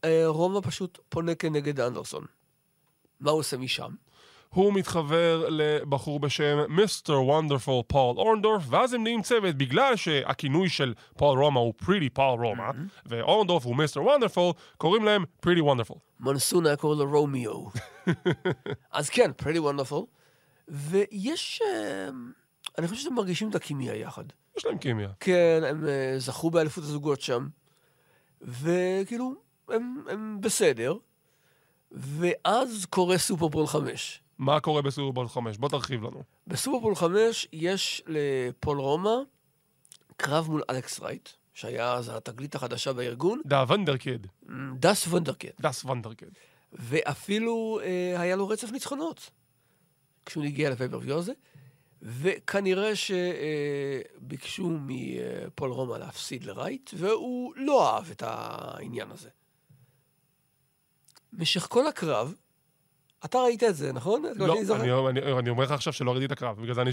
אה, 0.04 0.24
רומא 0.28 0.60
פשוט 0.64 1.00
פונה 1.10 1.36
כנגד 1.36 1.80
אנדרסון. 1.80 2.26
מה 3.20 3.32
הוא 3.32 3.40
עושה 3.40 3.58
משם? 3.58 3.92
הוא 4.54 4.74
מתחבר 4.74 5.50
לבחור 5.50 6.20
בשם 6.20 6.58
Mr. 6.70 7.22
Wonderful 7.22 7.84
פול 7.88 8.18
אורנדורף, 8.18 8.64
ואז 8.70 8.94
הם 8.94 9.04
נהיים 9.04 9.22
צוות 9.22 9.56
בגלל 9.56 9.96
שהכינוי 9.96 10.70
של 10.70 10.94
פול 11.18 11.40
רומא 11.44 11.60
הוא 11.60 11.74
Pretty 11.78 12.10
פול 12.10 12.46
רומא, 12.46 12.72
ואורנדורף 13.06 13.66
הוא 13.66 13.76
Mr. 13.76 14.04
Wonderful, 14.04 14.54
קוראים 14.78 15.06
להם 15.06 15.26
Pretty 15.40 15.62
Wonderful. 15.62 15.98
מונסון 16.20 16.66
היה 16.66 16.76
קורא 16.76 16.96
לו 16.96 17.10
רומיו. 17.12 17.66
אז 18.92 19.10
כן, 19.10 19.32
Pretty 19.38 19.60
Wonderful. 19.60 20.06
ויש... 20.68 21.62
אה, 21.66 22.10
אני 22.78 22.88
חושב 22.88 23.02
שאתם 23.02 23.16
מרגישים 23.16 23.50
את 23.50 23.56
הכימיה 23.56 23.96
יחד. 23.96 24.24
יש 24.58 24.66
להם 24.66 24.78
כימיה. 24.78 25.10
כן, 25.20 25.62
הם 25.68 25.88
אה, 25.88 26.16
זכו 26.18 26.52
באליפות 26.52 26.84
הזוגות 26.84 27.22
שם, 27.22 27.48
וכאילו, 28.42 29.36
הם, 29.70 30.04
הם 30.10 30.42
בסדר. 30.42 30.96
ואז 31.92 32.86
קורה 32.90 33.18
SuperBrawl 33.18 33.68
5. 33.68 34.23
מה 34.38 34.60
קורה 34.60 34.82
ב 34.82 34.86
SuperBrawl 34.86 35.28
5? 35.28 35.58
בוא 35.58 35.70
תרחיב 35.70 36.04
לנו. 36.04 36.24
ב 36.48 36.52
SuperBrawl 36.52 36.96
5 36.96 37.48
יש 37.52 38.04
לפול 38.08 38.80
רומא 38.80 39.16
קרב 40.18 40.50
מול 40.50 40.64
אלכס 40.70 41.00
רייט, 41.00 41.30
שהיה 41.54 41.94
אז 41.94 42.12
התגלית 42.16 42.56
החדשה 42.56 42.94
בארגון, 42.94 43.42
The 43.46 43.64
Wonderkid. 43.68 44.28
Das 44.80 45.08
Wunderkind. 45.08 45.62
Das 45.62 45.86
Wunderkind. 45.86 46.30
ואפילו 46.74 47.80
אה, 47.84 48.22
היה 48.22 48.36
לו 48.36 48.48
רצף 48.48 48.72
ניצחונות 48.72 49.30
כשהוא 50.26 50.44
הגיע 50.44 50.70
ל 50.70 50.74
pay-per-view 50.74 51.18
הזה. 51.18 51.34
וכנראה 52.02 52.92
שביקשו 52.96 54.70
מפול 54.70 55.72
רומא 55.72 55.96
להפסיד 55.96 56.44
לרייט, 56.44 56.92
והוא 56.98 57.54
לא 57.56 57.96
אהב 57.96 58.12
את 58.12 58.24
העניין 58.26 59.12
הזה. 59.12 59.30
במשך 61.34 61.68
כל 61.70 61.88
הקרב, 61.88 62.34
אתה 63.26 63.38
ראית 63.38 63.64
את 63.64 63.76
זה, 63.76 63.94
נכון? 63.94 64.24
לא? 64.36 64.56
אני, 64.76 64.92
אני, 65.10 65.34
אני 65.40 65.50
אומר 65.50 65.64
לך 65.64 65.72
עכשיו 65.72 65.94
שלא 65.94 66.12
ראיתי 66.12 66.26
את 66.26 66.32
הקרב, 66.32 66.62
בגלל 66.62 66.74
זה 66.74 66.82
אני 66.82 66.92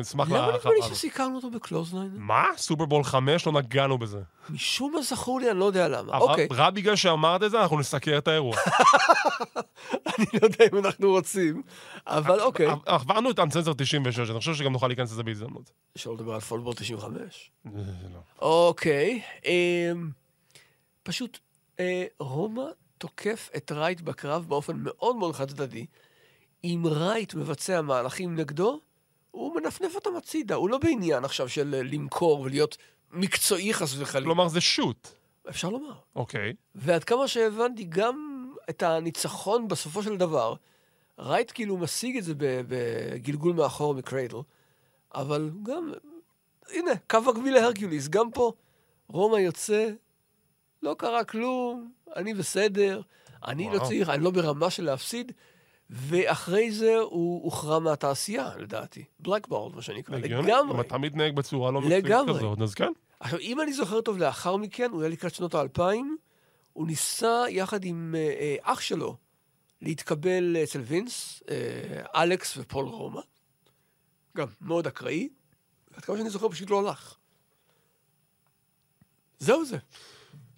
אשמח 0.00 0.28
למה 0.28 0.36
נדמה 0.36 0.48
להרחבה 0.48 0.72
לי 0.72 0.78
הזאת. 0.78 0.94
שסיכרנו 0.94 1.36
אותו 1.36 1.50
בקלוזליין? 1.50 2.10
מה? 2.14 2.44
סופרבול 2.56 3.04
5? 3.04 3.46
לא 3.46 3.52
נגענו 3.52 3.98
בזה. 3.98 4.18
משום 4.50 4.92
מה 4.94 5.02
זכור 5.02 5.40
לי, 5.40 5.50
אני 5.50 5.58
לא 5.58 5.64
יודע 5.64 5.88
למה. 5.88 6.18
אוקיי, 6.18 6.48
רק 6.50 6.74
בגלל 6.74 6.96
שאמרת 6.96 7.42
את 7.42 7.50
זה, 7.50 7.60
אנחנו 7.60 7.80
נסקר 7.80 8.18
את 8.18 8.28
האירוע. 8.28 8.56
אני 10.18 10.26
לא 10.32 10.46
יודע 10.46 10.64
אם 10.72 10.78
אנחנו 10.78 11.10
רוצים, 11.10 11.62
אבל 12.06 12.40
אוקיי. 12.40 12.66
עברנו 12.86 13.30
את 13.30 13.38
אנסנסר 13.38 13.72
96, 13.72 14.30
אני 14.30 14.38
חושב 14.38 14.54
שגם 14.54 14.72
נוכל 14.72 14.86
להיכנס 14.86 15.12
לזה 15.12 15.22
בהזדמנות. 15.22 15.70
אפשר 15.96 16.10
לדבר 16.10 16.34
על 16.34 16.40
פולבור 16.40 16.74
95. 16.74 17.50
אה, 17.66 17.70
לא. 18.14 18.18
אוקיי, 18.48 19.22
אמ, 19.44 20.10
פשוט 21.02 21.38
אה, 21.80 22.04
רומא 22.18 22.62
תוקף 23.02 23.50
את 23.56 23.72
רייט 23.72 24.00
בקרב 24.00 24.44
באופן 24.48 24.76
מאוד 24.76 25.16
מאוד 25.16 25.34
חד 25.34 25.48
צדדי. 25.48 25.86
אם 26.64 26.82
רייט 26.84 27.34
מבצע 27.34 27.80
מהלכים 27.80 28.36
נגדו, 28.36 28.80
הוא 29.30 29.54
מנפנף 29.56 29.94
אותם 29.94 30.16
הצידה. 30.16 30.54
הוא 30.54 30.70
לא 30.70 30.78
בעניין 30.78 31.24
עכשיו 31.24 31.48
של 31.48 31.74
אה, 31.74 31.82
למכור 31.82 32.40
ולהיות 32.40 32.76
מקצועי 33.10 33.74
חס 33.74 33.94
וחלילה. 33.98 34.26
כלומר, 34.26 34.48
זה 34.48 34.60
שוט. 34.60 35.08
אפשר 35.48 35.68
לומר. 35.68 35.92
אוקיי. 36.16 36.52
ועד 36.74 37.04
כמה 37.04 37.28
שהבנתי, 37.28 37.84
גם 37.84 38.46
את 38.70 38.82
הניצחון 38.82 39.68
בסופו 39.68 40.02
של 40.02 40.16
דבר, 40.16 40.54
רייט 41.18 41.52
כאילו 41.54 41.76
משיג 41.76 42.16
את 42.16 42.24
זה 42.24 42.34
בגלגול 42.38 43.52
מאחור 43.52 43.94
מקריידל, 43.94 44.38
אבל 45.14 45.50
גם, 45.62 45.92
הנה, 46.68 46.92
קו 47.10 47.18
מקביל 47.20 47.54
להרקיוליס, 47.54 48.08
גם 48.08 48.30
פה 48.30 48.52
רומא 49.08 49.36
יוצא, 49.36 49.90
לא 50.82 50.94
קרה 50.98 51.24
כלום, 51.24 51.92
אני 52.16 52.34
בסדר, 52.34 53.00
אני 53.44 53.64
לא 53.64 53.76
וואו. 53.76 53.88
צריך, 53.88 54.08
אני 54.08 54.24
לא 54.24 54.30
ברמה 54.30 54.70
של 54.70 54.84
להפסיד, 54.84 55.32
ואחרי 55.90 56.72
זה 56.72 56.98
הוא 56.98 57.44
הוכרע 57.44 57.78
מהתעשייה, 57.78 58.50
לדעתי. 58.56 59.04
בלקבורד, 59.20 59.76
מה 59.76 59.82
שנקרא. 59.82 60.18
לגמרי. 60.18 60.74
אם 60.74 60.80
אתה 60.80 60.98
מתנהג 60.98 61.34
בצורה 61.34 61.70
לא 61.70 61.80
מקצועית. 61.80 62.28
כזאת, 62.28 62.60
אז 62.60 62.74
כן. 62.74 62.92
עכשיו, 63.20 63.38
אם 63.38 63.60
אני 63.60 63.72
זוכר 63.72 64.00
טוב, 64.00 64.18
לאחר 64.18 64.56
מכן, 64.56 64.90
הוא 64.90 65.00
היה 65.00 65.10
לקראת 65.10 65.34
שנות 65.34 65.54
האלפיים, 65.54 66.16
הוא 66.72 66.86
ניסה 66.86 67.44
יחד 67.48 67.84
עם 67.84 68.14
אה, 68.18 68.20
אה, 68.20 68.56
אח 68.62 68.80
שלו 68.80 69.16
להתקבל 69.82 70.56
אצל 70.62 70.80
וינס, 70.80 71.42
אה, 71.50 72.22
אלכס 72.22 72.56
ופול 72.56 72.84
רומא. 72.84 73.20
גם 74.36 74.46
מאוד 74.60 74.86
אקראי, 74.86 75.28
עד 75.94 76.04
כמה 76.04 76.16
שאני 76.16 76.30
זוכר, 76.30 76.48
פשוט 76.48 76.70
לא 76.70 76.78
הלך. 76.88 77.16
זהו 79.38 79.64
זה. 79.64 79.78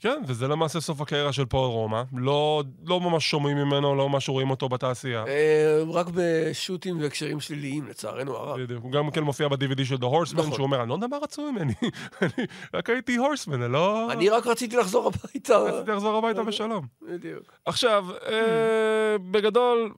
כן, 0.04 0.22
וזה 0.26 0.48
למעשה 0.48 0.80
סוף 0.80 1.00
הקריירה 1.00 1.32
של 1.32 1.44
פול 1.44 1.68
רומא. 1.68 2.02
לא, 2.16 2.62
לא 2.86 3.00
ממש 3.00 3.30
שומעים 3.30 3.56
ממנו, 3.56 3.94
לא 3.94 4.08
ממש 4.08 4.28
רואים 4.28 4.50
אותו 4.50 4.68
בתעשייה. 4.68 5.24
אה, 5.28 5.82
רק 5.92 6.06
בשו"תים 6.14 7.00
והקשרים 7.00 7.40
שליליים, 7.40 7.86
לצערנו 7.86 8.36
הרב. 8.36 8.60
בדיוק. 8.60 8.84
הוא 8.84 8.92
גם 8.92 9.10
כן 9.10 9.20
מופיע 9.22 9.48
ב-DVD 9.48 9.84
של 9.84 9.94
The 9.94 9.98
Horseman, 9.98 10.34
נכון. 10.34 10.52
שהוא 10.52 10.64
אומר, 10.64 10.80
אני 10.80 10.88
לא 10.88 10.94
יודע 10.94 11.06
מה 11.06 11.16
רצו 11.22 11.52
ממני, 11.52 11.72
אני 12.22 12.46
רק 12.74 12.90
הייתי 12.90 13.16
הורסמן, 13.16 13.62
אני 13.62 13.72
לא... 13.72 14.12
אני 14.12 14.28
רק 14.28 14.46
רציתי 14.46 14.76
לחזור 14.76 15.06
הביתה. 15.06 15.58
רציתי 15.58 15.90
לחזור 15.90 16.18
הביתה 16.18 16.42
בשלום. 16.42 16.86
בדיוק. 17.02 17.52
עכשיו, 17.64 18.06
אה, 18.26 19.18
בגדול, 19.30 19.92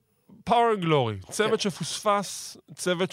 Glory, 0.51 1.27
כן. 1.27 1.33
צוות 1.33 1.61
שפוספס, 1.61 2.57
צוות 2.75 3.13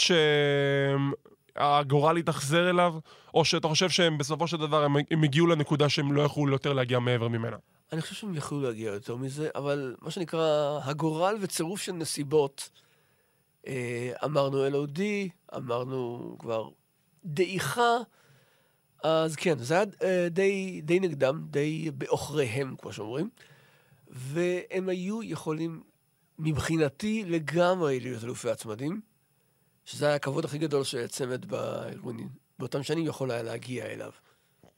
שהגורל 1.57 2.17
התאכזר 2.17 2.69
אליו, 2.69 2.95
או 3.33 3.45
שאתה 3.45 3.67
חושב 3.67 3.89
שהם 3.89 4.17
בסופו 4.17 4.47
של 4.47 4.57
דבר, 4.57 4.83
הם, 4.83 4.95
הם 5.11 5.23
הגיעו 5.23 5.47
לנקודה 5.47 5.89
שהם 5.89 6.11
לא 6.11 6.21
יכלו 6.21 6.49
יותר 6.49 6.73
להגיע 6.73 6.99
מעבר 6.99 7.27
ממנה. 7.27 7.57
אני 7.91 8.01
חושב 8.01 8.15
שהם 8.15 8.35
יכלו 8.35 8.61
להגיע 8.61 8.93
יותר 8.93 9.15
מזה, 9.15 9.49
אבל 9.55 9.95
מה 10.01 10.11
שנקרא, 10.11 10.79
הגורל 10.83 11.35
וצירוף 11.41 11.81
של 11.81 11.91
נסיבות, 11.91 12.69
אה, 13.67 14.11
אמרנו 14.25 14.67
LOD, 14.67 14.99
אמרנו 15.55 16.35
כבר 16.39 16.69
דעיכה, 17.25 17.97
אז 19.03 19.35
כן, 19.35 19.57
זה 19.57 19.73
היה 19.73 19.83
אה, 20.03 20.27
די, 20.29 20.81
די 20.83 20.99
נגדם, 20.99 21.45
די 21.49 21.91
בעוכריהם, 21.91 22.75
כמו 22.81 22.93
שאומרים, 22.93 23.29
והם 24.07 24.89
היו 24.89 25.23
יכולים, 25.23 25.83
מבחינתי, 26.39 27.23
לגמרי 27.27 27.99
להיות 27.99 28.23
אלופי 28.23 28.49
הצמדים, 28.49 29.01
שזה 29.85 30.05
היה 30.05 30.15
הכבוד 30.15 30.45
הכי 30.45 30.57
גדול 30.57 30.83
שצמד 30.83 31.45
בארגונים 31.45 32.29
באותם 32.59 32.83
שנים 32.83 33.05
יכול 33.07 33.31
היה 33.31 33.43
להגיע 33.43 33.85
אליו. 33.85 34.09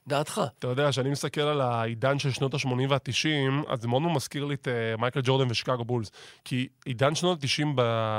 דעתך. 0.07 0.41
אתה 0.59 0.67
יודע, 0.67 0.89
כשאני 0.89 1.09
מסתכל 1.09 1.41
על 1.41 1.61
העידן 1.61 2.19
של 2.19 2.31
שנות 2.31 2.53
ה-80 2.53 2.67
וה-90, 2.89 3.29
אז 3.67 3.81
זה 3.81 3.87
מאוד 3.87 4.01
מאוד 4.01 4.13
מזכיר 4.15 4.45
לי 4.45 4.53
את 4.55 4.67
uh, 4.67 5.01
מייקל 5.01 5.19
ג'ורדן 5.23 5.51
ושיקגו 5.51 5.85
בולס. 5.85 6.11
כי 6.43 6.67
עידן 6.85 7.15
שנות 7.15 7.43
ה-90 7.43 7.65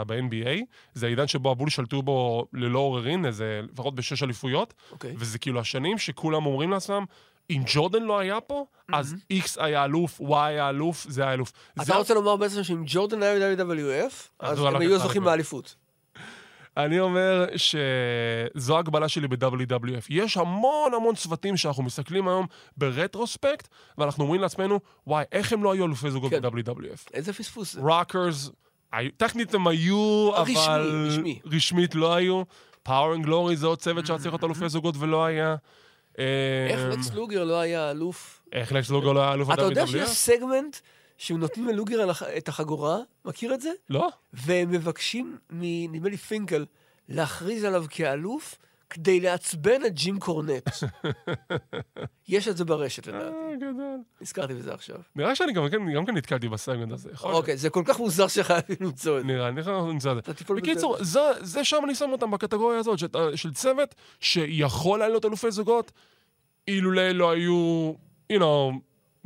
ב-NBA, 0.07 0.49
זה 0.95 1.07
העידן 1.07 1.27
שבו 1.27 1.51
הבולס 1.51 1.73
שלטו 1.73 2.03
בו 2.03 2.47
ללא 2.53 2.79
עוררין, 2.79 3.27
איזה 3.27 3.61
לפחות 3.73 3.95
בשש 3.95 4.23
אליפויות, 4.23 4.75
אוקיי. 4.93 5.15
וזה 5.19 5.39
כאילו 5.39 5.61
השנים 5.61 5.99
שכולם 5.99 6.47
אומרים 6.47 6.71
לעצמם, 6.71 7.05
אם 7.51 7.63
ג'ורדן 7.67 8.03
לא 8.03 8.19
היה 8.19 8.41
פה, 8.41 8.65
אז 8.93 9.15
X 9.33 9.47
היה 9.57 9.85
אלוף, 9.85 10.21
Y 10.21 10.35
היה 10.35 10.69
אלוף, 10.69 11.07
זה 11.09 11.23
היה 11.23 11.33
אלוף. 11.33 11.53
זה- 11.77 11.83
אתה 11.83 11.97
רוצה 11.97 12.15
לומר 12.15 12.37
בעצם 12.37 12.63
שאם 12.65 12.83
ג'ורדן 12.87 13.23
היה 13.23 13.57
ב-WWF, 13.57 14.15
אז 14.39 14.61
הם 14.61 14.77
היו 14.77 14.99
זוכים. 14.99 15.25
באליפות. 15.25 15.75
אני 16.77 17.01
אומר 17.01 17.45
שזו 17.57 18.77
ההקבלה 18.77 19.09
שלי 19.09 19.29
ב-WWF. 19.29 20.07
יש 20.11 20.37
המון 20.37 20.95
המון 20.95 21.15
צוותים 21.15 21.57
שאנחנו 21.57 21.83
מסתכלים 21.83 22.29
היום 22.29 22.47
ב 22.77 22.84
retrospect, 22.84 23.69
ואנחנו 23.99 24.25
אומרים 24.25 24.41
לעצמנו, 24.41 24.81
וואי, 25.07 25.25
איך 25.33 25.53
הם 25.53 25.65
לא 25.65 25.73
היו 25.73 25.87
אלופי 25.87 26.11
זוגות 26.11 26.31
כן. 26.31 26.43
ב-WWF? 26.43 27.11
איזה 27.15 27.33
פספוס. 27.33 27.77
Rockers, 27.77 28.51
טכנית 29.17 29.55
הם 29.55 29.67
היו, 29.67 30.31
רשמי, 30.33 30.57
אבל 30.67 31.07
רשמי. 31.09 31.41
רשמית 31.45 31.95
לא 31.95 32.15
היו. 32.15 32.43
Power 32.83 33.15
and 33.15 33.25
Glory 33.25 33.57
זה 33.57 33.67
עוד 33.67 33.79
צוות 33.79 34.07
שהיה 34.07 34.19
צריך 34.19 34.33
להיות 34.33 34.45
אלופי 34.45 34.69
זוגות 34.69 34.95
ולא 34.99 35.25
היה. 35.25 35.57
איך 36.69 36.81
אה, 36.81 36.89
לקס 36.89 37.15
לוגר 37.15 37.45
לא 37.45 37.61
היה 37.61 37.91
אלוף? 37.91 38.43
איך 38.53 38.73
לקס 38.73 38.91
לוגר 38.91 39.13
לא 39.13 39.21
היה 39.21 39.33
אלוף 39.33 39.51
אתה 39.51 39.63
יודע 39.63 39.87
שיש 39.87 39.97
ב-WWF? 39.97 40.07
סגמנט 40.07 40.77
שהם 41.19 41.37
נותנים 41.41 41.69
ללוגר 41.69 42.11
את 42.37 42.49
החגורה, 42.49 42.99
מכיר 43.25 43.55
את 43.55 43.61
זה? 43.61 43.71
לא. 43.91 44.09
והם 44.33 44.71
מבקשים, 44.71 45.37
נדמה 45.51 46.09
לי 46.09 46.17
פינקל, 46.17 46.65
להכריז 47.09 47.65
עליו 47.65 47.85
כאלוף 47.91 48.59
כדי 48.91 49.21
לעצבן 49.21 49.85
את 49.87 49.95
ג'ים 49.95 50.19
קורנט. 50.19 50.69
יש 52.29 52.49
את 52.49 52.57
זה 52.57 52.65
ברשת 52.65 53.07
לדעתי. 53.07 53.25
אה, 53.37 53.57
גדול. 53.57 53.99
נזכרתי 54.21 54.55
בזה 54.55 54.75
עכשיו. 54.75 54.97
נראה 55.17 55.35
שאני 55.35 55.53
גם 55.53 55.69
כן- 55.71 55.93
גם 55.95 56.07
כן 56.07 56.17
נתקלתי 56.17 56.49
בסגמנט 56.49 56.93
הזה. 56.93 57.11
אוקיי, 57.23 57.57
זה 57.57 57.71
כל 57.71 57.83
כך 57.87 57.99
מוזר 57.99 58.29
שחייבים 58.29 58.77
למצוא 58.81 59.17
את 59.19 59.23
זה. 59.23 59.27
נראה, 59.27 59.51
נראה 59.51 59.77
איך 59.79 59.85
נמצא 59.93 60.13
את 60.13 60.25
זה. 60.25 60.55
בקיצור, 60.55 60.97
זה, 61.05 61.21
זה 61.41 61.65
שם 61.65 61.83
אני 61.85 61.95
שם 61.95 62.13
אותם 62.13 62.31
בקטגוריה 62.31 62.79
הזאת, 62.79 62.99
של, 62.99 63.07
של 63.35 63.55
צוות 63.55 63.95
שיכול 64.21 65.03
היה 65.03 65.09
להיות 65.09 65.25
אלופי 65.25 65.51
זוגות, 65.51 65.93
אילולא 66.69 67.11
לא 67.11 67.31
היו, 67.31 67.93
you 68.33 68.37
know, 68.41 68.75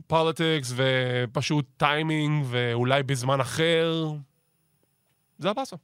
politics 0.06 0.72
ופשוט 0.76 1.64
טיימינג, 1.76 2.46
ואולי 2.50 3.02
בזמן 3.02 3.40
אחר. 3.40 4.12
זה 5.38 5.50
הבאסה. 5.50 5.76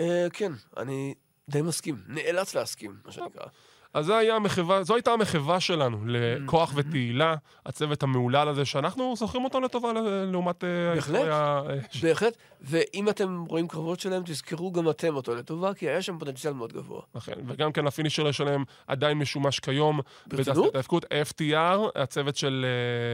אה, 0.00 0.26
כן, 0.32 0.52
אני 0.76 1.14
די 1.48 1.62
מסכים. 1.62 1.96
נאלץ 2.06 2.54
להסכים, 2.54 2.96
מה 3.04 3.12
שנקרא. 3.12 3.46
אז 3.94 4.06
זה 4.06 4.16
היה 4.16 4.36
המחווה, 4.36 4.82
זו 4.84 4.94
הייתה 4.94 5.10
המחווה 5.12 5.60
שלנו 5.60 5.98
לכוח 6.06 6.72
ותהילה, 6.74 7.34
הצוות 7.66 8.02
המהולל 8.02 8.48
הזה, 8.48 8.64
שאנחנו 8.64 9.14
זוכרים 9.16 9.44
אותו 9.44 9.60
לטובה 9.60 9.92
לעומת 10.32 10.64
אה, 10.64 10.68
בהחלט. 10.94 11.14
ההיסטוריה. 11.14 11.62
אה, 11.70 11.74
ש- 11.90 12.04
בהחלט, 12.04 12.36
ואם 12.60 13.08
אתם 13.08 13.44
רואים 13.48 13.68
קרבות 13.68 14.00
שלהם, 14.00 14.22
תזכרו 14.26 14.72
גם 14.72 14.90
אתם 14.90 15.14
אותו 15.16 15.34
לטובה, 15.34 15.74
כי 15.74 15.88
היה 15.88 16.02
שם 16.02 16.18
פוטנציאל 16.18 16.52
מאוד 16.52 16.72
גבוה. 16.72 17.00
אכן, 17.18 17.32
וגם 17.46 17.72
כן 17.72 17.86
הפינישר 17.86 18.32
שלהם 18.32 18.64
עדיין 18.86 19.18
משומש 19.18 19.60
כיום. 19.60 20.00
ברצינות? 20.26 20.74
ההאבקות, 20.74 21.04
FTR, 21.04 21.78
הצוות 21.94 22.36
של 22.36 22.66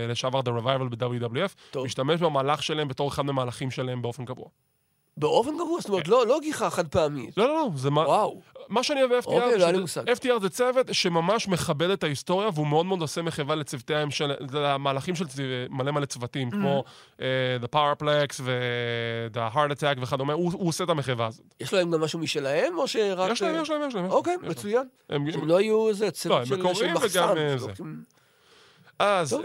אה, 0.06 0.12
לשעבר 0.12 0.40
The 0.40 0.62
Revival 0.62 0.96
ב-WWF. 0.96 1.78
משתמש 1.84 2.20
במהלך 2.20 2.62
שלהם 2.62 2.88
בתור 2.88 3.08
אחד 3.08 3.22
מהמהלכים 3.22 3.70
שלהם 3.70 4.02
באופן 4.02 4.24
קבוע. 4.24 4.46
באופן 5.20 5.50
גבוה, 5.54 5.80
זאת 5.80 5.88
אומרת, 5.88 6.08
לא 6.08 6.26
לא 6.26 6.38
גיחה 6.42 6.70
חד 6.70 6.88
פעמית. 6.88 7.36
לא, 7.36 7.48
לא, 7.48 7.54
לא, 7.54 7.68
זה 7.76 7.90
מה... 7.90 8.00
וואו. 8.00 8.40
מה 8.68 8.82
שאני 8.82 9.02
אוהב 9.02 9.12
ב-FTR, 9.12 9.26
אוקיי, 9.26 9.58
לא 9.58 9.64
היה 9.64 9.72
לי 9.72 9.78
מושג. 9.78 10.10
FTR 10.10 10.40
זה 10.40 10.48
צוות 10.48 10.86
שממש 10.92 11.48
מכבד 11.48 11.90
את 11.90 12.04
ההיסטוריה, 12.04 12.48
והוא 12.54 12.66
מאוד 12.66 12.86
מאוד 12.86 13.00
עושה 13.00 13.22
מחווה 13.22 13.54
לצוותי 13.54 13.94
הממשל... 13.94 14.32
למהלכים 14.52 15.14
של 15.14 15.24
מלא 15.70 15.92
מלא 15.92 16.06
צוותים, 16.06 16.50
כמו 16.50 16.84
אה, 17.20 17.26
The 17.62 17.76
Powerplex 17.76 18.40
ו- 18.40 18.86
The 18.86 19.54
Hart 19.54 19.70
Attack 19.78 20.02
וכדומה, 20.02 20.32
הוא 20.32 20.52
הוא 20.52 20.68
עושה 20.68 20.84
את 20.84 20.88
המחווה 20.88 21.26
הזאת. 21.26 21.44
יש 21.60 21.72
להם 21.74 21.90
גם 21.90 22.00
משהו 22.00 22.18
משלהם, 22.18 22.78
או 22.78 22.88
שרק... 22.88 23.30
יש 23.32 23.42
להם, 23.42 23.62
יש 23.62 23.70
להם, 23.70 23.88
יש 23.88 23.94
להם. 23.94 24.10
אוקיי. 24.10 24.36
מצוין. 24.42 24.86
הם- 25.10 25.26
לא 25.42 25.56
היו 25.56 25.88
איזה 25.88 26.04
לא, 26.06 26.10
צוות 26.10 26.38
הם 26.38 26.44
של 26.44 26.54
של 26.56 26.60
מקוריים 26.62 26.94
מחסן. 26.94 27.20
וגם, 27.20 27.36
אה, 27.38 27.58
זה. 27.58 27.72
אז. 29.00 29.34
אה, 29.34 29.40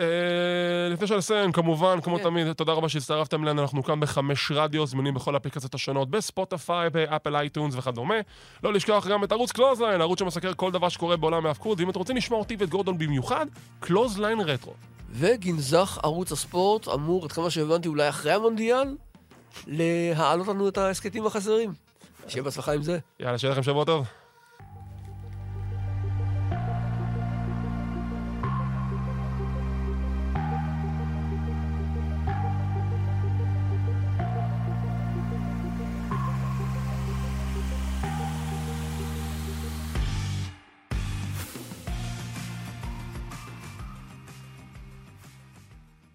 לפני 0.90 1.08
שנסיים, 1.08 1.52
כמובן, 1.52 2.02
כמו 2.02 2.18
כן. 2.18 2.24
תמיד, 2.24 2.54
תודה 2.54 2.74
רבה 2.74 2.90
שהצטרפתם 2.90 3.44
אלינו, 3.44 3.62
אנחנו 3.62 3.84
כאן 3.84 4.00
בחמש 4.00 4.52
רדיו, 4.52 4.86
זמינים 4.88 5.14
בכל 5.14 5.34
האפליקציות 5.34 5.74
השונות, 5.74 6.10
בספוטיפיי, 6.10 6.90
באפל 6.90 7.36
iTunes 7.36 7.76
וכדומה. 7.78 8.16
לא 8.64 8.74
לשכוח 8.74 9.08
גם 9.08 9.24
את 9.24 9.32
ערוץ 9.32 9.52
Clothesline, 9.52 10.02
ערוץ 10.02 10.20
שמסקר 10.20 10.54
כל 10.54 10.72
דבר 10.72 10.90
שקורה 10.90 11.18
בעולם 11.18 11.46
ההאבקות, 11.46 11.80
ואם 11.80 11.90
אתם 11.90 12.00
רוצים 12.00 12.16
לשמוע 12.16 12.40
אותי 12.40 12.56
ואת 12.60 12.70
גורדון 12.70 12.98
במיוחד, 12.98 13.46
Clothesline 13.80 14.40
Retro. 14.40 14.74
וגנזך 15.12 16.00
ערוץ 16.04 16.32
הספורט 16.32 16.88
אמור, 16.88 17.24
עד 17.24 17.32
כמה 17.32 17.50
שהבנתי, 17.50 17.88
אולי 17.88 18.10
אחרי 18.10 18.32
המונדיאל, 18.32 18.96
להעלות 19.68 20.48
לנו 20.48 20.68
את 20.68 20.78
ההסכתים 20.78 21.26
החסרים. 21.26 21.74
שיהיה 22.28 22.44
בהצלחה 22.44 22.74
עם 22.74 22.84
זה. 22.84 23.00
יאללה, 23.20 23.38
שיהיה 23.38 23.52
לכם 23.52 23.64
שבוע 23.64 23.86
טוב. 23.86 24.06